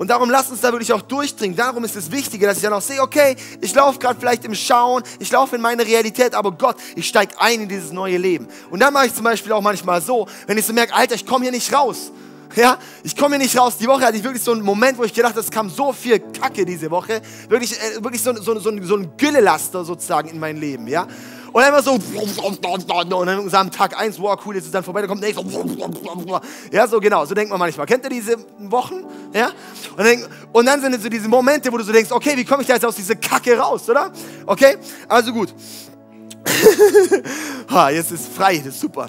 Und 0.00 0.08
darum 0.08 0.30
lass 0.30 0.50
uns 0.50 0.62
da 0.62 0.72
wirklich 0.72 0.94
auch 0.94 1.02
durchdringen. 1.02 1.54
Darum 1.54 1.84
ist 1.84 1.94
es 1.94 2.10
wichtiger, 2.10 2.46
dass 2.46 2.56
ich 2.56 2.62
dann 2.62 2.72
auch 2.72 2.80
sehe, 2.80 3.02
okay, 3.02 3.36
ich 3.60 3.74
laufe 3.74 3.98
gerade 3.98 4.18
vielleicht 4.18 4.46
im 4.46 4.54
Schauen, 4.54 5.02
ich 5.18 5.30
laufe 5.30 5.56
in 5.56 5.60
meine 5.60 5.84
Realität, 5.84 6.34
aber 6.34 6.52
Gott, 6.52 6.76
ich 6.96 7.06
steige 7.06 7.38
ein 7.38 7.60
in 7.60 7.68
dieses 7.68 7.92
neue 7.92 8.16
Leben. 8.16 8.48
Und 8.70 8.80
dann 8.80 8.94
mache 8.94 9.08
ich 9.08 9.14
zum 9.14 9.24
Beispiel 9.24 9.52
auch 9.52 9.60
manchmal 9.60 10.00
so, 10.00 10.26
wenn 10.46 10.56
ich 10.56 10.64
so 10.64 10.72
merke, 10.72 10.94
Alter, 10.94 11.16
ich 11.16 11.26
komme 11.26 11.42
hier 11.42 11.52
nicht 11.52 11.70
raus. 11.74 12.12
Ja, 12.56 12.78
ich 13.02 13.14
komme 13.14 13.36
hier 13.36 13.44
nicht 13.44 13.58
raus. 13.58 13.76
Die 13.76 13.86
Woche 13.86 14.00
hatte 14.06 14.16
ich 14.16 14.24
wirklich 14.24 14.42
so 14.42 14.52
einen 14.52 14.62
Moment, 14.62 14.96
wo 14.96 15.04
ich 15.04 15.12
gedacht 15.12 15.32
habe, 15.32 15.40
es 15.40 15.50
kam 15.50 15.68
so 15.68 15.92
viel 15.92 16.18
Kacke 16.18 16.64
diese 16.64 16.90
Woche. 16.90 17.20
Wirklich, 17.50 17.72
äh, 17.74 18.02
wirklich 18.02 18.22
so, 18.22 18.34
so, 18.36 18.58
so, 18.58 18.82
so 18.82 18.96
ein 18.96 19.16
Güllelaster 19.18 19.84
sozusagen 19.84 20.30
in 20.30 20.40
mein 20.40 20.56
Leben. 20.56 20.88
Ja? 20.88 21.06
Und 21.52 21.62
einfach 21.62 21.82
so, 21.82 21.92
und 21.92 23.26
dann 23.26 23.48
sagen 23.48 23.70
Tag 23.70 23.98
1, 23.98 24.20
wow, 24.20 24.38
cool, 24.44 24.54
jetzt 24.54 24.66
ist 24.66 24.74
dann 24.74 24.84
vorbei, 24.84 25.00
dann 25.00 25.08
kommt 25.10 25.20
nächstes. 25.20 25.44
Ja, 26.70 26.86
so 26.86 27.00
genau, 27.00 27.24
so 27.24 27.34
denkt 27.34 27.50
man 27.50 27.58
manchmal. 27.58 27.86
Kennt 27.86 28.04
ihr 28.04 28.10
diese 28.10 28.36
Wochen? 28.58 29.04
Ja? 29.32 29.50
Und 29.96 30.04
dann, 30.04 30.26
und 30.52 30.66
dann 30.66 30.80
sind 30.80 30.94
es 30.94 31.02
so 31.02 31.08
diese 31.08 31.28
Momente, 31.28 31.72
wo 31.72 31.76
du 31.76 31.84
so 31.84 31.92
denkst, 31.92 32.12
okay, 32.12 32.36
wie 32.36 32.44
komme 32.44 32.62
ich 32.62 32.68
da 32.68 32.74
jetzt 32.74 32.84
aus 32.84 32.96
dieser 32.96 33.16
Kacke 33.16 33.56
raus, 33.58 33.88
oder? 33.88 34.12
Okay, 34.46 34.76
also 35.08 35.32
gut. 35.32 35.54
ha, 37.70 37.90
jetzt 37.90 38.12
ist 38.12 38.28
frei, 38.32 38.58
das 38.58 38.74
ist 38.74 38.80
super. 38.80 39.08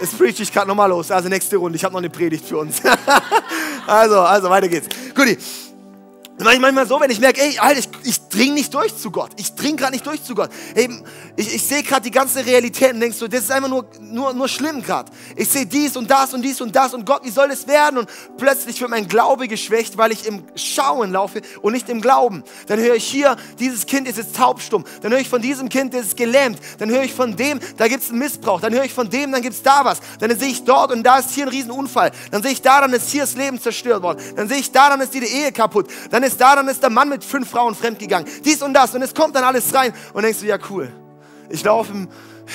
Jetzt 0.00 0.18
preach 0.18 0.38
ich 0.38 0.52
gerade 0.52 0.68
nochmal 0.68 0.90
los. 0.90 1.10
Also 1.10 1.28
nächste 1.28 1.56
Runde, 1.56 1.76
ich 1.76 1.84
habe 1.84 1.92
noch 1.92 2.00
eine 2.00 2.10
Predigt 2.10 2.46
für 2.46 2.58
uns. 2.58 2.82
also, 3.86 4.20
also 4.20 4.50
weiter 4.50 4.68
geht's. 4.68 4.88
Guti. 5.14 5.38
Manchmal 6.36 6.86
so, 6.86 7.00
wenn 7.00 7.10
ich 7.10 7.20
merke, 7.20 7.40
ey, 7.40 7.58
Alter, 7.58 7.78
ich, 7.78 7.88
ich 8.02 8.28
dring 8.28 8.54
nicht 8.54 8.74
durch 8.74 8.96
zu 8.96 9.12
Gott. 9.12 9.30
Ich 9.36 9.54
dring 9.54 9.76
gerade 9.76 9.92
nicht 9.92 10.04
durch 10.04 10.22
zu 10.24 10.34
Gott. 10.34 10.50
Ey, 10.74 10.90
ich, 11.36 11.54
ich 11.54 11.62
sehe 11.62 11.84
gerade 11.84 12.02
die 12.02 12.10
ganze 12.10 12.44
Realität 12.44 12.92
und 12.92 13.00
denkst 13.00 13.18
so, 13.18 13.28
das 13.28 13.42
ist 13.42 13.52
einfach 13.52 13.68
nur, 13.68 13.86
nur, 14.00 14.34
nur 14.34 14.48
schlimm 14.48 14.82
gerade. 14.82 15.12
Ich 15.36 15.48
sehe 15.48 15.64
dies 15.64 15.96
und 15.96 16.10
das 16.10 16.34
und 16.34 16.42
dies 16.42 16.60
und 16.60 16.74
das 16.74 16.92
und 16.92 17.06
Gott, 17.06 17.24
wie 17.24 17.30
soll 17.30 17.48
das 17.48 17.68
werden? 17.68 17.98
Und 17.98 18.08
plötzlich 18.36 18.80
wird 18.80 18.90
mein 18.90 19.06
Glaube 19.06 19.46
geschwächt, 19.46 19.96
weil 19.96 20.10
ich 20.10 20.26
im 20.26 20.42
Schauen 20.56 21.12
laufe 21.12 21.40
und 21.62 21.72
nicht 21.72 21.88
im 21.88 22.00
Glauben. 22.00 22.42
Dann 22.66 22.80
höre 22.80 22.96
ich 22.96 23.04
hier, 23.04 23.36
dieses 23.60 23.86
Kind 23.86 24.08
ist 24.08 24.18
jetzt 24.18 24.34
taubstumm. 24.34 24.84
Dann 25.02 25.12
höre 25.12 25.20
ich 25.20 25.28
von 25.28 25.40
diesem 25.40 25.68
Kind, 25.68 25.94
das 25.94 26.06
ist 26.06 26.16
gelähmt. 26.16 26.58
Dann 26.78 26.90
höre 26.90 27.04
ich 27.04 27.14
von 27.14 27.36
dem, 27.36 27.60
da 27.76 27.86
gibt 27.86 28.02
es 28.02 28.10
einen 28.10 28.18
Missbrauch. 28.18 28.60
Dann 28.60 28.74
höre 28.74 28.84
ich 28.84 28.92
von 28.92 29.08
dem, 29.08 29.30
dann 29.30 29.40
gibt 29.40 29.54
es 29.54 29.62
da 29.62 29.84
was. 29.84 30.00
Dann 30.18 30.36
sehe 30.36 30.48
ich 30.48 30.64
dort 30.64 30.90
und 30.90 31.04
da 31.04 31.18
ist 31.18 31.30
hier 31.30 31.44
ein 31.44 31.50
Riesenunfall. 31.50 32.10
Dann 32.32 32.42
sehe 32.42 32.50
ich 32.50 32.60
da, 32.60 32.80
dann 32.80 32.92
ist 32.92 33.08
hier 33.10 33.20
das 33.20 33.36
Leben 33.36 33.60
zerstört 33.60 34.02
worden. 34.02 34.18
Dann 34.34 34.48
sehe 34.48 34.58
ich 34.58 34.72
da, 34.72 34.88
dann 34.88 35.00
ist 35.00 35.14
die 35.14 35.24
Ehe 35.24 35.52
kaputt. 35.52 35.88
Dann 36.10 36.23
ist 36.24 36.40
da, 36.40 36.56
dann 36.56 36.68
ist 36.68 36.82
der 36.82 36.90
Mann 36.90 37.08
mit 37.08 37.24
fünf 37.24 37.48
Frauen 37.48 37.74
fremdgegangen. 37.74 38.28
Dies 38.44 38.62
und 38.62 38.74
das. 38.74 38.94
Und 38.94 39.02
es 39.02 39.14
kommt 39.14 39.36
dann 39.36 39.44
alles 39.44 39.72
rein. 39.74 39.92
Und 40.12 40.22
denkst 40.22 40.40
du, 40.40 40.46
ja 40.46 40.58
cool. 40.70 40.90
Ich 41.48 41.62
laufe 41.62 41.92
im, 41.92 42.08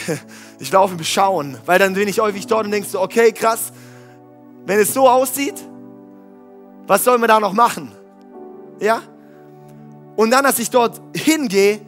ich 0.59 0.71
laufe 0.71 0.95
im 0.95 1.03
Schauen. 1.03 1.57
Weil 1.65 1.79
dann 1.79 1.93
bin 1.93 2.07
ich 2.07 2.19
häufig 2.19 2.45
dort 2.47 2.65
und 2.65 2.71
denkst 2.71 2.91
du, 2.91 2.99
okay, 2.99 3.31
krass. 3.31 3.71
Wenn 4.65 4.79
es 4.79 4.93
so 4.93 5.07
aussieht, 5.07 5.55
was 6.85 7.03
soll 7.03 7.17
man 7.17 7.27
da 7.27 7.39
noch 7.39 7.53
machen? 7.53 7.91
Ja? 8.79 9.01
Und 10.15 10.31
dann, 10.31 10.43
dass 10.43 10.59
ich 10.59 10.69
dort 10.69 10.99
hingehe 11.15 11.81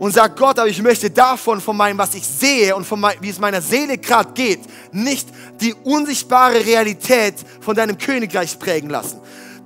und 0.00 0.12
sage, 0.12 0.34
Gott, 0.34 0.58
aber 0.58 0.68
ich 0.68 0.82
möchte 0.82 1.10
davon, 1.10 1.60
von 1.60 1.76
meinem, 1.76 1.98
was 1.98 2.14
ich 2.14 2.26
sehe 2.26 2.74
und 2.74 2.86
von 2.86 2.98
mein, 2.98 3.16
wie 3.20 3.28
es 3.28 3.38
meiner 3.38 3.60
Seele 3.60 3.98
gerade 3.98 4.32
geht, 4.32 4.60
nicht 4.92 5.28
die 5.60 5.74
unsichtbare 5.74 6.64
Realität 6.64 7.34
von 7.60 7.76
deinem 7.76 7.98
Königreich 7.98 8.58
prägen 8.58 8.88
lassen. 8.88 9.20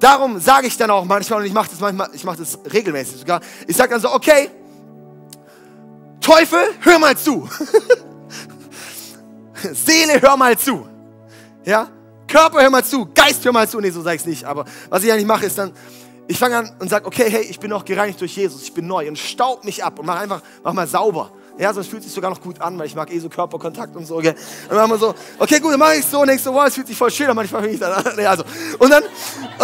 Darum 0.04 0.38
sage 0.38 0.66
ich 0.66 0.76
dann 0.76 0.90
auch 0.90 1.06
manchmal, 1.06 1.38
und 1.40 1.46
ich 1.46 1.54
mache 1.54 1.70
das 1.70 1.80
manchmal, 1.80 2.10
ich 2.12 2.24
mache 2.24 2.36
das 2.36 2.58
regelmäßig 2.70 3.20
sogar, 3.20 3.40
ich 3.66 3.74
sage 3.74 3.88
dann 3.88 4.02
so, 4.02 4.12
okay, 4.12 4.50
Teufel, 6.20 6.58
hör 6.80 6.98
mal 6.98 7.16
zu. 7.16 7.48
Seele, 9.72 10.20
hör 10.20 10.36
mal 10.36 10.58
zu. 10.58 10.86
Ja? 11.64 11.88
Körper, 12.28 12.60
hör 12.60 12.68
mal 12.68 12.84
zu. 12.84 13.08
Geist, 13.14 13.42
hör 13.46 13.52
mal 13.52 13.66
zu. 13.66 13.80
Nee, 13.80 13.88
so 13.88 14.02
sage 14.02 14.16
ich 14.16 14.20
es 14.20 14.26
nicht. 14.26 14.44
Aber 14.44 14.66
was 14.90 15.02
ich 15.02 15.10
eigentlich 15.10 15.24
mache, 15.24 15.46
ist 15.46 15.56
dann, 15.56 15.72
ich 16.28 16.38
fange 16.38 16.58
an 16.58 16.76
und 16.80 16.90
sage, 16.90 17.06
okay, 17.06 17.30
hey, 17.30 17.44
ich 17.44 17.58
bin 17.58 17.70
noch 17.70 17.86
gereinigt 17.86 18.20
durch 18.20 18.36
Jesus, 18.36 18.60
ich 18.60 18.74
bin 18.74 18.86
neu 18.86 19.08
und 19.08 19.18
staub 19.18 19.64
mich 19.64 19.82
ab 19.82 19.98
und 19.98 20.04
mach 20.04 20.20
einfach, 20.20 20.42
mach 20.62 20.74
mal 20.74 20.86
sauber. 20.86 21.30
Ja, 21.56 21.72
sonst 21.72 21.88
fühlt 21.88 22.02
sich 22.02 22.12
sogar 22.12 22.30
noch 22.30 22.40
gut 22.40 22.60
an, 22.60 22.76
weil 22.78 22.86
ich 22.86 22.96
mag 22.96 23.12
eh 23.12 23.18
so 23.20 23.28
Körperkontakt 23.28 23.94
und 23.94 24.06
so. 24.06 24.18
Gell? 24.18 24.32
Und 24.32 24.70
dann 24.70 24.76
machen 24.78 24.90
wir 24.90 24.98
so, 24.98 25.14
okay, 25.38 25.60
gut, 25.60 25.72
dann 25.72 25.78
mache 25.78 25.96
ich 25.96 26.04
so 26.04 26.24
so, 26.24 26.52
wow, 26.52 26.66
es 26.66 26.74
fühlt 26.74 26.88
sich 26.88 26.96
voll 26.96 27.12
schön 27.12 27.28
an, 27.28 27.36
manchmal 27.36 27.62
fange 27.62 27.74
ich 27.74 27.80
dann 27.80 27.92
an. 27.92 28.04
Nee, 28.16 28.26
also. 28.26 28.42
Und 28.78 28.90
dann, 28.90 29.02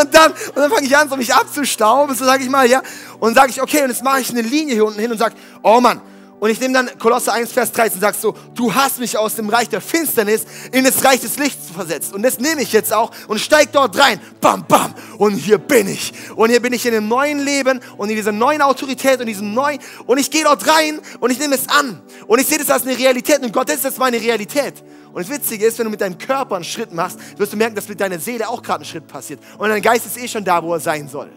und 0.00 0.14
dann, 0.14 0.32
und 0.32 0.56
dann 0.56 0.70
fange 0.70 0.86
ich 0.86 0.96
an, 0.96 1.08
so 1.08 1.16
mich 1.16 1.32
abzustauben, 1.32 2.16
so 2.16 2.24
sage 2.24 2.42
ich 2.42 2.50
mal, 2.50 2.68
ja. 2.68 2.82
Und 3.20 3.34
sage 3.34 3.50
ich, 3.50 3.62
okay, 3.62 3.82
und 3.82 3.90
jetzt 3.90 4.02
mache 4.02 4.20
ich 4.20 4.30
eine 4.30 4.42
Linie 4.42 4.74
hier 4.74 4.84
unten 4.84 4.98
hin 4.98 5.12
und 5.12 5.18
sage, 5.18 5.36
oh 5.62 5.80
Mann, 5.80 6.00
und 6.42 6.50
ich 6.50 6.58
nehme 6.58 6.74
dann 6.74 6.98
Kolosse 6.98 7.32
1, 7.32 7.52
Vers 7.52 7.70
13 7.70 7.94
und 7.94 8.00
sag 8.00 8.16
so, 8.16 8.34
du 8.56 8.74
hast 8.74 8.98
mich 8.98 9.16
aus 9.16 9.36
dem 9.36 9.48
Reich 9.48 9.68
der 9.68 9.80
Finsternis 9.80 10.44
in 10.72 10.82
das 10.82 11.04
Reich 11.04 11.20
des 11.20 11.38
Lichts 11.38 11.70
versetzt. 11.70 12.12
Und 12.12 12.24
das 12.24 12.40
nehme 12.40 12.62
ich 12.62 12.72
jetzt 12.72 12.92
auch 12.92 13.12
und 13.28 13.38
steig 13.38 13.70
dort 13.70 13.96
rein. 13.96 14.20
Bam, 14.40 14.66
bam. 14.66 14.92
Und 15.18 15.36
hier 15.36 15.58
bin 15.58 15.86
ich. 15.86 16.12
Und 16.34 16.50
hier 16.50 16.60
bin 16.60 16.72
ich 16.72 16.84
in 16.84 16.94
einem 16.94 17.06
neuen 17.06 17.44
Leben 17.44 17.78
und 17.96 18.10
in 18.10 18.16
dieser 18.16 18.32
neuen 18.32 18.60
Autorität 18.60 19.20
und 19.20 19.26
diesem 19.26 19.54
neuen. 19.54 19.78
Und 20.06 20.18
ich 20.18 20.32
gehe 20.32 20.42
dort 20.42 20.66
rein 20.66 21.00
und 21.20 21.30
ich 21.30 21.38
nehme 21.38 21.54
es 21.54 21.68
an. 21.68 22.02
Und 22.26 22.40
ich 22.40 22.48
sehe 22.48 22.58
das 22.58 22.70
als 22.70 22.82
eine 22.82 22.98
Realität. 22.98 23.40
Und 23.40 23.52
Gott, 23.52 23.68
das 23.68 23.76
ist 23.76 23.84
jetzt 23.84 24.00
meine 24.00 24.20
Realität. 24.20 24.82
Und 25.12 25.22
das 25.22 25.28
Witzige 25.28 25.64
ist, 25.64 25.78
wenn 25.78 25.84
du 25.84 25.92
mit 25.92 26.00
deinem 26.00 26.18
Körper 26.18 26.56
einen 26.56 26.64
Schritt 26.64 26.92
machst, 26.92 27.20
wirst 27.38 27.52
du 27.52 27.56
merken, 27.56 27.76
dass 27.76 27.88
mit 27.88 28.00
deiner 28.00 28.18
Seele 28.18 28.48
auch 28.48 28.64
gerade 28.64 28.82
ein 28.82 28.84
Schritt 28.84 29.06
passiert. 29.06 29.38
Und 29.58 29.68
dein 29.68 29.80
Geist 29.80 30.06
ist 30.06 30.18
eh 30.18 30.26
schon 30.26 30.44
da, 30.44 30.60
wo 30.60 30.74
er 30.74 30.80
sein 30.80 31.06
soll. 31.06 31.30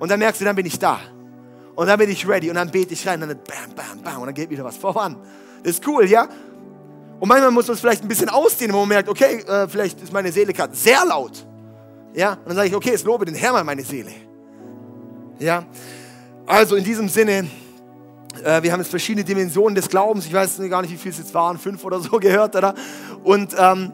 Und 0.00 0.10
dann 0.10 0.18
merkst 0.18 0.40
du, 0.40 0.44
dann 0.44 0.56
bin 0.56 0.66
ich 0.66 0.80
da. 0.80 0.98
Und 1.74 1.86
dann 1.86 1.98
bin 1.98 2.10
ich 2.10 2.28
ready 2.28 2.50
und 2.50 2.56
dann 2.56 2.70
bete 2.70 2.92
ich 2.92 3.06
rein 3.06 3.22
und 3.22 3.28
dann 3.28 3.38
bam, 3.38 3.74
bam, 3.74 4.02
bam 4.02 4.20
und 4.20 4.26
dann 4.26 4.34
geht 4.34 4.50
wieder 4.50 4.64
was 4.64 4.76
voran. 4.76 5.16
Das 5.62 5.72
ist 5.74 5.86
cool, 5.86 6.06
ja? 6.06 6.28
Und 7.18 7.28
manchmal 7.28 7.50
muss 7.52 7.68
man 7.68 7.74
es 7.74 7.80
vielleicht 7.80 8.02
ein 8.02 8.08
bisschen 8.08 8.28
ausdehnen, 8.28 8.74
wo 8.74 8.80
man 8.80 8.88
merkt, 8.88 9.08
okay, 9.08 9.36
äh, 9.46 9.68
vielleicht 9.68 10.00
ist 10.02 10.12
meine 10.12 10.32
Seele 10.32 10.52
gerade 10.52 10.74
sehr 10.74 11.04
laut. 11.04 11.46
Ja? 12.14 12.32
Und 12.32 12.48
dann 12.48 12.56
sage 12.56 12.68
ich, 12.68 12.74
okay, 12.74 12.90
es 12.94 13.04
lobe 13.04 13.24
den 13.24 13.36
Herrn 13.36 13.64
meine 13.64 13.84
Seele. 13.84 14.10
Ja? 15.38 15.64
Also 16.46 16.74
in 16.74 16.82
diesem 16.82 17.08
Sinne, 17.08 17.46
äh, 18.42 18.62
wir 18.62 18.72
haben 18.72 18.80
jetzt 18.80 18.90
verschiedene 18.90 19.24
Dimensionen 19.24 19.74
des 19.74 19.88
Glaubens. 19.88 20.26
Ich 20.26 20.32
weiß 20.32 20.60
gar 20.68 20.82
nicht, 20.82 20.92
wie 20.92 20.96
viele 20.96 21.12
es 21.12 21.18
jetzt 21.18 21.32
waren, 21.32 21.58
fünf 21.58 21.84
oder 21.84 22.00
so 22.00 22.10
gehört, 22.18 22.56
oder? 22.56 22.74
Und 23.22 23.54
ähm, 23.56 23.92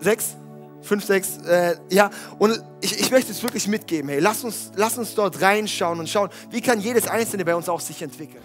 sechs? 0.00 0.36
Fünf, 0.84 1.04
sechs, 1.04 1.38
äh, 1.46 1.76
ja. 1.90 2.10
Und 2.38 2.62
ich, 2.80 3.00
ich 3.00 3.10
möchte 3.10 3.32
es 3.32 3.42
wirklich 3.42 3.66
mitgeben, 3.66 4.10
hey, 4.10 4.20
lass 4.20 4.44
uns, 4.44 4.70
lass 4.76 4.98
uns 4.98 5.14
dort 5.14 5.40
reinschauen 5.40 5.98
und 5.98 6.08
schauen, 6.08 6.30
wie 6.50 6.60
kann 6.60 6.80
jedes 6.80 7.08
Einzelne 7.08 7.44
bei 7.44 7.54
uns 7.54 7.68
auch 7.68 7.80
sich 7.80 8.00
entwickeln. 8.02 8.42